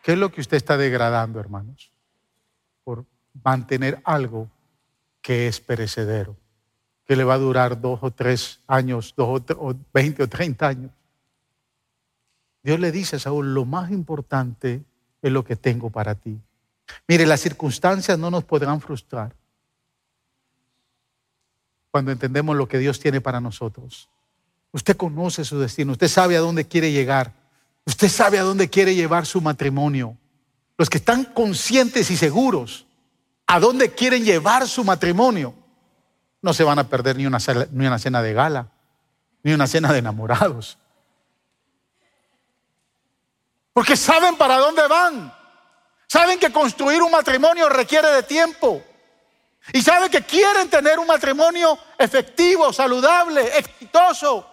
¿Qué 0.03 0.13
es 0.13 0.19
lo 0.19 0.31
que 0.31 0.41
usted 0.41 0.57
está 0.57 0.77
degradando, 0.77 1.41
hermanos? 1.41 1.91
Por 2.85 3.07
mantener 3.43 4.03
algo 4.05 4.51
que 5.23 5.49
es 5.49 5.61
perecedero, 5.61 6.37
que 7.07 7.17
le 7.17 7.25
va 7.25 7.35
a 7.35 7.39
durar 7.39 7.81
dos 7.81 8.01
o 8.03 8.11
tres 8.11 8.61
años, 8.67 9.15
dos 9.17 9.43
o 9.57 9.75
veinte 9.93 10.23
o 10.23 10.29
treinta 10.29 10.69
años. 10.69 10.91
Dios 12.63 12.79
le 12.81 12.93
dice 12.93 13.17
a 13.17 13.19
Saúl, 13.19 13.55
lo 13.55 13.65
más 13.65 13.91
importante 13.91 14.85
es 15.27 15.33
lo 15.33 15.45
que 15.45 15.57
tengo 15.57 15.91
para 15.91 16.15
ti. 16.15 16.39
Mire, 17.09 17.25
las 17.27 17.41
circunstancias 17.41 18.19
no 18.19 18.31
nos 18.31 18.45
podrán 18.45 18.81
frustrar 18.81 19.35
cuando 21.91 22.13
entendemos 22.13 22.57
lo 22.57 22.69
que 22.69 22.79
Dios 22.79 23.01
tiene 23.01 23.21
para 23.21 23.41
nosotros. 23.41 24.09
Usted 24.73 24.97
conoce 24.97 25.45
su 25.45 25.59
destino, 25.59 25.93
usted 25.93 26.09
sabe 26.09 26.37
a 26.37 26.41
dónde 26.41 26.67
quiere 26.67 26.93
llegar. 26.93 27.33
Usted 27.87 28.09
sabe 28.09 28.39
a 28.39 28.43
dónde 28.43 28.69
quiere 28.69 28.95
llevar 28.95 29.27
su 29.27 29.41
matrimonio. 29.41 30.17
Los 30.77 30.91
que 30.91 30.99
están 30.99 31.25
conscientes 31.25 32.11
y 32.11 32.17
seguros 32.17 32.87
a 33.47 33.61
dónde 33.61 33.95
quieren 33.95 34.25
llevar 34.25 34.67
su 34.67 34.85
matrimonio, 34.85 35.55
no 36.43 36.53
se 36.53 36.65
van 36.65 36.79
a 36.79 36.89
perder 36.89 37.17
ni 37.17 37.27
una, 37.27 37.39
ni 37.73 37.87
una 37.87 37.99
cena 37.99 38.23
de 38.23 38.33
gala, 38.33 38.73
ni 39.43 39.53
una 39.53 39.67
cena 39.67 39.93
de 39.93 39.99
enamorados. 39.99 40.79
Porque 43.75 43.97
saben 43.97 44.37
para 44.37 44.57
dónde 44.57 44.87
van. 44.87 45.35
Saben 46.07 46.39
que 46.39 46.53
construir 46.53 47.03
un 47.03 47.11
matrimonio 47.11 47.69
requiere 47.69 48.09
de 48.13 48.23
tiempo. 48.23 48.83
Y 49.73 49.83
saben 49.83 50.11
que 50.11 50.23
quieren 50.23 50.71
tener 50.71 50.99
un 50.99 51.07
matrimonio 51.07 51.77
efectivo, 51.99 52.73
saludable, 52.73 53.59
exitoso. 53.59 54.49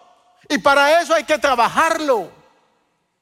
Y 0.49 0.57
para 0.57 0.99
eso 0.99 1.13
hay 1.13 1.23
que 1.23 1.37
trabajarlo. 1.37 2.31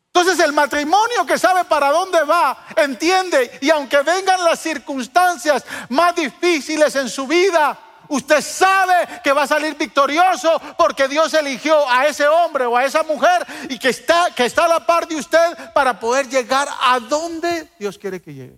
Entonces 0.08 0.40
el 0.40 0.54
matrimonio 0.54 1.26
que 1.26 1.38
sabe 1.38 1.66
para 1.66 1.92
dónde 1.92 2.24
va, 2.24 2.66
entiende, 2.78 3.60
y 3.62 3.70
aunque 3.70 4.02
vengan 4.02 4.44
las 4.44 4.60
circunstancias 4.60 5.66
más 5.90 6.16
difíciles 6.16 6.96
en 6.96 7.10
su 7.10 7.28
vida, 7.28 7.78
usted 8.10 8.42
sabe 8.42 9.22
que 9.24 9.32
va 9.32 9.44
a 9.44 9.48
salir 9.48 9.76
victorioso 9.76 10.62
porque 10.78 11.08
Dios 11.08 11.34
eligió 11.34 11.90
a 11.90 12.08
ese 12.08 12.28
hombre 12.28 12.66
o 12.66 12.76
a 12.76 12.86
esa 12.86 13.04
mujer 13.04 13.46
y 13.70 13.80
que 13.80 13.90
está, 13.90 14.34
que 14.36 14.46
está 14.46 14.66
a 14.66 14.68
la 14.68 14.86
par 14.86 15.08
de 15.08 15.16
usted 15.16 15.74
para 15.74 16.00
poder 16.00 16.28
llegar 16.28 16.68
a 16.82 17.00
donde 17.00 17.70
Dios 17.80 17.98
quiere 17.98 18.22
que 18.22 18.34
llegue. 18.34 18.58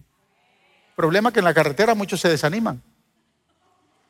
Problema 0.95 1.31
que 1.31 1.39
en 1.39 1.45
la 1.45 1.53
carretera 1.53 1.95
muchos 1.95 2.19
se 2.19 2.29
desaniman. 2.29 2.81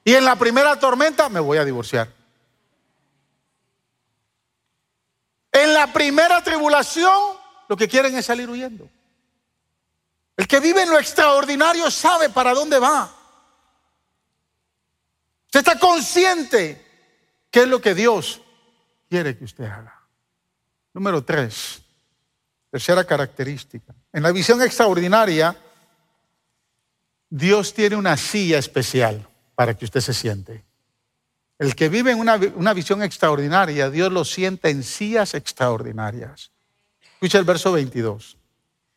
Y 0.04 0.14
en 0.14 0.26
la 0.26 0.36
primera 0.36 0.80
tormenta 0.80 1.30
me 1.30 1.40
voy 1.40 1.58
a 1.58 1.66
divorciar. 1.66 2.10
En 5.52 5.74
la 5.74 5.92
primera 5.92 6.42
tribulación, 6.44 7.14
lo 7.68 7.78
que 7.78 7.88
quieren 7.88 8.16
es 8.16 8.26
salir 8.26 8.50
huyendo. 8.50 8.90
El 10.38 10.48
que 10.48 10.60
vive 10.60 10.82
en 10.82 10.90
lo 10.90 10.98
extraordinario 10.98 11.92
sabe 11.92 12.30
para 12.30 12.54
dónde 12.54 12.80
va. 12.80 13.21
Usted 15.54 15.68
está 15.68 15.78
consciente 15.78 16.82
qué 17.50 17.64
es 17.64 17.68
lo 17.68 17.82
que 17.82 17.94
Dios 17.94 18.42
quiere 19.10 19.38
que 19.38 19.44
usted 19.44 19.66
haga. 19.66 20.02
Número 20.94 21.26
tres, 21.26 21.82
tercera 22.70 23.04
característica. 23.04 23.94
En 24.14 24.24
la 24.24 24.32
visión 24.32 24.62
extraordinaria, 24.62 25.54
Dios 27.30 27.74
tiene 27.74 27.98
una 27.98 28.16
silla 28.16 28.60
especial 28.60 29.28
para 29.54 29.74
que 29.74 29.84
usted 29.84 30.00
se 30.00 30.14
siente. 30.14 30.64
El 31.60 31.76
que 31.76 31.90
vive 31.90 32.12
en 32.12 32.20
una, 32.22 32.74
visión 32.74 33.04
extraordinaria, 33.04 33.90
Dios 33.90 34.10
lo 34.10 34.24
sienta 34.24 34.70
en 34.70 34.84
sillas 34.84 35.34
extraordinarias. 35.34 36.50
Escucha 37.16 37.40
el 37.40 37.44
verso 37.44 37.74
22. 37.74 38.38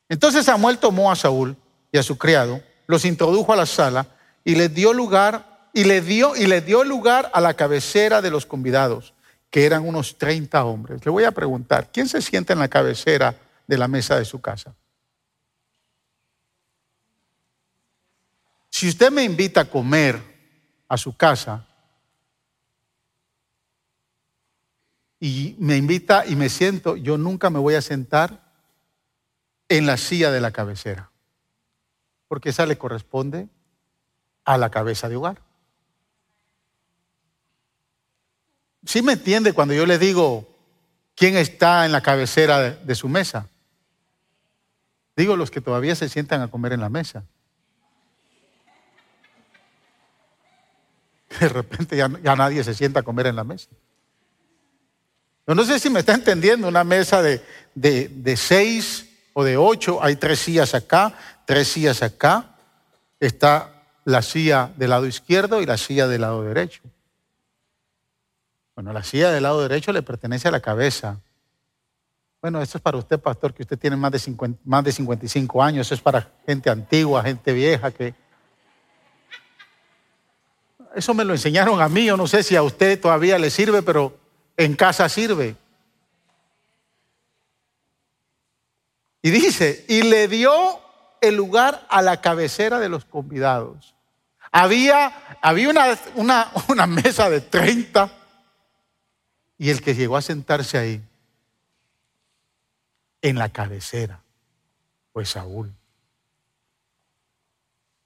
Entonces 0.09 0.47
Samuel 0.47 0.79
tomó 0.79 1.11
a 1.11 1.17
Saúl 1.17 1.57
y 1.90 1.99
a 1.99 2.05
su 2.05 2.17
criado, 2.17 2.62
los 2.87 3.05
introdujo 3.05 3.53
a 3.53 3.57
la 3.57 3.67
sala 3.67 4.07
y 4.45 4.55
les 4.55 4.73
dio 4.73 4.93
lugar 4.93 5.54
y 5.75 5.85
le 5.85 6.01
dio 6.01 6.37
y 6.37 6.47
le 6.47 6.61
dio 6.61 6.85
lugar 6.85 7.31
a 7.35 7.41
la 7.41 7.55
cabecera 7.55 8.23
de 8.23 8.31
los 8.31 8.47
convidados, 8.47 9.13
que 9.51 9.67
eran 9.67 9.87
unos 9.87 10.17
30 10.17 10.65
hombres. 10.65 11.05
Le 11.05 11.11
voy 11.11 11.25
a 11.25 11.33
preguntar, 11.33 11.91
¿quién 11.93 12.09
se 12.09 12.23
sienta 12.23 12.53
en 12.53 12.61
la 12.61 12.69
cabecera 12.69 13.37
de 13.67 13.77
la 13.77 13.89
mesa 13.89 14.17
de 14.17 14.25
su 14.25 14.41
casa? 14.41 14.75
Si 18.71 18.89
usted 18.89 19.11
me 19.11 19.25
invita 19.25 19.63
a 19.63 19.65
comer 19.65 20.21
a 20.89 20.97
su 20.97 21.17
casa, 21.17 21.67
y 25.19 25.57
me 25.59 25.77
invita 25.77 26.27
y 26.27 26.37
me 26.37 26.49
siento, 26.49 26.97
yo 26.97 27.17
nunca 27.17 27.51
me 27.51 27.59
voy 27.59 27.75
a 27.75 27.83
sentar 27.83 28.53
en 29.69 29.87
la 29.87 29.97
silla 29.97 30.31
de 30.31 30.41
la 30.41 30.53
cabecera, 30.53 31.11
porque 32.29 32.51
esa 32.51 32.67
le 32.67 32.79
corresponde 32.79 33.49
a 34.45 34.59
la 34.59 34.71
cabeza 34.71 35.09
de 35.09 35.17
hogar. 35.17 35.43
¿Sí 38.87 39.03
me 39.03 39.14
entiende 39.14 39.53
cuando 39.53 39.75
yo 39.75 39.87
le 39.87 39.99
digo 39.99 40.49
quién 41.14 41.37
está 41.37 41.87
en 41.87 41.92
la 41.92 42.03
cabecera 42.03 42.61
de, 42.61 42.77
de 42.77 42.94
su 42.94 43.09
mesa? 43.09 43.49
Digo 45.16 45.37
los 45.37 45.51
que 45.51 45.61
todavía 45.61 45.94
se 45.94 46.09
sientan 46.09 46.42
a 46.42 46.49
comer 46.49 46.73
en 46.73 46.81
la 46.81 46.88
mesa. 46.88 47.25
De 51.40 51.49
repente 51.49 51.97
ya, 51.97 52.09
nadie 52.09 52.62
se 52.64 52.75
sienta 52.75 53.01
a 53.01 53.03
comer 53.03 53.27
en 53.27 53.37
la 53.37 53.44
mesa. 53.44 53.68
Yo 55.47 55.55
no 55.55 55.64
sé 55.64 55.79
si 55.79 55.90
me 55.90 56.01
está 56.01 56.14
entendiendo, 56.14 56.68
una 56.68 56.85
mesa 56.85 57.23
de, 57.23 57.42
de, 57.75 58.37
seis 58.37 59.11
o 59.35 59.44
de 59.44 59.57
ocho, 59.57 60.03
hay 60.03 60.16
tres 60.16 60.38
sillas 60.38 60.75
acá, 60.75 61.12
tres 61.44 61.68
sillas 61.68 62.03
acá, 62.03 62.57
está 63.20 63.83
la 64.05 64.23
silla 64.23 64.70
del 64.77 64.90
lado 64.90 65.07
izquierdo 65.07 65.61
y 65.61 65.66
la 65.66 65.77
silla 65.77 66.07
del 66.09 66.23
lado 66.23 66.42
derecho. 66.42 66.81
Bueno, 68.75 68.93
la 68.93 69.05
silla 69.05 69.31
del 69.31 69.45
lado 69.45 69.63
derecho 69.63 69.93
le 69.93 70.03
pertenece 70.03 70.49
a 70.49 70.51
la 70.51 70.61
cabeza. 70.61 71.21
Bueno, 72.43 72.61
esto 72.61 72.79
es 72.79 72.83
para 72.83 72.99
usted, 72.99 73.21
pastor, 73.21 73.55
que 73.55 73.63
usted 73.63 73.79
tiene 73.79 73.97
más 73.97 74.11
de, 74.11 74.57
más 74.65 74.85
de 74.85 74.93
55 74.93 75.63
años, 75.63 75.87
eso 75.87 75.95
es 75.95 76.01
para 76.01 76.33
gente 76.45 76.69
antigua, 76.69 77.23
gente 77.23 77.53
vieja 77.53 77.91
que... 77.91 78.15
Eso 80.95 81.15
me 81.15 81.25
lo 81.25 81.33
enseñaron 81.33 81.81
a 81.81 81.89
mí, 81.89 82.05
yo 82.05 82.17
no 82.17 82.27
sé 82.27 82.43
si 82.43 82.55
a 82.55 82.63
usted 82.63 83.01
todavía 83.01 83.39
le 83.39 83.51
sirve, 83.51 83.83
pero 83.83 84.17
en 84.57 84.75
casa 84.75 85.09
sirve. 85.09 85.57
Y 89.23 89.31
dice, 89.31 89.85
y 89.89 90.03
le 90.03 90.29
dio 90.29 90.53
el 91.21 91.35
lugar 91.37 91.87
a 91.89 92.03
la 92.03 92.21
cabecera 92.21 92.79
de 92.79 92.89
los 92.89 93.05
convidados. 93.05 93.95
Había, 94.53 95.39
había 95.41 95.71
una, 95.71 95.99
una, 96.15 96.53
una 96.69 96.87
mesa 96.87 97.31
de 97.31 97.41
30 97.41 98.24
y 99.59 99.71
el 99.71 99.83
que 99.83 99.95
llegó 99.95 100.17
a 100.17 100.23
sentarse 100.23 100.79
ahí, 100.79 101.03
en 103.23 103.38
la 103.38 103.49
cabecera, 103.49 104.21
fue 105.12 105.25
Saúl. 105.25 105.73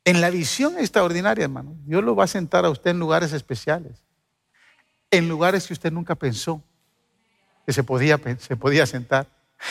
En 0.04 0.20
la 0.20 0.30
visión 0.30 0.78
extraordinaria, 0.78 1.44
hermano, 1.44 1.76
Dios 1.84 2.04
lo 2.04 2.14
va 2.14 2.24
a 2.24 2.28
sentar 2.28 2.64
a 2.64 2.70
usted 2.70 2.92
en 2.92 2.98
lugares 2.98 3.32
especiales, 3.32 3.98
en 5.10 5.28
lugares 5.28 5.66
que 5.66 5.72
usted 5.72 5.90
nunca 5.90 6.14
pensó 6.14 6.62
que 7.66 7.72
se 7.72 7.82
podía, 7.82 8.18
se 8.38 8.56
podía 8.56 8.86
sentar, 8.86 9.26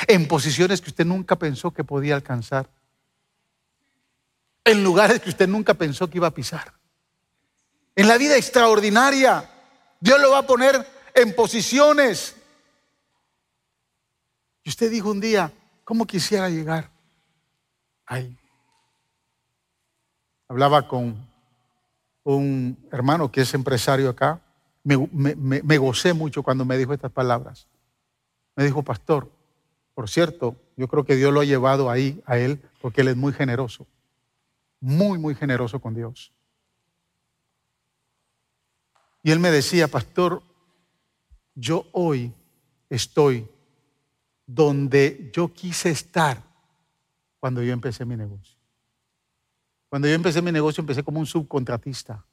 en 0.07 0.27
posiciones 0.27 0.81
que 0.81 0.89
usted 0.89 1.05
nunca 1.05 1.37
pensó 1.37 1.71
que 1.71 1.83
podía 1.83 2.15
alcanzar, 2.15 2.69
en 4.65 4.83
lugares 4.83 5.21
que 5.21 5.29
usted 5.29 5.47
nunca 5.47 5.73
pensó 5.73 6.09
que 6.09 6.17
iba 6.17 6.27
a 6.27 6.33
pisar. 6.33 6.73
En 7.95 8.07
la 8.07 8.17
vida 8.17 8.35
extraordinaria, 8.35 9.49
Dios 9.99 10.19
lo 10.19 10.29
va 10.31 10.39
a 10.39 10.45
poner 10.45 10.85
en 11.17 11.33
posiciones. 11.33 12.35
Y 14.63 14.69
usted 14.69 14.91
dijo 14.91 15.09
un 15.09 15.19
día, 15.19 15.51
¿cómo 15.83 16.05
quisiera 16.05 16.49
llegar 16.49 16.89
ahí? 18.05 18.37
Hablaba 20.47 20.87
con 20.87 21.27
un 22.23 22.77
hermano 22.91 23.31
que 23.31 23.41
es 23.41 23.53
empresario 23.53 24.09
acá. 24.09 24.39
Me, 24.83 25.77
gocé 25.77 26.13
mucho 26.13 26.43
cuando 26.43 26.63
me 26.65 26.77
dijo 26.77 26.93
estas 26.93 27.11
palabras. 27.11 27.67
Me 28.55 28.63
dijo, 28.63 28.83
pastor, 28.83 29.29
por 29.93 30.09
cierto, 30.09 30.55
yo 30.77 30.87
creo 30.87 31.03
que 31.03 31.15
Dios 31.15 31.33
lo 31.33 31.41
ha 31.41 31.45
llevado 31.45 31.89
ahí 31.89 32.21
a 32.25 32.37
él 32.37 32.61
porque 32.81 33.01
él 33.01 33.09
es 33.09 33.17
muy 33.17 33.33
generoso. 33.33 33.87
Muy, 34.79 35.17
muy 35.17 35.35
generoso 35.35 35.79
con 35.79 35.95
Dios. 35.95 36.31
Y 39.23 39.31
él 39.31 39.39
me 39.39 39.51
decía, 39.51 39.87
pastor, 39.87 40.43
yo 41.59 41.87
hoy 41.91 42.31
estoy 42.87 43.49
donde 44.45 45.31
yo 45.33 45.51
quise 45.51 45.89
estar 45.89 46.41
cuando 47.39 47.63
yo 47.63 47.73
empecé 47.73 48.05
mi 48.05 48.15
negocio. 48.15 48.55
Cuando 49.89 50.07
yo 50.07 50.13
empecé 50.13 50.41
mi 50.41 50.51
negocio, 50.51 50.81
empecé 50.81 51.03
como 51.03 51.19
un 51.19 51.25
subcontratista. 51.25 52.23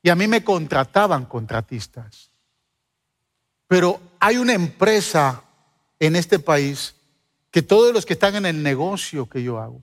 Y 0.00 0.10
a 0.10 0.14
mí 0.14 0.28
me 0.28 0.44
contrataban 0.44 1.26
contratistas. 1.26 2.30
Pero 3.66 4.00
hay 4.20 4.36
una 4.36 4.52
empresa 4.52 5.42
en 5.98 6.14
este 6.14 6.38
país 6.38 6.94
que 7.50 7.62
todos 7.62 7.92
los 7.92 8.06
que 8.06 8.12
están 8.12 8.36
en 8.36 8.46
el 8.46 8.62
negocio 8.62 9.28
que 9.28 9.42
yo 9.42 9.58
hago 9.58 9.82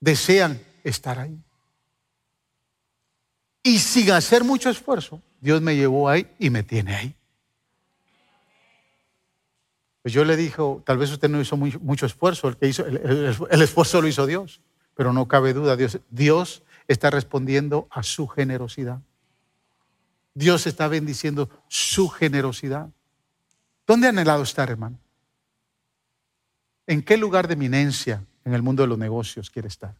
desean 0.00 0.60
estar 0.82 1.18
ahí. 1.18 1.40
Y 3.66 3.78
sin 3.78 4.10
hacer 4.10 4.44
mucho 4.44 4.68
esfuerzo, 4.68 5.22
Dios 5.40 5.62
me 5.62 5.74
llevó 5.74 6.10
ahí 6.10 6.30
y 6.38 6.50
me 6.50 6.62
tiene 6.62 6.94
ahí. 6.94 7.16
Pues 10.02 10.12
yo 10.12 10.22
le 10.26 10.36
dijo, 10.36 10.82
tal 10.84 10.98
vez 10.98 11.10
usted 11.10 11.30
no 11.30 11.40
hizo 11.40 11.56
mucho 11.56 12.04
esfuerzo, 12.04 12.54
el, 12.60 13.62
esfuerzo 13.62 14.02
lo 14.02 14.06
hizo 14.06 14.26
Dios, 14.26 14.60
pero 14.94 15.14
no 15.14 15.26
cabe 15.26 15.54
duda, 15.54 15.76
Dios, 15.76 15.98
Dios 16.10 16.62
está 16.88 17.08
respondiendo 17.08 17.88
a 17.90 18.02
su 18.02 18.28
generosidad. 18.28 19.00
Dios 20.34 20.66
está 20.66 20.86
bendiciendo 20.88 21.48
su 21.66 22.10
generosidad. 22.10 22.90
¿Dónde 23.86 24.08
ha 24.08 24.10
anhelado 24.10 24.42
estar, 24.42 24.70
hermano? 24.70 24.98
¿En 26.86 27.02
qué 27.02 27.16
lugar 27.16 27.48
de 27.48 27.54
eminencia 27.54 28.22
en 28.44 28.52
el 28.52 28.60
mundo 28.60 28.82
de 28.82 28.88
los 28.88 28.98
negocios 28.98 29.48
quiere 29.48 29.68
estar? 29.68 29.94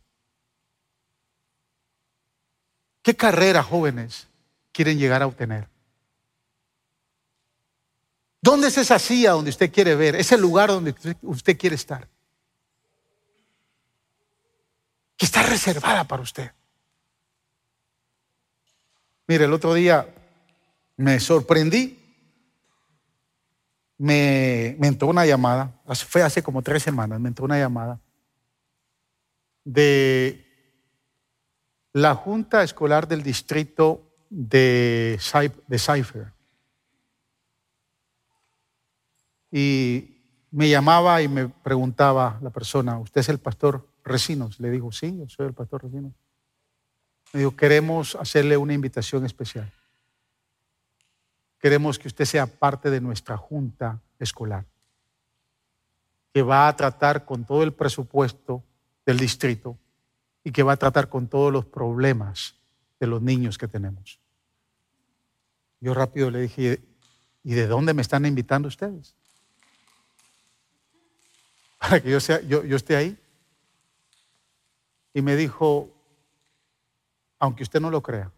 ¿Qué 3.05 3.15
carrera, 3.15 3.63
jóvenes, 3.63 4.29
quieren 4.73 4.99
llegar 4.99 5.21
a 5.21 5.27
obtener? 5.27 5.69
¿Dónde 8.41 8.69
es 8.69 8.79
esa 8.79 8.99
silla 8.99 9.33
donde 9.33 9.51
usted 9.51 9.71
quiere 9.71 9.95
ver? 9.95 10.17
Ese 10.17 10.39
lugar 10.39 10.71
donde 10.71 10.95
usted 11.21 11.59
quiere 11.59 11.77
estar. 11.77 12.09
Que 15.19 15.27
está 15.27 15.43
reservada 15.43 16.05
para 16.05 16.23
usted. 16.23 16.51
Mire, 19.27 19.45
el 19.45 19.53
otro 19.53 19.75
día 19.75 20.09
me 20.97 21.21
sorprendí. 21.21 22.01
Me, 23.99 24.77
me 24.79 24.89
entró 24.89 25.09
una 25.09 25.27
llamada, 25.27 25.79
fue 26.09 26.23
hace 26.23 26.43
como 26.43 26.63
tres 26.63 26.83
semanas, 26.83 27.21
me 27.21 27.29
entró 27.29 27.45
una 27.45 27.59
llamada 27.59 28.01
de 29.63 30.44
la 31.95 32.17
Junta 32.17 32.65
Escolar 32.65 33.07
del 33.07 33.23
Distrito 33.23 34.03
de, 34.29 35.19
de 35.69 35.79
Cypher. 35.79 36.33
Y 39.53 40.19
me 40.51 40.69
llamaba 40.69 41.23
y 41.23 41.29
me 41.29 41.49
preguntaba 41.49 42.39
la 42.43 42.51
persona, 42.51 42.99
¿usted 42.99 43.21
es 43.21 43.29
el 43.29 43.39
pastor 43.39 43.89
Recinos? 44.03 44.59
Le 44.59 44.73
digo, 44.73 44.91
sí, 44.91 45.17
yo 45.17 45.29
soy 45.29 45.47
el 45.47 45.55
pastor 45.55 45.85
Recinos. 45.85 46.13
Me 47.33 47.41
dijo, 47.41 47.55
queremos 47.55 48.17
hacerle 48.17 48.57
una 48.57 48.75
invitación 48.75 49.25
especial. 49.25 49.73
Queremos 51.61 52.01
que 52.01 52.09
usted 52.09 52.25
sea 52.25 52.47
parte 52.47 52.91
de 52.91 53.01
nuestra 53.01 53.37
junta 53.37 54.01
escolar, 54.19 54.67
que 56.33 56.43
va 56.43 56.67
a 56.67 56.75
tratar 56.75 57.25
con 57.25 57.45
todo 57.45 57.63
el 57.63 57.73
presupuesto 57.73 58.65
del 59.07 59.19
distrito 59.19 59.79
y 60.45 60.53
que 60.53 60.63
va 60.63 60.75
a 60.75 60.77
tratar 60.77 61.09
con 61.09 61.27
todos 61.27 61.51
los 61.51 61.65
problemas 61.65 62.55
de 63.01 63.07
los 63.07 63.23
niños 63.23 63.57
que 63.57 63.67
tenemos. 63.67 64.21
Yo 65.81 65.95
rápido 65.95 66.31
le 66.31 66.43
dije, 66.43 66.83
¿y 67.43 67.55
de 67.55 67.67
dónde 67.67 67.95
me 67.95 68.03
están 68.03 68.27
invitando 68.27 68.69
ustedes? 68.69 69.17
para 71.79 72.01
que 72.01 72.11
yo, 72.11 72.21
sea, 72.21 72.41
yo, 72.43 72.63
esté 72.63 72.95
ahí. 72.95 73.19
Y 75.15 75.23
me 75.23 75.37
dijo, 75.37 75.91
aunque 77.39 77.63
usted 77.63 77.81
no 77.81 77.91
lo 77.91 78.03
crea, 78.03 78.31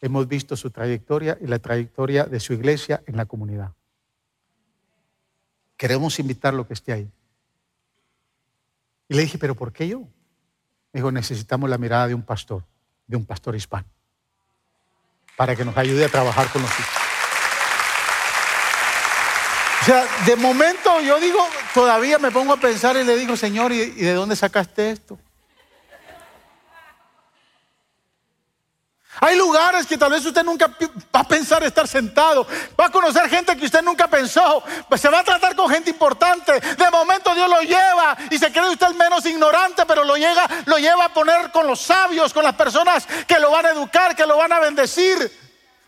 hemos 0.00 0.26
visto 0.28 0.56
su 0.56 0.70
trayectoria 0.70 1.36
y 1.40 1.46
la 1.46 1.58
trayectoria 1.58 2.24
de 2.24 2.40
su 2.40 2.52
iglesia 2.52 3.02
en 3.06 3.16
la 3.16 3.26
comunidad. 3.26 3.72
Queremos 5.76 6.18
invitarlo 6.18 6.66
que 6.66 6.74
esté 6.74 6.92
ahí. 6.92 7.10
Y 9.08 9.14
le 9.14 9.22
dije, 9.22 9.38
pero 9.38 9.54
¿por 9.54 9.72
qué 9.72 9.88
yo? 9.88 10.06
Dijo, 10.92 11.10
necesitamos 11.10 11.70
la 11.70 11.78
mirada 11.78 12.08
de 12.08 12.14
un 12.14 12.22
pastor, 12.22 12.64
de 13.06 13.16
un 13.16 13.24
pastor 13.24 13.56
hispano, 13.56 13.86
para 15.36 15.56
que 15.56 15.64
nos 15.64 15.76
ayude 15.76 16.04
a 16.04 16.08
trabajar 16.08 16.48
con 16.48 16.62
los 16.62 16.70
hijos. 16.70 17.02
O 19.80 19.84
sea, 19.84 20.06
de 20.26 20.36
momento 20.36 21.00
yo 21.00 21.18
digo, 21.18 21.38
todavía 21.74 22.18
me 22.18 22.30
pongo 22.30 22.52
a 22.52 22.56
pensar 22.56 22.96
y 22.96 23.04
le 23.04 23.16
digo, 23.16 23.36
Señor, 23.36 23.72
¿y 23.72 23.90
de 23.90 24.14
dónde 24.14 24.36
sacaste 24.36 24.92
esto? 24.92 25.18
Hay 29.22 29.36
lugares 29.36 29.86
que 29.86 29.96
tal 29.96 30.10
vez 30.10 30.26
usted 30.26 30.42
nunca 30.42 30.66
va 31.14 31.20
a 31.20 31.24
pensar 31.24 31.62
estar 31.62 31.86
sentado. 31.86 32.44
Va 32.78 32.86
a 32.86 32.90
conocer 32.90 33.30
gente 33.30 33.56
que 33.56 33.66
usted 33.66 33.80
nunca 33.80 34.08
pensó. 34.08 34.64
Pues 34.88 35.00
se 35.00 35.08
va 35.08 35.20
a 35.20 35.22
tratar 35.24 35.54
con 35.54 35.70
gente 35.70 35.90
importante. 35.90 36.58
De 36.58 36.90
momento 36.90 37.32
Dios 37.32 37.48
lo 37.48 37.60
lleva 37.60 38.16
y 38.30 38.36
se 38.36 38.50
cree 38.50 38.68
usted 38.68 38.88
menos 38.94 39.24
ignorante, 39.24 39.86
pero 39.86 40.02
lo, 40.02 40.16
llega, 40.16 40.44
lo 40.64 40.76
lleva 40.76 41.04
a 41.04 41.14
poner 41.14 41.52
con 41.52 41.68
los 41.68 41.80
sabios, 41.80 42.32
con 42.32 42.42
las 42.42 42.56
personas 42.56 43.06
que 43.28 43.38
lo 43.38 43.52
van 43.52 43.66
a 43.66 43.70
educar, 43.70 44.16
que 44.16 44.26
lo 44.26 44.36
van 44.36 44.52
a 44.54 44.58
bendecir. 44.58 45.41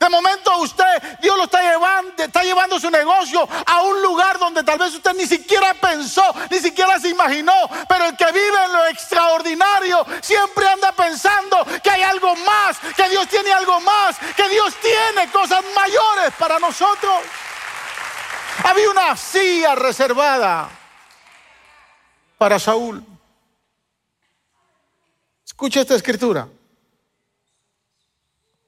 De 0.04 0.10
momento 0.10 0.58
usted, 0.58 1.18
Dios 1.22 1.34
lo 1.34 1.44
está 1.44 1.62
llevando, 1.62 2.22
está 2.22 2.42
llevando 2.42 2.78
su 2.78 2.90
negocio 2.90 3.48
a 3.64 3.80
un 3.84 4.02
lugar 4.02 4.38
donde 4.38 4.62
tal 4.62 4.78
vez 4.78 4.92
usted 4.92 5.14
ni 5.14 5.24
siquiera 5.24 5.72
pensó, 5.72 6.22
ni 6.50 6.58
siquiera 6.58 7.00
se 7.00 7.08
imaginó. 7.08 7.54
Pero 7.88 8.04
el 8.08 8.14
que 8.14 8.26
vive 8.26 8.64
en 8.66 8.72
lo 8.74 8.84
extraordinario 8.88 10.04
siempre 10.20 10.68
anda 10.68 10.92
pensando 10.92 11.56
que 11.82 11.88
hay 11.88 12.02
algo 12.02 12.36
más, 12.36 12.78
que 12.94 13.08
Dios 13.08 13.26
tiene 13.28 13.50
algo 13.50 13.80
más, 13.80 14.18
que 14.36 14.46
Dios 14.50 14.74
tiene 14.74 15.32
cosas 15.32 15.64
mayores 15.74 16.34
para 16.38 16.58
nosotros. 16.58 17.22
Había 18.62 18.90
una 18.90 19.16
silla 19.16 19.74
reservada 19.74 20.68
para 22.36 22.58
Saúl. 22.58 23.02
Escucha 25.46 25.80
esta 25.80 25.94
escritura. 25.94 26.46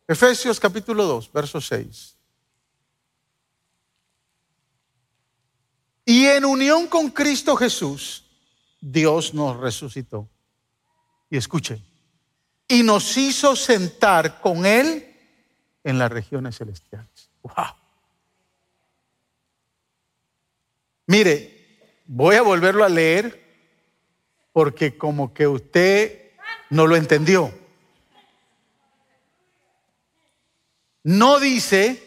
Efesios 0.09 0.61
capítulo 0.61 1.05
2, 1.05 1.33
verso 1.33 1.61
6. 1.61 2.17
Y 6.05 6.27
en 6.27 6.45
unión 6.45 6.87
con 6.87 7.11
Cristo 7.11 7.57
Jesús, 7.57 8.25
Dios 8.81 9.35
nos 9.35 9.57
resucitó. 9.57 10.29
Y 11.29 11.37
escuchen, 11.37 11.85
y 12.69 12.85
nos 12.85 13.17
hizo 13.17 13.57
sentar 13.57 14.41
con 14.41 14.65
Él 14.65 15.13
en 15.83 15.99
las 15.99 16.11
regiones 16.11 16.57
celestiales. 16.57 17.31
Wow. 17.43 17.75
Mire, 21.07 22.03
voy 22.07 22.37
a 22.37 22.43
volverlo 22.43 22.85
a 22.85 22.89
leer 22.89 23.45
porque 24.53 24.97
como 24.97 25.35
que 25.35 25.49
usted 25.49 26.33
no 26.71 26.87
lo 26.87 26.95
entendió. 26.95 27.53
No 31.07 31.39
dice, 31.39 32.03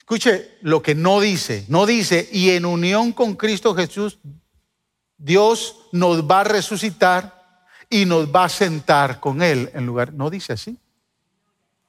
escuche 0.00 0.58
lo 0.62 0.82
que 0.82 0.96
no 0.96 1.20
dice, 1.20 1.64
no 1.68 1.86
dice, 1.86 2.28
y 2.32 2.50
en 2.50 2.66
unión 2.66 3.12
con 3.12 3.36
Cristo 3.36 3.72
Jesús, 3.72 4.18
Dios 5.16 5.86
nos 5.92 6.28
va 6.28 6.40
a 6.40 6.44
resucitar 6.44 7.68
y 7.88 8.04
nos 8.04 8.34
va 8.34 8.46
a 8.46 8.48
sentar 8.48 9.20
con 9.20 9.42
Él 9.42 9.70
en 9.74 9.86
lugar. 9.86 10.12
No 10.12 10.28
dice 10.28 10.54
así. 10.54 10.76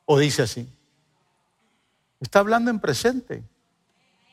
O 0.05 0.19
dice 0.19 0.43
así. 0.43 0.69
Está 2.19 2.37
hablando 2.37 2.69
en 2.69 2.79
presente. 2.79 3.43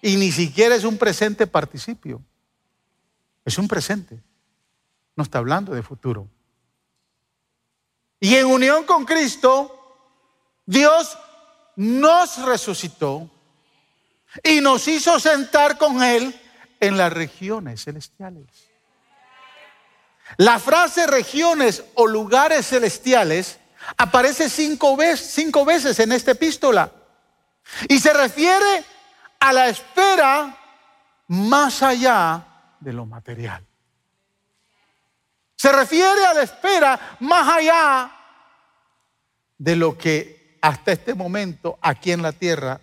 Y 0.02 0.16
ni 0.16 0.32
siquiera 0.32 0.74
es 0.74 0.84
un 0.84 0.98
presente 0.98 1.46
participio. 1.46 2.20
Es 3.46 3.56
un 3.56 3.66
presente. 3.66 4.22
No 5.16 5.22
está 5.22 5.38
hablando 5.38 5.72
de 5.72 5.82
futuro. 5.82 6.28
Y 8.20 8.34
en 8.34 8.44
unión 8.44 8.84
con 8.84 9.06
Cristo, 9.06 9.72
Dios 10.66 11.16
nos 11.76 12.42
resucitó 12.44 13.30
y 14.42 14.60
nos 14.60 14.88
hizo 14.88 15.20
sentar 15.20 15.78
con 15.78 16.02
Él 16.02 16.34
en 16.80 16.96
las 16.96 17.12
regiones 17.12 17.84
celestiales. 17.84 18.46
La 20.38 20.58
frase 20.58 21.06
regiones 21.06 21.84
o 21.94 22.06
lugares 22.06 22.66
celestiales 22.66 23.58
aparece 23.96 24.48
cinco 24.48 24.96
veces, 24.96 26.00
en 26.00 26.12
esta 26.12 26.32
epístola 26.32 26.90
y 27.88 27.98
se 27.98 28.12
refiere 28.12 28.84
a 29.38 29.52
la 29.52 29.68
espera 29.68 30.56
más 31.28 31.82
allá 31.82 32.44
de 32.80 32.92
lo 32.92 33.06
material. 33.06 33.64
Se 35.56 35.72
refiere 35.72 36.24
a 36.26 36.34
la 36.34 36.42
espera 36.42 37.16
más 37.20 37.48
allá 37.48 38.12
de 39.58 39.76
lo 39.76 39.96
que 39.96 40.35
hasta 40.60 40.92
este 40.92 41.14
momento 41.14 41.78
aquí 41.80 42.12
en 42.12 42.22
la 42.22 42.32
tierra 42.32 42.80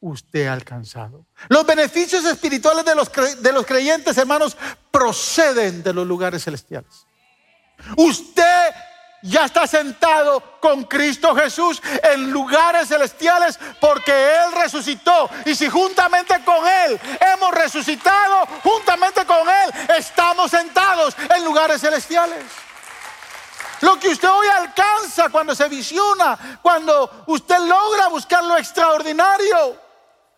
usted 0.00 0.46
ha 0.46 0.52
alcanzado. 0.52 1.26
Los 1.48 1.66
beneficios 1.66 2.24
espirituales 2.24 2.84
de 2.84 2.94
los, 2.94 3.10
de 3.42 3.52
los 3.52 3.66
creyentes, 3.66 4.16
hermanos, 4.18 4.56
proceden 4.90 5.82
de 5.82 5.92
los 5.92 6.06
lugares 6.06 6.44
celestiales. 6.44 7.06
Usted 7.96 8.74
ya 9.22 9.46
está 9.46 9.66
sentado 9.66 10.58
con 10.60 10.84
Cristo 10.84 11.34
Jesús 11.34 11.82
en 12.02 12.30
lugares 12.30 12.88
celestiales 12.88 13.58
porque 13.80 14.12
Él 14.12 14.52
resucitó. 14.62 15.28
Y 15.44 15.54
si 15.54 15.68
juntamente 15.68 16.34
con 16.44 16.66
Él 16.66 17.00
hemos 17.34 17.50
resucitado, 17.52 18.46
juntamente 18.62 19.24
con 19.24 19.48
Él 19.48 19.96
estamos 19.98 20.50
sentados 20.50 21.16
en 21.34 21.44
lugares 21.44 21.80
celestiales. 21.80 22.65
Lo 23.80 23.98
que 23.98 24.08
usted 24.08 24.28
hoy 24.28 24.46
alcanza 24.46 25.28
cuando 25.28 25.54
se 25.54 25.68
visiona, 25.68 26.58
cuando 26.62 27.24
usted 27.26 27.58
logra 27.58 28.08
buscar 28.08 28.44
lo 28.44 28.56
extraordinario. 28.56 29.86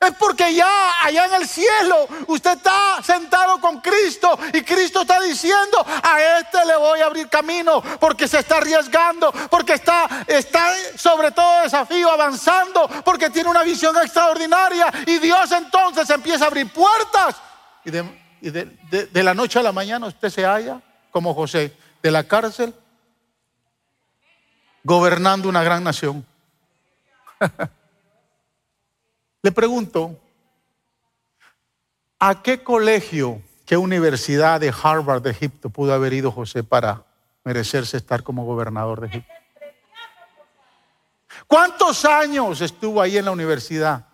Es 0.01 0.13
porque 0.15 0.55
ya 0.55 1.03
allá 1.03 1.27
en 1.27 1.35
el 1.35 1.49
cielo 1.49 2.07
usted 2.29 2.53
está 2.53 3.03
sentado 3.03 3.61
con 3.61 3.81
Cristo 3.81 4.39
y 4.53 4.63
Cristo 4.63 5.01
está 5.01 5.21
diciendo, 5.21 5.85
a 6.03 6.39
este 6.39 6.65
le 6.67 6.77
voy 6.77 7.01
a 7.01 7.07
abrir 7.07 7.29
camino 7.29 7.83
porque 7.99 8.29
se 8.29 8.39
está 8.39 8.59
arriesgando, 8.59 9.33
porque 9.51 9.73
está, 9.73 10.25
está 10.29 10.73
sobre 10.97 11.33
todo 11.33 11.63
desafío 11.63 12.13
avanzando, 12.13 12.89
porque 13.05 13.31
tiene 13.31 13.51
una 13.51 13.65
visión 13.65 13.97
extraordinaria 13.97 14.87
y 15.05 15.19
Dios 15.19 15.51
entonces 15.51 16.09
empieza 16.11 16.45
a 16.45 16.47
abrir 16.47 16.73
puertas. 16.73 17.35
Y 17.85 18.51
de, 18.51 19.09
de 19.11 19.23
la 19.25 19.35
noche 19.35 19.59
a 19.59 19.63
la 19.65 19.73
mañana 19.73 20.07
usted 20.07 20.31
se 20.31 20.45
halla 20.45 20.81
como 21.11 21.35
José 21.35 21.77
de 22.01 22.11
la 22.13 22.23
cárcel 22.23 22.73
gobernando 24.89 25.49
una 25.51 25.63
gran 25.63 25.85
nación. 25.85 26.27
Le 29.43 29.53
pregunto, 29.53 30.19
¿a 32.19 32.43
qué 32.43 32.65
colegio, 32.65 33.43
qué 33.67 33.77
universidad 33.77 34.59
de 34.61 34.75
Harvard 34.83 35.23
de 35.23 35.31
Egipto 35.31 35.69
pudo 35.69 35.93
haber 35.93 36.15
ido 36.15 36.33
José 36.33 36.65
para 36.65 37.05
merecerse 37.45 37.99
estar 37.99 38.23
como 38.23 38.47
gobernador 38.47 39.03
de 39.03 39.09
Egipto? 39.09 39.33
¿Cuántos 41.47 42.07
años 42.07 42.63
estuvo 42.63 43.03
ahí 43.03 43.19
en 43.19 43.27
la 43.27 43.31
universidad? 43.31 44.07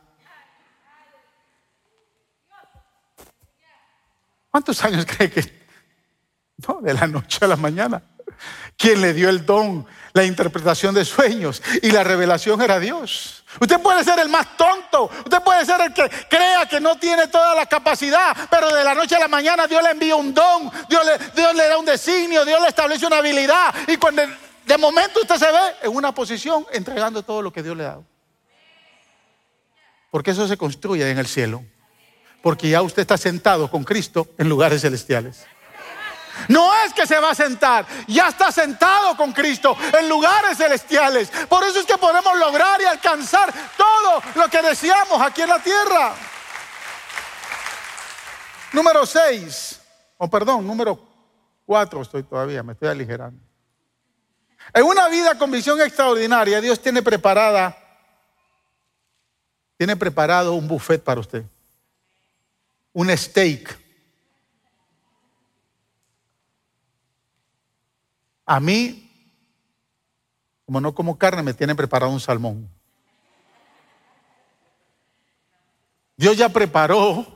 ¿Cuántos 4.50 4.84
años 4.84 5.06
cree 5.16 5.30
que? 5.30 5.64
No, 6.66 6.80
de 6.80 6.94
la 6.94 7.06
noche 7.06 7.44
a 7.44 7.48
la 7.48 7.56
mañana. 7.56 8.02
¿Quién 8.76 9.00
le 9.00 9.12
dio 9.12 9.28
el 9.28 9.44
don 9.46 9.86
la 10.14 10.24
interpretación 10.24 10.94
de 10.94 11.04
sueños 11.04 11.60
y 11.82 11.90
la 11.90 12.04
revelación 12.04 12.62
era 12.62 12.78
Dios. 12.78 13.44
Usted 13.60 13.80
puede 13.80 14.04
ser 14.04 14.20
el 14.20 14.28
más 14.28 14.56
tonto, 14.56 15.10
usted 15.24 15.42
puede 15.42 15.66
ser 15.66 15.80
el 15.80 15.92
que 15.92 16.08
crea 16.28 16.66
que 16.66 16.80
no 16.80 16.96
tiene 16.96 17.26
toda 17.26 17.54
la 17.56 17.66
capacidad, 17.66 18.34
pero 18.48 18.72
de 18.72 18.84
la 18.84 18.94
noche 18.94 19.16
a 19.16 19.18
la 19.18 19.28
mañana 19.28 19.66
Dios 19.66 19.82
le 19.82 19.90
envía 19.90 20.14
un 20.14 20.32
don, 20.32 20.70
Dios 20.88 21.04
le, 21.04 21.18
Dios 21.34 21.54
le 21.56 21.68
da 21.68 21.78
un 21.78 21.84
designio, 21.84 22.44
Dios 22.44 22.60
le 22.62 22.68
establece 22.68 23.04
una 23.04 23.18
habilidad 23.18 23.74
y 23.88 23.96
cuando 23.96 24.22
de 24.64 24.78
momento 24.78 25.20
usted 25.20 25.36
se 25.36 25.50
ve 25.50 25.76
en 25.82 25.94
una 25.94 26.14
posición 26.14 26.64
entregando 26.72 27.24
todo 27.24 27.42
lo 27.42 27.52
que 27.52 27.64
Dios 27.64 27.76
le 27.76 27.82
ha 27.82 27.88
dado. 27.88 28.04
Porque 30.12 30.30
eso 30.30 30.46
se 30.46 30.56
construye 30.56 31.10
en 31.10 31.18
el 31.18 31.26
cielo. 31.26 31.64
Porque 32.40 32.68
ya 32.68 32.82
usted 32.82 33.02
está 33.02 33.16
sentado 33.16 33.68
con 33.68 33.82
Cristo 33.82 34.28
en 34.38 34.48
lugares 34.48 34.82
celestiales. 34.82 35.44
No 36.48 36.72
es 36.84 36.92
que 36.92 37.06
se 37.06 37.18
va 37.18 37.30
a 37.30 37.34
sentar, 37.34 37.86
ya 38.06 38.28
está 38.28 38.50
sentado 38.52 39.16
con 39.16 39.32
Cristo 39.32 39.76
en 39.98 40.08
lugares 40.08 40.56
celestiales. 40.56 41.30
Por 41.48 41.64
eso 41.64 41.80
es 41.80 41.86
que 41.86 41.98
podemos 41.98 42.38
lograr 42.38 42.80
y 42.80 42.84
alcanzar 42.84 43.52
todo 43.76 44.22
lo 44.34 44.48
que 44.48 44.62
deseamos 44.62 45.20
aquí 45.20 45.42
en 45.42 45.48
la 45.48 45.62
tierra. 45.62 46.14
Número 48.72 49.06
6, 49.06 49.80
o 50.18 50.28
perdón, 50.28 50.66
número 50.66 50.98
4 51.66 52.02
estoy 52.02 52.22
todavía, 52.24 52.62
me 52.62 52.72
estoy 52.72 52.88
aligerando. 52.88 53.40
En 54.72 54.84
una 54.84 55.08
vida 55.08 55.38
con 55.38 55.50
visión 55.50 55.80
extraordinaria, 55.80 56.60
Dios 56.60 56.80
tiene 56.80 57.02
preparada, 57.02 57.76
tiene 59.76 59.96
preparado 59.96 60.54
un 60.54 60.66
buffet 60.66 61.02
para 61.02 61.20
usted. 61.20 61.44
Un 62.92 63.16
steak 63.16 63.83
A 68.46 68.60
mí, 68.60 69.10
como 70.66 70.80
no 70.80 70.94
como 70.94 71.18
carne, 71.18 71.42
me 71.42 71.54
tienen 71.54 71.76
preparado 71.76 72.12
un 72.12 72.20
salmón. 72.20 72.68
Dios 76.16 76.36
ya 76.36 76.48
preparó 76.48 77.26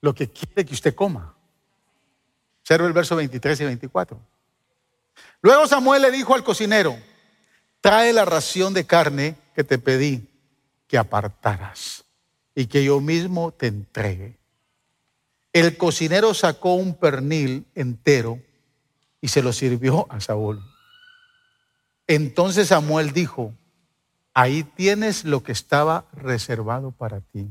lo 0.00 0.14
que 0.14 0.28
quiere 0.28 0.64
que 0.64 0.74
usted 0.74 0.94
coma. 0.94 1.34
Observe 2.60 2.86
el 2.86 2.92
verso 2.92 3.16
23 3.16 3.60
y 3.60 3.64
24. 3.64 4.20
Luego 5.42 5.66
Samuel 5.66 6.02
le 6.02 6.10
dijo 6.10 6.34
al 6.34 6.44
cocinero, 6.44 6.96
trae 7.80 8.12
la 8.12 8.24
ración 8.24 8.74
de 8.74 8.86
carne 8.86 9.36
que 9.54 9.64
te 9.64 9.78
pedí 9.78 10.28
que 10.86 10.98
apartaras 10.98 12.04
y 12.54 12.66
que 12.66 12.84
yo 12.84 13.00
mismo 13.00 13.52
te 13.52 13.66
entregue. 13.66 14.38
El 15.52 15.76
cocinero 15.76 16.34
sacó 16.34 16.74
un 16.74 16.94
pernil 16.94 17.66
entero 17.74 18.40
y 19.24 19.28
se 19.28 19.42
lo 19.42 19.54
sirvió 19.54 20.06
a 20.10 20.20
Saúl. 20.20 20.62
Entonces 22.06 22.68
Samuel 22.68 23.14
dijo, 23.14 23.54
ahí 24.34 24.64
tienes 24.64 25.24
lo 25.24 25.42
que 25.42 25.52
estaba 25.52 26.04
reservado 26.12 26.90
para 26.90 27.22
ti. 27.22 27.48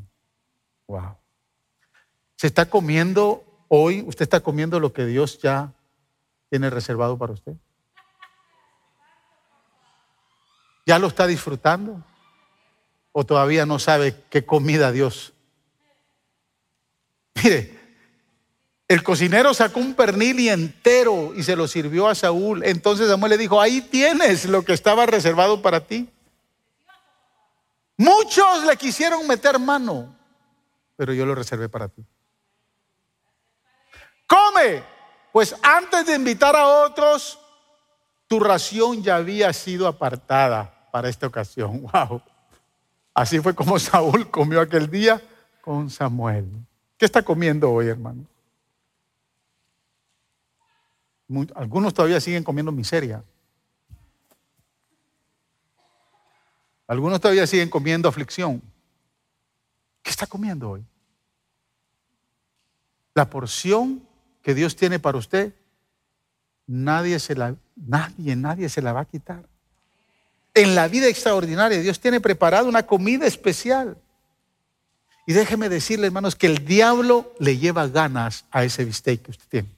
Wow. 0.86 1.18
¿Se 2.36 2.46
está 2.46 2.68
comiendo 2.70 3.44
hoy? 3.70 4.04
¿Usted 4.06 4.22
está 4.22 4.42
comiendo 4.42 4.80
lo 4.80 4.94
que 4.94 5.04
Dios 5.08 5.40
ya 5.40 5.74
tiene 6.52 6.70
reservado 6.70 7.18
para 7.18 7.34
usted? 7.34 7.54
¿Ya 10.86 11.00
lo 11.00 11.08
está 11.08 11.26
disfrutando? 11.26 12.04
¿O 13.14 13.26
todavía 13.26 13.66
no 13.66 13.80
sabe 13.80 14.24
qué 14.30 14.46
comida 14.46 14.92
Dios? 14.92 15.34
Mire, 17.44 17.83
el 18.88 19.04
cocinero 19.04 19.54
sacó 19.54 19.80
un 19.80 19.94
pernil 19.96 20.50
entero 20.50 21.34
y 21.36 21.44
se 21.44 21.56
lo 21.56 21.68
sirvió 21.68 22.08
a 22.08 22.16
Saúl. 22.16 22.64
Entonces 22.64 23.08
Samuel 23.08 23.32
le 23.32 23.38
dijo, 23.38 23.60
ahí 23.60 23.82
tienes 23.82 24.46
lo 24.46 24.64
que 24.64 24.74
estaba 24.74 25.06
reservado 25.06 25.62
para 25.62 25.80
ti. 25.80 26.10
Muchos 27.98 28.66
le 28.66 28.76
quisieron 28.76 29.26
meter 29.28 29.60
mano, 29.60 30.16
pero 30.96 31.14
yo 31.14 31.26
lo 31.26 31.36
reservé 31.36 31.70
para 31.70 31.88
ti. 31.88 32.04
Come, 34.28 34.84
pues 35.32 35.56
antes 35.62 36.06
de 36.06 36.16
invitar 36.16 36.56
a 36.56 36.68
otros, 36.68 37.40
tu 38.28 38.40
ración 38.40 39.04
ya 39.04 39.18
había 39.18 39.54
sido 39.54 39.88
apartada 39.88 40.90
para 40.92 41.10
esta 41.10 41.28
ocasión. 41.28 41.86
Wow. 41.94 42.22
Así 43.16 43.40
fue 43.40 43.54
como 43.54 43.78
Saúl 43.78 44.30
comió 44.32 44.60
aquel 44.60 44.90
día 44.90 45.22
con 45.62 45.92
Samuel. 45.92 46.48
¿Qué 46.98 47.06
está 47.06 47.22
comiendo 47.22 47.72
hoy, 47.72 47.88
hermano? 47.88 48.26
Algunos 51.56 51.94
todavía 51.94 52.20
siguen 52.20 52.44
comiendo 52.44 52.72
miseria. 52.72 53.24
Algunos 56.88 57.20
todavía 57.22 57.48
siguen 57.48 57.70
comiendo 57.70 58.10
aflicción. 58.10 58.62
¿Qué 60.02 60.12
está 60.12 60.28
comiendo 60.28 60.72
hoy? 60.72 60.86
La 63.16 63.30
porción 63.30 64.04
que 64.42 64.54
Dios 64.54 64.76
tiene 64.76 65.00
para 65.00 65.18
usted, 65.18 65.54
nadie 66.68 67.20
se 67.20 67.36
la, 67.36 67.56
nadie, 67.76 68.36
nadie 68.36 68.70
se 68.70 68.82
la 68.82 68.92
va 68.92 69.02
a 69.02 69.06
quitar. 69.06 69.48
En 70.54 70.76
la 70.76 70.88
vida 70.88 71.08
extraordinaria, 71.08 71.80
Dios 71.80 72.00
tiene 72.00 72.20
preparado 72.22 72.68
una 72.68 72.84
comida 72.86 73.26
especial. 73.26 73.98
Y 75.26 75.34
déjeme 75.34 75.70
decirle, 75.70 76.08
hermanos, 76.08 76.36
que 76.36 76.48
el 76.48 76.66
diablo 76.66 77.34
le 77.40 77.58
lleva 77.58 77.88
ganas 77.88 78.46
a 78.52 78.64
ese 78.64 78.84
bistec 78.84 79.22
que 79.22 79.32
usted 79.32 79.48
tiene. 79.50 79.70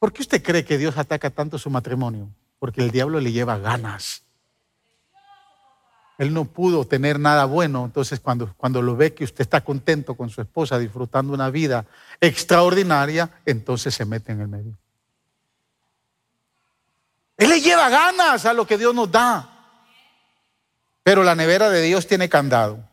¿Por 0.00 0.14
qué 0.14 0.22
usted 0.22 0.42
cree 0.42 0.64
que 0.64 0.78
Dios 0.78 0.96
ataca 0.96 1.28
tanto 1.28 1.58
su 1.58 1.68
matrimonio? 1.68 2.30
Porque 2.58 2.80
el 2.80 2.90
diablo 2.90 3.20
le 3.20 3.32
lleva 3.32 3.58
ganas. 3.58 4.24
Él 6.16 6.32
no 6.32 6.46
pudo 6.46 6.86
tener 6.86 7.20
nada 7.20 7.44
bueno, 7.44 7.84
entonces 7.84 8.18
cuando, 8.18 8.52
cuando 8.56 8.80
lo 8.80 8.96
ve 8.96 9.14
que 9.14 9.24
usted 9.24 9.42
está 9.42 9.60
contento 9.60 10.14
con 10.16 10.30
su 10.30 10.40
esposa, 10.40 10.78
disfrutando 10.78 11.34
una 11.34 11.50
vida 11.50 11.84
extraordinaria, 12.20 13.30
entonces 13.44 13.94
se 13.94 14.06
mete 14.06 14.32
en 14.32 14.40
el 14.40 14.48
medio. 14.48 14.78
Él 17.36 17.50
le 17.50 17.60
lleva 17.60 17.90
ganas 17.90 18.46
a 18.46 18.54
lo 18.54 18.66
que 18.66 18.78
Dios 18.78 18.94
nos 18.94 19.10
da. 19.10 19.48
Pero 21.02 21.22
la 21.22 21.34
nevera 21.34 21.68
de 21.68 21.82
Dios 21.82 22.06
tiene 22.06 22.30
candado. 22.30 22.86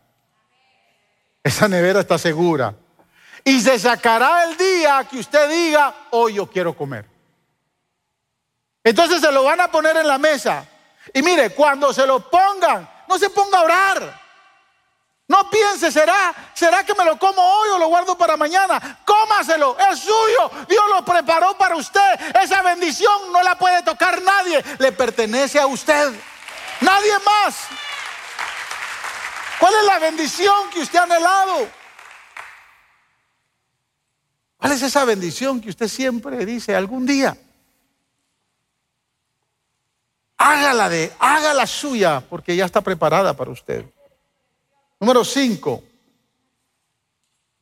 Esa 1.41 1.69
nevera 1.69 2.01
está 2.01 2.17
segura. 2.17 2.75
Y 3.47 3.61
se 3.61 3.79
sacará 3.79 4.43
el 4.43 4.57
día 4.57 5.07
que 5.09 5.19
usted 5.19 5.49
diga, 5.49 5.95
hoy 6.09 6.33
yo 6.33 6.47
quiero 6.47 6.75
comer. 6.75 7.05
Entonces 8.83 9.21
se 9.21 9.31
lo 9.31 9.45
van 9.45 9.61
a 9.61 9.71
poner 9.71 9.95
en 9.95 10.05
la 10.05 10.17
mesa. 10.17 10.65
Y 11.13 11.21
mire, 11.21 11.51
cuando 11.51 11.93
se 11.93 12.05
lo 12.05 12.29
pongan, 12.29 12.89
no 13.07 13.17
se 13.17 13.29
ponga 13.29 13.59
a 13.59 13.63
orar. 13.63 14.21
No 15.29 15.49
piense, 15.49 15.93
¿será, 15.93 16.35
¿será 16.53 16.83
que 16.83 16.93
me 16.93 17.05
lo 17.05 17.17
como 17.17 17.41
hoy 17.41 17.69
o 17.69 17.77
lo 17.77 17.87
guardo 17.87 18.17
para 18.17 18.35
mañana? 18.35 18.99
Cómaselo, 19.05 19.77
es 19.91 19.99
suyo. 19.99 20.51
Dios 20.67 20.83
lo 20.89 21.05
preparó 21.05 21.57
para 21.57 21.77
usted. 21.77 22.35
Esa 22.43 22.61
bendición 22.63 23.31
no 23.31 23.41
la 23.43 23.57
puede 23.57 23.81
tocar 23.81 24.21
nadie. 24.23 24.61
Le 24.77 24.91
pertenece 24.91 25.57
a 25.57 25.67
usted. 25.67 26.13
Nadie 26.81 27.13
más. 27.19 27.55
¿Cuál 29.57 29.73
es 29.73 29.83
la 29.85 29.99
bendición 29.99 30.69
que 30.69 30.81
usted 30.81 30.99
ha 30.99 31.03
anhelado? 31.03 31.76
¿Cuál 34.57 34.71
es 34.71 34.81
esa 34.81 35.05
bendición 35.05 35.61
que 35.61 35.69
usted 35.69 35.87
siempre 35.87 36.45
dice 36.45 36.75
algún 36.75 37.05
día? 37.05 37.37
Hágala 40.37 40.89
de, 40.89 41.13
hágala 41.19 41.65
suya, 41.65 42.23
porque 42.27 42.55
ya 42.55 42.65
está 42.65 42.81
preparada 42.81 43.35
para 43.35 43.51
usted. 43.51 43.85
Número 44.99 45.23
5. 45.23 45.83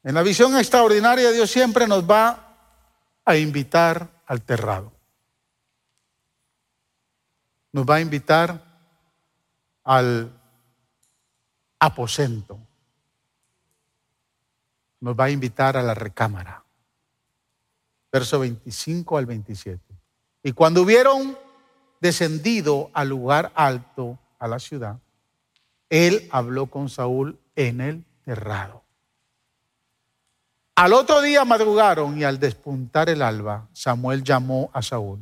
En 0.03 0.13
la 0.13 0.23
visión 0.23 0.57
extraordinaria 0.57 1.31
Dios 1.31 1.49
siempre 1.49 1.87
nos 1.87 2.09
va 2.09 2.45
a 3.25 3.35
invitar 3.37 4.07
al 4.27 4.41
terrado. 4.41 4.91
Nos 7.71 7.85
va 7.85 7.95
a 7.95 8.01
invitar 8.01 8.61
al 9.83 10.31
aposento. 11.79 12.59
Nos 15.01 15.15
va 15.15 15.25
a 15.25 15.29
invitar 15.29 15.75
a 15.75 15.83
la 15.83 15.93
recámara. 15.93 16.64
Verso 18.15 18.39
25 18.39 19.17
al 19.17 19.25
27. 19.25 19.77
Y 20.41 20.53
cuando 20.53 20.83
hubieron 20.83 21.37
descendido 21.99 22.89
al 22.93 23.09
lugar 23.09 23.51
alto, 23.55 24.17
a 24.39 24.47
la 24.47 24.57
ciudad, 24.57 24.99
él 25.89 26.25
habló 26.31 26.67
con 26.67 26.87
Saúl 26.87 27.37
en 27.57 27.81
el 27.81 28.05
terrado. 28.23 28.85
Al 30.75 30.93
otro 30.93 31.21
día 31.21 31.43
madrugaron 31.43 32.17
y 32.17 32.23
al 32.23 32.39
despuntar 32.39 33.09
el 33.09 33.21
alba, 33.21 33.67
Samuel 33.73 34.23
llamó 34.23 34.69
a 34.71 34.81
Saúl, 34.81 35.19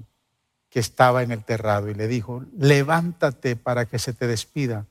que 0.69 0.79
estaba 0.79 1.23
en 1.23 1.31
el 1.31 1.43
terrado, 1.43 1.89
y 1.89 1.95
le 1.95 2.07
dijo, 2.07 2.43
levántate 2.55 3.55
para 3.55 3.87
que 3.87 3.97
se 3.97 4.13
te 4.13 4.27
despida. 4.27 4.85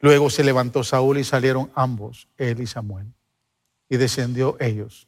Luego 0.00 0.30
se 0.30 0.42
levantó 0.42 0.82
Saúl 0.82 1.18
y 1.18 1.22
salieron 1.22 1.70
ambos, 1.76 2.26
él 2.38 2.60
y 2.60 2.66
Samuel, 2.66 3.06
y 3.88 3.98
descendió 3.98 4.56
ellos. 4.58 5.06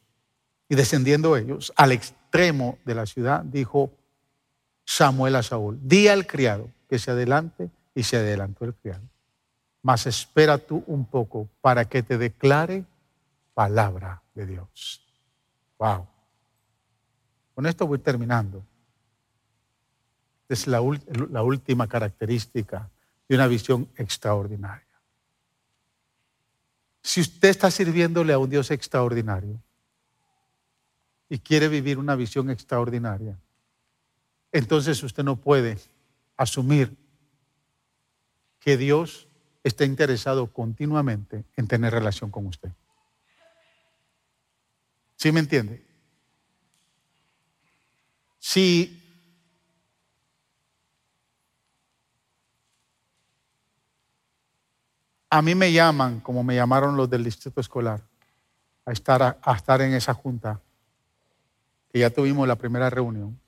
Y 0.69 0.75
descendiendo 0.75 1.37
ellos 1.37 1.73
al 1.75 1.91
extremo 1.91 2.77
de 2.85 2.95
la 2.95 3.05
ciudad, 3.05 3.43
dijo 3.43 3.91
Samuel 4.85 5.35
a 5.35 5.43
Saúl, 5.43 5.79
di 5.81 6.07
al 6.07 6.27
criado 6.27 6.69
que 6.89 6.99
se 6.99 7.11
adelante, 7.11 7.69
y 7.95 8.03
se 8.03 8.17
adelantó 8.17 8.65
el 8.65 8.75
criado 8.75 9.01
mas 9.87 10.05
espera 10.05 10.57
tú 10.57 10.83
un 10.87 11.05
poco 11.05 11.47
para 11.61 11.85
que 11.85 12.03
te 12.03 12.17
declare 12.17 12.83
palabra 13.53 14.21
de 14.35 14.45
Dios. 14.45 15.01
Wow. 15.79 16.05
Con 17.55 17.65
esto 17.65 17.87
voy 17.87 17.99
terminando. 17.99 18.61
Es 20.49 20.67
la, 20.67 20.81
la 21.29 21.41
última 21.41 21.87
característica 21.87 22.89
de 23.29 23.35
una 23.35 23.47
visión 23.47 23.87
extraordinaria. 23.95 24.85
Si 27.01 27.21
usted 27.21 27.47
está 27.47 27.71
sirviéndole 27.71 28.33
a 28.33 28.39
un 28.39 28.49
Dios 28.49 28.69
extraordinario 28.71 29.57
y 31.29 31.39
quiere 31.39 31.67
vivir 31.67 31.97
una 31.97 32.15
visión 32.15 32.49
extraordinaria, 32.49 33.37
entonces 34.51 35.01
usted 35.03 35.23
no 35.23 35.35
puede 35.35 35.77
asumir 36.35 36.95
que 38.59 38.77
Dios 38.77 39.27
está 39.63 39.85
interesado 39.85 40.47
continuamente 40.47 41.45
en 41.55 41.67
tener 41.67 41.93
relación 41.93 42.31
con 42.31 42.47
usted. 42.47 42.71
¿Sí 45.15 45.31
me 45.31 45.39
entiende? 45.39 45.85
Si 48.39 49.03
a 55.29 55.41
mí 55.41 55.55
me 55.55 55.71
llaman, 55.71 56.19
como 56.21 56.43
me 56.43 56.55
llamaron 56.55 56.95
los 56.95 57.09
del 57.09 57.23
distrito 57.23 57.59
escolar, 57.59 58.01
a 58.85 58.91
estar, 58.91 59.39
a, 59.41 59.55
estar 59.55 59.81
en 59.81 59.93
esa 59.93 60.13
junta, 60.13 60.61
que 61.91 61.99
ya 61.99 62.09
tuvimos 62.09 62.47
la 62.47 62.55
primera 62.55 62.89
reunión, 62.89 63.39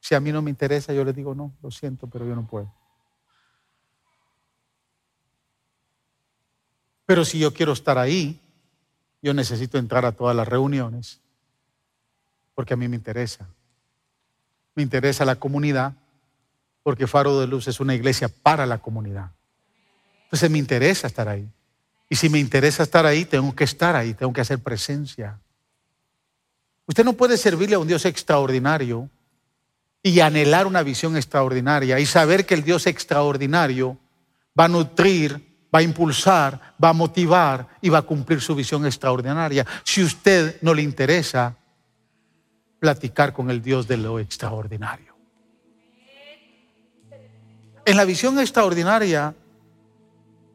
si 0.00 0.14
a 0.14 0.20
mí 0.20 0.32
no 0.32 0.42
me 0.42 0.50
interesa, 0.50 0.92
yo 0.92 1.04
les 1.04 1.14
digo, 1.14 1.34
no, 1.34 1.52
lo 1.62 1.70
siento, 1.70 2.06
pero 2.06 2.26
yo 2.26 2.34
no 2.34 2.46
puedo. 2.46 2.72
Pero 7.04 7.24
si 7.24 7.38
yo 7.38 7.52
quiero 7.52 7.72
estar 7.72 7.98
ahí, 7.98 8.40
yo 9.20 9.34
necesito 9.34 9.78
entrar 9.78 10.04
a 10.04 10.12
todas 10.12 10.34
las 10.34 10.48
reuniones, 10.48 11.20
porque 12.54 12.74
a 12.74 12.76
mí 12.76 12.88
me 12.88 12.96
interesa. 12.96 13.48
Me 14.74 14.82
interesa 14.82 15.24
la 15.24 15.36
comunidad, 15.36 15.94
porque 16.82 17.06
Faro 17.06 17.40
de 17.40 17.46
Luz 17.46 17.68
es 17.68 17.80
una 17.80 17.94
iglesia 17.94 18.28
para 18.28 18.64
la 18.64 18.78
comunidad. 18.78 19.32
Entonces 20.24 20.50
me 20.50 20.58
interesa 20.58 21.08
estar 21.08 21.28
ahí. 21.28 21.48
Y 22.08 22.16
si 22.16 22.28
me 22.28 22.38
interesa 22.38 22.82
estar 22.82 23.04
ahí, 23.04 23.24
tengo 23.24 23.54
que 23.54 23.64
estar 23.64 23.96
ahí, 23.96 24.14
tengo 24.14 24.32
que 24.32 24.40
hacer 24.40 24.60
presencia. 24.60 25.38
Usted 26.90 27.04
no 27.04 27.12
puede 27.12 27.36
servirle 27.36 27.76
a 27.76 27.78
un 27.78 27.86
Dios 27.86 28.04
extraordinario 28.04 29.08
y 30.02 30.18
anhelar 30.18 30.66
una 30.66 30.82
visión 30.82 31.16
extraordinaria 31.16 32.00
y 32.00 32.04
saber 32.04 32.44
que 32.44 32.54
el 32.54 32.64
Dios 32.64 32.88
extraordinario 32.88 33.96
va 34.58 34.64
a 34.64 34.68
nutrir 34.68 35.48
va 35.72 35.78
a 35.78 35.82
impulsar, 35.82 36.74
va 36.82 36.88
a 36.88 36.92
motivar 36.92 37.68
y 37.80 37.90
va 37.90 37.98
a 37.98 38.02
cumplir 38.02 38.40
su 38.40 38.56
visión 38.56 38.84
extraordinaria. 38.86 39.64
Si 39.84 40.02
usted 40.02 40.60
no 40.62 40.74
le 40.74 40.82
interesa 40.82 41.56
platicar 42.80 43.32
con 43.32 43.50
el 43.50 43.62
Dios 43.62 43.86
de 43.86 43.96
lo 43.96 44.18
extraordinario. 44.18 45.14
En 47.84 47.96
la 47.96 48.04
visión 48.04 48.36
extraordinaria, 48.40 49.32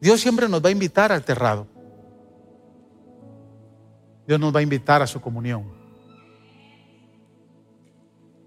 Dios 0.02 0.20
siempre 0.20 0.50
nos 0.50 0.62
va 0.62 0.68
a 0.68 0.72
invitar 0.72 1.12
al 1.12 1.24
terrado. 1.24 1.66
Dios 4.26 4.38
nos 4.38 4.54
va 4.54 4.60
a 4.60 4.62
invitar 4.62 5.00
a 5.00 5.06
su 5.06 5.18
comunión. 5.18 5.75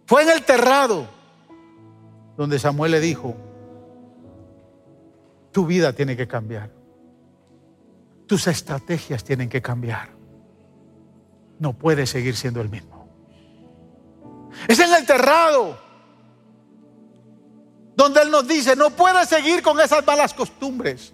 Fue 0.09 0.23
en 0.23 0.29
el 0.31 0.41
terrado 0.41 1.07
donde 2.35 2.57
Samuel 2.57 2.93
le 2.93 2.99
dijo, 2.99 3.35
tu 5.51 5.67
vida 5.67 5.93
tiene 5.93 6.17
que 6.17 6.27
cambiar. 6.27 6.71
Tus 8.25 8.47
estrategias 8.47 9.23
tienen 9.23 9.49
que 9.49 9.61
cambiar. 9.61 10.09
No 11.59 11.73
puedes 11.73 12.09
seguir 12.09 12.35
siendo 12.35 12.59
el 12.59 12.69
mismo. 12.69 13.07
Es 14.67 14.79
en 14.79 14.91
el 14.95 15.05
terrado. 15.05 15.77
Donde 17.95 18.23
Él 18.23 18.31
nos 18.31 18.47
dice, 18.47 18.75
no 18.75 18.89
puedes 18.89 19.29
seguir 19.29 19.61
con 19.61 19.79
esas 19.79 20.03
malas 20.07 20.33
costumbres. 20.33 21.13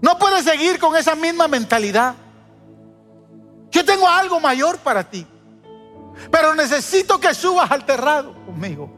No 0.00 0.18
puedes 0.18 0.42
seguir 0.42 0.78
con 0.78 0.96
esa 0.96 1.14
misma 1.14 1.48
mentalidad. 1.48 2.14
Yo 3.70 3.84
tengo 3.84 4.08
algo 4.08 4.40
mayor 4.40 4.78
para 4.78 5.04
ti. 5.04 5.26
Pero 6.30 6.54
necesito 6.54 7.18
que 7.18 7.34
subas 7.34 7.70
al 7.70 7.84
terrado 7.84 8.34
conmigo. 8.44 8.90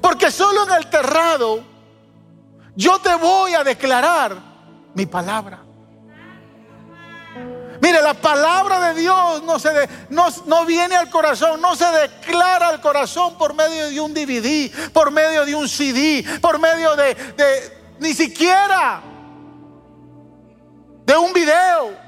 Porque 0.00 0.30
solo 0.30 0.64
en 0.64 0.74
el 0.74 0.86
terrado 0.88 1.64
yo 2.74 2.98
te 3.00 3.14
voy 3.16 3.54
a 3.54 3.64
declarar 3.64 4.36
mi 4.94 5.06
palabra. 5.06 5.62
Mire, 7.80 8.00
la 8.00 8.14
palabra 8.14 8.92
de 8.92 9.00
Dios 9.00 9.42
no, 9.42 9.58
se 9.58 9.88
no, 10.08 10.28
no, 10.46 10.64
viene 10.64 10.94
al 10.94 11.10
corazón, 11.10 11.60
no 11.60 11.74
se 11.74 11.86
declara 11.86 12.68
al 12.68 12.80
corazón 12.80 13.36
por 13.36 13.54
medio 13.54 13.88
de 13.90 14.00
un 14.00 14.14
DVD, 14.14 14.70
por 14.92 15.10
medio 15.10 15.44
de 15.44 15.54
un 15.54 15.68
CD, 15.68 16.24
por 16.40 16.60
medio 16.60 16.94
de, 16.94 17.14
de 17.14 17.96
ni 17.98 18.14
siquiera 18.14 19.02
de 21.04 21.16
un 21.16 21.32
video. 21.32 22.01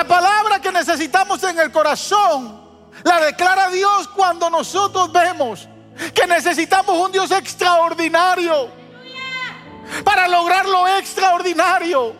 La 0.00 0.08
palabra 0.08 0.58
que 0.62 0.72
necesitamos 0.72 1.42
en 1.42 1.58
el 1.58 1.70
corazón 1.70 2.58
la 3.02 3.20
declara 3.20 3.68
Dios 3.68 4.08
cuando 4.08 4.48
nosotros 4.48 5.12
vemos 5.12 5.68
que 6.14 6.26
necesitamos 6.26 6.96
un 6.96 7.12
Dios 7.12 7.30
extraordinario 7.30 8.70
para 10.02 10.26
lograr 10.26 10.64
lo 10.64 10.88
extraordinario. 10.88 12.14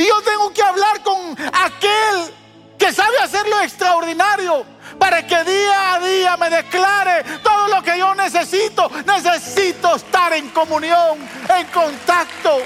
Y 0.00 0.04
yo 0.04 0.20
tengo 0.22 0.52
que 0.52 0.64
hablar 0.64 1.00
con 1.04 1.36
aquel 1.52 2.34
que 2.76 2.92
sabe 2.92 3.16
hacer 3.18 3.46
lo 3.46 3.60
extraordinario 3.60 4.66
para 4.98 5.24
que 5.24 5.44
día 5.44 5.94
a 5.94 6.00
día 6.00 6.36
me 6.36 6.50
declare 6.50 7.22
todo 7.40 7.68
lo 7.68 7.84
que 7.84 7.98
yo 7.98 8.16
necesito. 8.16 8.90
Necesito 9.06 9.94
estar 9.94 10.32
en 10.32 10.50
comunión, 10.50 11.20
en 11.56 11.66
contacto, 11.68 12.58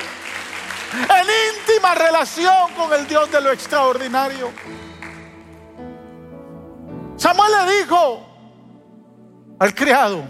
en 0.96 1.58
íntima 1.58 1.94
relación 1.94 2.72
con 2.74 2.92
el 2.92 3.06
Dios 3.06 3.30
de 3.30 3.40
lo 3.40 3.52
extraordinario. 3.52 4.50
Samuel 7.16 7.50
le 7.52 7.78
dijo 7.78 8.26
al 9.58 9.74
criado, 9.74 10.22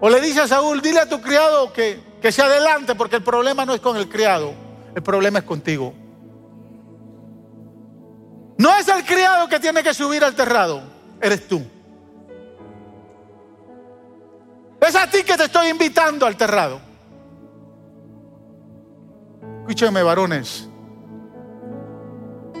o 0.00 0.10
le 0.10 0.20
dice 0.20 0.42
a 0.42 0.48
Saúl, 0.48 0.80
dile 0.80 1.00
a 1.00 1.08
tu 1.08 1.20
criado 1.20 1.72
que, 1.72 2.00
que 2.20 2.32
se 2.32 2.42
adelante 2.42 2.94
porque 2.94 3.16
el 3.16 3.22
problema 3.22 3.64
no 3.64 3.74
es 3.74 3.80
con 3.80 3.96
el 3.96 4.08
criado, 4.08 4.52
el 4.94 5.02
problema 5.02 5.40
es 5.40 5.44
contigo. 5.44 5.94
No 8.58 8.74
es 8.76 8.88
el 8.88 9.04
criado 9.04 9.48
que 9.48 9.60
tiene 9.60 9.82
que 9.82 9.92
subir 9.92 10.24
al 10.24 10.34
terrado, 10.34 10.82
eres 11.20 11.46
tú. 11.46 11.64
Es 14.80 14.94
a 14.94 15.08
ti 15.10 15.22
que 15.24 15.36
te 15.36 15.44
estoy 15.44 15.68
invitando 15.68 16.26
al 16.26 16.36
terrado. 16.36 16.85
Escúchenme, 19.66 20.00
varones. 20.04 20.68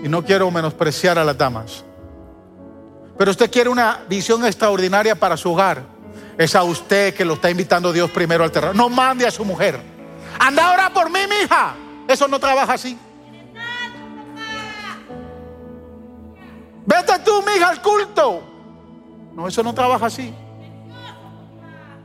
Y 0.02 0.08
no 0.08 0.24
quiero 0.24 0.50
menospreciar 0.50 1.16
a 1.20 1.24
las 1.24 1.38
damas. 1.38 1.84
Pero 3.16 3.30
usted 3.30 3.48
quiere 3.48 3.70
una 3.70 4.00
visión 4.08 4.44
extraordinaria 4.44 5.14
para 5.14 5.36
su 5.36 5.52
hogar. 5.52 5.84
Es 6.36 6.56
a 6.56 6.64
usted 6.64 7.14
que 7.14 7.24
lo 7.24 7.34
está 7.34 7.48
invitando 7.48 7.92
Dios 7.92 8.10
primero 8.10 8.42
al 8.42 8.50
terreno. 8.50 8.74
No 8.74 8.88
mande 8.88 9.24
a 9.24 9.30
su 9.30 9.44
mujer. 9.44 9.80
Anda 10.40 10.68
ahora 10.68 10.92
por 10.92 11.08
mí, 11.08 11.20
mija. 11.28 11.76
Eso 12.08 12.26
no 12.26 12.40
trabaja 12.40 12.72
así. 12.72 12.98
Vete 16.86 17.18
tú, 17.24 17.40
mija, 17.42 17.68
al 17.68 17.80
culto. 17.80 18.42
No, 19.32 19.46
eso 19.46 19.62
no 19.62 19.72
trabaja 19.72 20.06
así. 20.06 20.34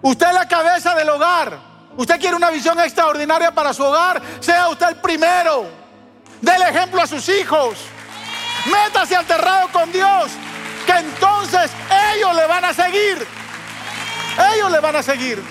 Usted 0.03 0.27
es 0.27 0.33
la 0.35 0.47
cabeza 0.47 0.93
del 0.93 1.09
hogar. 1.09 1.70
Usted 1.97 2.19
quiere 2.19 2.35
una 2.35 2.49
visión 2.49 2.79
extraordinaria 2.79 3.53
para 3.53 3.73
su 3.73 3.83
hogar. 3.83 4.21
Sea 4.39 4.69
usted 4.69 4.89
el 4.89 4.95
primero. 4.97 5.65
Del 6.41 6.61
ejemplo 6.63 7.01
a 7.01 7.07
sus 7.07 7.27
hijos. 7.29 7.77
Métase 8.65 9.15
al 9.15 9.25
terrado 9.25 9.69
con 9.71 9.91
Dios. 9.91 10.31
Que 10.85 10.93
entonces 10.93 11.71
ellos 12.15 12.35
le 12.35 12.47
van 12.47 12.65
a 12.65 12.73
seguir. 12.73 13.27
Ellos 14.53 14.71
le 14.71 14.79
van 14.79 14.95
a 14.95 15.03
seguir. 15.03 15.43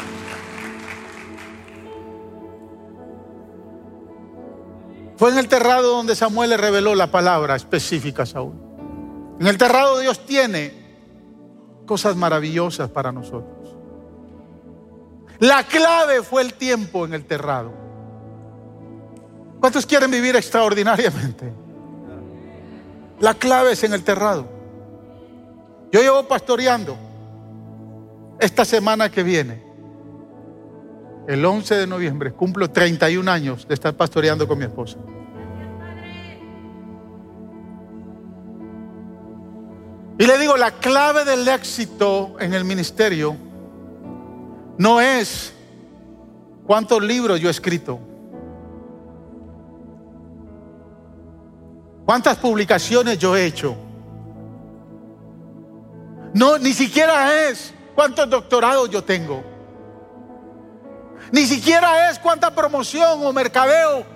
Fue 5.16 5.30
en 5.30 5.38
el 5.38 5.48
terrado 5.48 5.96
donde 5.96 6.16
Samuel 6.16 6.48
le 6.48 6.56
reveló 6.56 6.94
la 6.94 7.10
palabra 7.10 7.54
específica 7.54 8.22
a 8.22 8.26
Saúl. 8.26 8.54
En 9.38 9.46
el 9.46 9.58
terrado 9.58 9.98
Dios 9.98 10.24
tiene 10.24 10.72
cosas 11.86 12.16
maravillosas 12.16 12.88
para 12.88 13.12
nosotros. 13.12 13.59
La 15.40 15.64
clave 15.64 16.22
fue 16.22 16.42
el 16.42 16.52
tiempo 16.52 17.06
en 17.06 17.14
el 17.14 17.24
terrado. 17.24 17.72
¿Cuántos 19.58 19.86
quieren 19.86 20.10
vivir 20.10 20.36
extraordinariamente? 20.36 21.50
La 23.20 23.34
clave 23.34 23.72
es 23.72 23.82
en 23.84 23.94
el 23.94 24.04
terrado. 24.04 24.46
Yo 25.90 26.00
llevo 26.02 26.28
pastoreando 26.28 26.96
esta 28.38 28.66
semana 28.66 29.10
que 29.10 29.22
viene, 29.22 29.62
el 31.26 31.44
11 31.44 31.74
de 31.74 31.86
noviembre, 31.86 32.32
cumplo 32.32 32.70
31 32.70 33.30
años 33.30 33.66
de 33.66 33.74
estar 33.74 33.94
pastoreando 33.94 34.46
con 34.46 34.58
mi 34.58 34.64
esposa. 34.64 34.98
Y 40.18 40.26
le 40.26 40.38
digo, 40.38 40.58
la 40.58 40.72
clave 40.72 41.24
del 41.24 41.48
éxito 41.48 42.36
en 42.40 42.52
el 42.52 42.64
ministerio 42.64 43.36
no 44.80 44.98
es 44.98 45.52
cuántos 46.66 47.02
libros 47.02 47.38
yo 47.38 47.48
he 47.48 47.50
escrito, 47.50 48.00
cuántas 52.06 52.38
publicaciones 52.38 53.18
yo 53.18 53.36
he 53.36 53.44
hecho. 53.44 53.76
No, 56.32 56.56
ni 56.56 56.72
siquiera 56.72 57.46
es 57.46 57.74
cuántos 57.94 58.30
doctorados 58.30 58.88
yo 58.88 59.04
tengo. 59.04 59.44
Ni 61.30 61.44
siquiera 61.44 62.10
es 62.10 62.18
cuánta 62.18 62.54
promoción 62.54 63.22
o 63.22 63.34
mercadeo 63.34 64.06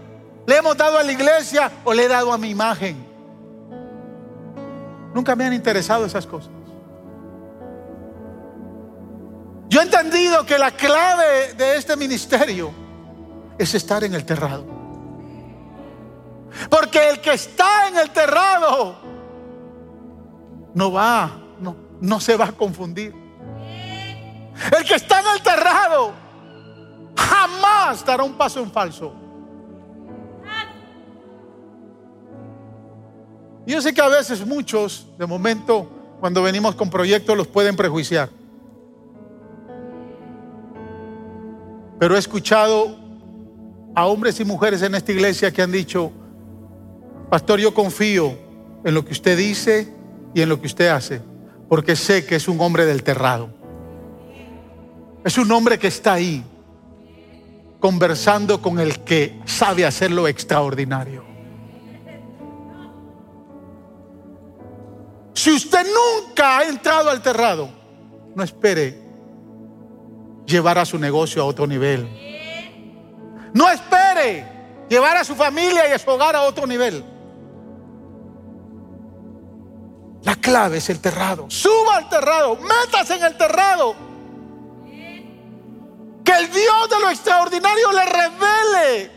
le 0.46 0.56
hemos 0.56 0.74
dado 0.78 0.96
a 0.96 1.02
la 1.02 1.12
iglesia 1.12 1.70
o 1.84 1.92
le 1.92 2.04
he 2.04 2.08
dado 2.08 2.32
a 2.32 2.38
mi 2.38 2.48
imagen. 2.48 3.04
Nunca 5.12 5.36
me 5.36 5.44
han 5.44 5.52
interesado 5.52 6.06
esas 6.06 6.26
cosas. 6.26 6.53
Yo 9.74 9.80
he 9.80 9.82
entendido 9.82 10.46
que 10.46 10.56
la 10.56 10.70
clave 10.70 11.52
de 11.54 11.76
este 11.76 11.96
ministerio 11.96 12.72
es 13.58 13.74
estar 13.74 14.04
en 14.04 14.14
el 14.14 14.24
terrado. 14.24 14.64
Porque 16.70 17.10
el 17.10 17.20
que 17.20 17.32
está 17.32 17.88
en 17.88 17.96
el 17.98 18.10
terrado 18.10 18.94
no 20.74 20.92
va, 20.92 21.28
no, 21.58 21.74
no 22.00 22.20
se 22.20 22.36
va 22.36 22.44
a 22.44 22.52
confundir. 22.52 23.12
El 24.78 24.84
que 24.84 24.94
está 24.94 25.18
en 25.18 25.26
el 25.34 25.42
terrado 25.42 26.12
jamás 27.16 28.04
dará 28.04 28.22
un 28.22 28.34
paso 28.34 28.60
en 28.60 28.70
falso. 28.70 29.12
Yo 33.66 33.82
sé 33.82 33.92
que 33.92 34.00
a 34.00 34.06
veces 34.06 34.46
muchos, 34.46 35.08
de 35.18 35.26
momento, 35.26 35.90
cuando 36.20 36.44
venimos 36.44 36.76
con 36.76 36.88
proyectos, 36.88 37.36
los 37.36 37.48
pueden 37.48 37.74
prejuiciar. 37.74 38.43
Pero 41.98 42.16
he 42.16 42.18
escuchado 42.18 42.96
a 43.94 44.06
hombres 44.06 44.40
y 44.40 44.44
mujeres 44.44 44.82
en 44.82 44.94
esta 44.94 45.12
iglesia 45.12 45.52
que 45.52 45.62
han 45.62 45.70
dicho, 45.70 46.12
pastor, 47.30 47.60
yo 47.60 47.72
confío 47.72 48.36
en 48.84 48.94
lo 48.94 49.04
que 49.04 49.12
usted 49.12 49.36
dice 49.38 49.92
y 50.34 50.42
en 50.42 50.48
lo 50.48 50.60
que 50.60 50.66
usted 50.66 50.88
hace, 50.88 51.20
porque 51.68 51.96
sé 51.96 52.26
que 52.26 52.36
es 52.36 52.48
un 52.48 52.60
hombre 52.60 52.84
del 52.86 53.02
terrado. 53.02 53.48
Es 55.24 55.38
un 55.38 55.50
hombre 55.52 55.78
que 55.78 55.86
está 55.86 56.14
ahí 56.14 56.44
conversando 57.80 58.60
con 58.60 58.80
el 58.80 59.00
que 59.00 59.40
sabe 59.44 59.86
hacer 59.86 60.10
lo 60.10 60.26
extraordinario. 60.26 61.24
Si 65.34 65.50
usted 65.50 65.84
nunca 65.84 66.58
ha 66.58 66.68
entrado 66.68 67.10
al 67.10 67.22
terrado, 67.22 67.68
no 68.34 68.42
espere 68.42 69.03
llevar 70.46 70.78
a 70.78 70.84
su 70.84 70.98
negocio 70.98 71.42
a 71.42 71.46
otro 71.46 71.66
nivel. 71.66 72.08
No 73.52 73.70
espere 73.70 74.44
llevar 74.88 75.16
a 75.16 75.24
su 75.24 75.34
familia 75.34 75.88
y 75.88 75.92
a 75.92 75.98
su 75.98 76.10
hogar 76.10 76.36
a 76.36 76.42
otro 76.42 76.66
nivel. 76.66 77.04
La 80.22 80.36
clave 80.36 80.78
es 80.78 80.88
el 80.90 81.00
terrado. 81.00 81.46
Suba 81.50 81.96
al 81.96 82.08
terrado, 82.08 82.56
métase 82.56 83.16
en 83.16 83.24
el 83.24 83.36
terrado 83.36 83.94
que 86.24 86.32
el 86.32 86.50
Dios 86.50 86.90
de 86.90 87.00
lo 87.00 87.10
extraordinario 87.10 87.92
le 87.92 88.04
revele 88.06 89.10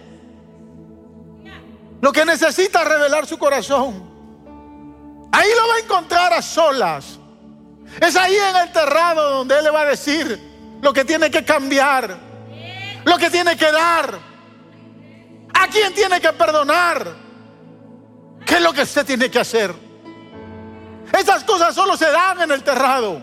lo 2.01 2.11
que 2.11 2.25
necesita 2.25 2.83
revelar 2.83 3.25
su 3.25 3.37
corazón. 3.37 4.07
Ahí 5.31 5.49
lo 5.55 5.67
va 5.67 5.75
a 5.75 5.79
encontrar 5.79 6.33
a 6.33 6.41
solas 6.41 7.19
Es 7.99 8.15
ahí 8.15 8.35
en 8.35 8.55
el 8.55 8.71
terrado 8.71 9.29
donde 9.29 9.57
Él 9.57 9.63
le 9.65 9.69
va 9.69 9.81
a 9.81 9.85
decir 9.85 10.46
lo 10.81 10.93
que 10.93 11.05
tiene 11.05 11.29
que 11.31 11.43
cambiar, 11.43 12.17
lo 13.03 13.17
que 13.17 13.29
tiene 13.29 13.55
que 13.55 13.71
dar, 13.71 14.19
a 15.53 15.67
quién 15.67 15.93
tiene 15.93 16.21
que 16.21 16.31
perdonar, 16.33 17.07
qué 18.45 18.55
es 18.55 18.61
lo 18.61 18.73
que 18.73 18.83
usted 18.83 19.05
tiene 19.05 19.29
que 19.29 19.39
hacer. 19.39 19.73
Esas 21.17 21.43
cosas 21.43 21.73
solo 21.73 21.95
se 21.95 22.11
dan 22.11 22.41
en 22.41 22.51
el 22.51 22.63
terrado. 22.63 23.21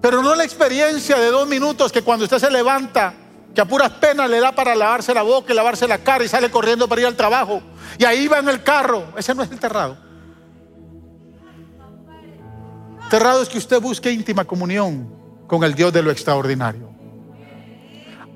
Pero 0.00 0.22
no 0.22 0.34
la 0.34 0.44
experiencia 0.44 1.18
de 1.18 1.30
dos 1.30 1.48
minutos 1.48 1.90
que 1.90 2.02
cuando 2.02 2.24
usted 2.24 2.38
se 2.38 2.50
levanta, 2.50 3.14
que 3.54 3.60
a 3.60 3.64
puras 3.64 3.90
penas 3.90 4.30
le 4.30 4.38
da 4.38 4.52
para 4.52 4.74
lavarse 4.76 5.12
la 5.12 5.22
boca 5.22 5.52
y 5.52 5.56
lavarse 5.56 5.88
la 5.88 5.98
cara 5.98 6.24
y 6.24 6.28
sale 6.28 6.50
corriendo 6.50 6.88
para 6.88 7.00
ir 7.00 7.06
al 7.08 7.16
trabajo. 7.16 7.60
Y 7.98 8.04
ahí 8.04 8.28
va 8.28 8.38
en 8.38 8.48
el 8.48 8.62
carro. 8.62 9.12
Ese 9.16 9.34
no 9.34 9.42
es 9.42 9.50
el 9.50 9.58
terrado. 9.58 10.07
Terrado 13.10 13.42
es 13.42 13.48
que 13.48 13.56
usted 13.56 13.80
busque 13.80 14.12
íntima 14.12 14.44
comunión 14.44 15.08
con 15.46 15.64
el 15.64 15.74
Dios 15.74 15.92
de 15.92 16.02
lo 16.02 16.10
extraordinario. 16.10 16.90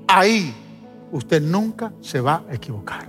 Ahí 0.08 0.54
usted 1.10 1.42
nunca 1.42 1.92
se 2.00 2.20
va 2.20 2.42
a 2.48 2.54
equivocar. 2.54 3.06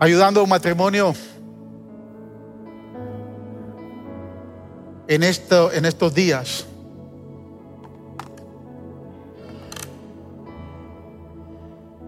Ayudando 0.00 0.40
a 0.40 0.42
un 0.42 0.48
matrimonio 0.48 1.14
en, 5.06 5.22
en 5.22 5.84
estos 5.84 6.14
días. 6.14 6.66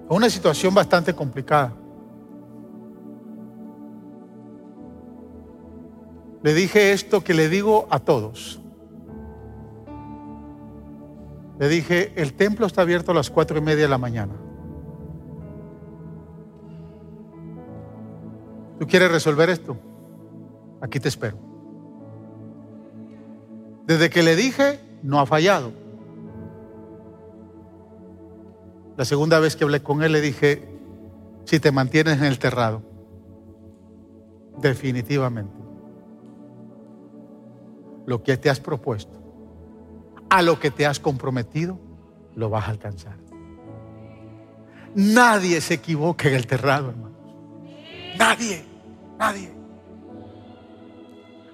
Una 0.09 0.28
situación 0.28 0.74
bastante 0.74 1.14
complicada. 1.14 1.72
Le 6.43 6.55
dije 6.55 6.93
esto 6.93 7.22
que 7.22 7.34
le 7.34 7.49
digo 7.49 7.86
a 7.90 8.01
todos. 8.01 8.61
Le 11.59 11.68
dije, 11.68 12.12
el 12.16 12.34
templo 12.34 12.66
está 12.66 12.82
abierto 12.82 13.12
a 13.12 13.14
las 13.14 13.30
cuatro 13.30 13.59
y 13.59 13.61
media 13.61 13.84
de 13.84 13.88
la 13.88 13.99
mañana. 13.99 14.32
¿Tú 18.80 18.86
quieres 18.88 19.12
resolver 19.12 19.49
esto? 19.49 19.76
Aquí 20.80 20.99
te 20.99 21.09
espero. 21.09 21.38
Desde 23.86 24.11
que 24.11 24.24
le 24.24 24.34
dije, 24.34 24.80
no 25.05 25.20
ha 25.20 25.26
fallado. 25.26 25.72
La 28.97 29.05
segunda 29.05 29.38
vez 29.38 29.55
que 29.55 29.62
hablé 29.62 29.82
con 29.82 30.03
él 30.03 30.11
le 30.11 30.20
dije, 30.20 30.68
si 31.45 31.61
te 31.61 31.70
mantienes 31.70 32.18
en 32.18 32.24
el 32.24 32.38
terrado, 32.40 32.82
definitivamente, 34.59 35.62
lo 38.07 38.23
que 38.23 38.37
te 38.37 38.51
has 38.51 38.61
propuesto, 38.61 39.19
a 40.31 40.43
lo 40.43 40.59
que 40.59 40.71
te 40.71 40.87
has 40.87 41.01
comprometido, 41.01 41.79
lo 42.35 42.51
vas 42.51 42.69
a 42.69 42.71
alcanzar. 42.71 43.17
Nadie 44.95 45.61
se 45.61 45.75
equivoca 45.75 46.29
en 46.29 46.35
el 46.35 46.47
terrado, 46.47 46.91
hermanos. 46.91 47.19
Nadie, 48.19 48.65
nadie. 49.19 49.53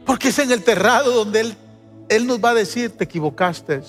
Porque 0.05 0.29
es 0.29 0.39
en 0.39 0.51
el 0.51 0.65
terrado 0.65 1.13
donde 1.13 1.41
Él 1.41 1.57
él 2.09 2.27
nos 2.27 2.43
va 2.43 2.51
a 2.51 2.55
decir, 2.55 2.97
te 2.97 3.05
equivocaste. 3.05 3.83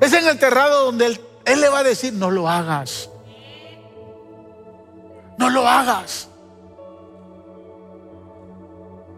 Es 0.00 0.12
en 0.12 0.26
el 0.26 0.38
terrado 0.38 0.86
donde 0.86 1.06
Él, 1.06 1.20
él 1.44 1.60
le 1.60 1.68
va 1.68 1.80
a 1.80 1.82
decir, 1.84 2.12
no 2.12 2.30
lo 2.30 2.48
hagas. 2.48 3.08
No 5.38 5.50
lo 5.50 5.66
hagas. 5.66 6.25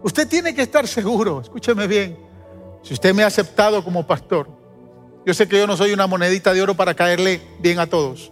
Usted 0.01 0.27
tiene 0.27 0.55
que 0.55 0.61
estar 0.61 0.87
seguro, 0.87 1.41
escúcheme 1.41 1.87
bien, 1.87 2.17
si 2.81 2.93
usted 2.93 3.13
me 3.13 3.23
ha 3.23 3.27
aceptado 3.27 3.83
como 3.83 4.05
pastor, 4.07 4.47
yo 5.25 5.33
sé 5.33 5.47
que 5.47 5.59
yo 5.59 5.67
no 5.67 5.75
soy 5.75 5.91
una 5.91 6.07
monedita 6.07 6.53
de 6.53 6.61
oro 6.61 6.73
para 6.75 6.93
caerle 6.93 7.41
bien 7.59 7.79
a 7.79 7.87
todos. 7.87 8.31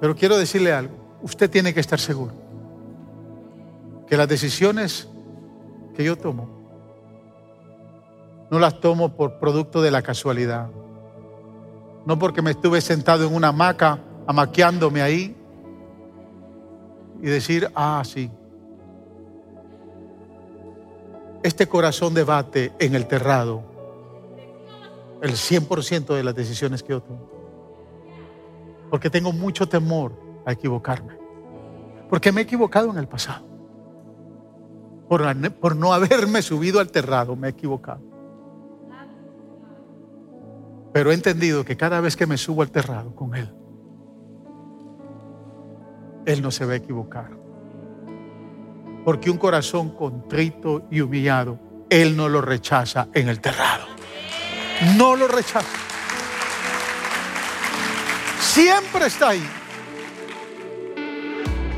Pero 0.00 0.14
quiero 0.14 0.36
decirle 0.36 0.72
algo, 0.72 0.94
usted 1.22 1.48
tiene 1.48 1.72
que 1.72 1.80
estar 1.80 1.98
seguro 1.98 2.34
que 4.06 4.18
las 4.18 4.28
decisiones 4.28 5.08
que 5.96 6.04
yo 6.04 6.16
tomo 6.16 6.46
no 8.50 8.58
las 8.58 8.78
tomo 8.80 9.16
por 9.16 9.38
producto 9.38 9.80
de 9.80 9.90
la 9.90 10.02
casualidad. 10.02 10.68
No 12.04 12.18
porque 12.18 12.42
me 12.42 12.50
estuve 12.50 12.82
sentado 12.82 13.26
en 13.26 13.34
una 13.34 13.48
hamaca, 13.48 13.98
amaqueándome 14.26 15.00
ahí 15.00 15.34
y 17.24 17.30
decir, 17.30 17.70
ah, 17.74 18.02
sí. 18.04 18.30
Este 21.42 21.66
corazón 21.66 22.12
debate 22.12 22.72
en 22.78 22.94
el 22.94 23.06
terrado 23.06 23.62
el 25.22 25.32
100% 25.32 26.14
de 26.14 26.22
las 26.22 26.34
decisiones 26.34 26.82
que 26.82 26.90
yo 26.90 27.00
tomo. 27.00 27.30
Porque 28.90 29.08
tengo 29.08 29.32
mucho 29.32 29.66
temor 29.66 30.12
a 30.44 30.52
equivocarme. 30.52 31.16
Porque 32.10 32.30
me 32.30 32.42
he 32.42 32.44
equivocado 32.44 32.90
en 32.90 32.98
el 32.98 33.08
pasado 33.08 33.54
por, 35.08 35.76
no 35.76 35.94
haberme 35.94 36.42
subido 36.42 36.78
al 36.78 36.90
terrado, 36.90 37.36
me 37.36 37.46
he 37.46 37.50
equivocado. 37.52 38.02
Pero 40.92 41.10
he 41.10 41.14
entendido 41.14 41.64
que 41.64 41.74
cada 41.74 42.02
vez 42.02 42.16
que 42.16 42.26
me 42.26 42.36
subo 42.36 42.60
al 42.60 42.70
terrado 42.70 43.14
con 43.16 43.34
Él, 43.34 43.50
Él 46.26 46.42
no 46.42 46.50
se 46.50 46.64
va 46.64 46.72
a 46.72 46.76
equivocar. 46.76 47.30
Porque 49.04 49.30
un 49.30 49.36
corazón 49.36 49.90
contrito 49.90 50.86
y 50.90 51.00
humillado, 51.00 51.58
Él 51.90 52.16
no 52.16 52.28
lo 52.28 52.40
rechaza 52.40 53.08
en 53.12 53.28
el 53.28 53.40
terrado. 53.40 53.86
No 54.96 55.14
lo 55.14 55.28
rechaza. 55.28 55.78
Siempre 58.40 59.06
está 59.06 59.30
ahí. 59.30 59.46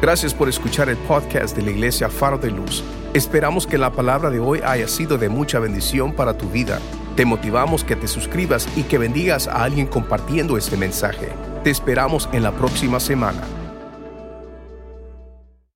Gracias 0.01 0.35
por 0.35 0.49
escuchar 0.49 0.89
el 0.89 0.97
podcast 0.99 1.57
de 1.57 1.63
la 1.63 1.71
Iglesia 1.71 2.09
Faro 2.09 2.39
de 2.39 2.51
Luz. 2.51 2.85
Esperamos 3.15 3.67
que 3.67 3.79
la 3.79 3.91
palabra 3.93 4.31
de 4.31 4.39
hoy 4.39 4.61
haya 4.63 4.87
sido 4.87 5.17
de 5.17 5.31
mucha 5.31 5.59
bendición 5.59 6.13
para 6.13 6.37
tu 6.37 6.51
vida. 6.51 6.81
Te 7.17 7.25
motivamos 7.25 7.83
que 7.83 7.97
te 7.97 8.07
suscribas 8.07 8.69
y 8.77 8.83
que 8.83 8.99
bendigas 8.99 9.49
a 9.49 9.65
alguien 9.65 9.87
compartiendo 9.87 10.59
este 10.59 10.77
mensaje. 10.77 11.31
Te 11.65 11.71
esperamos 11.71 12.29
en 12.33 12.43
la 12.43 12.53
próxima 12.53 13.01
semana. 13.01 13.43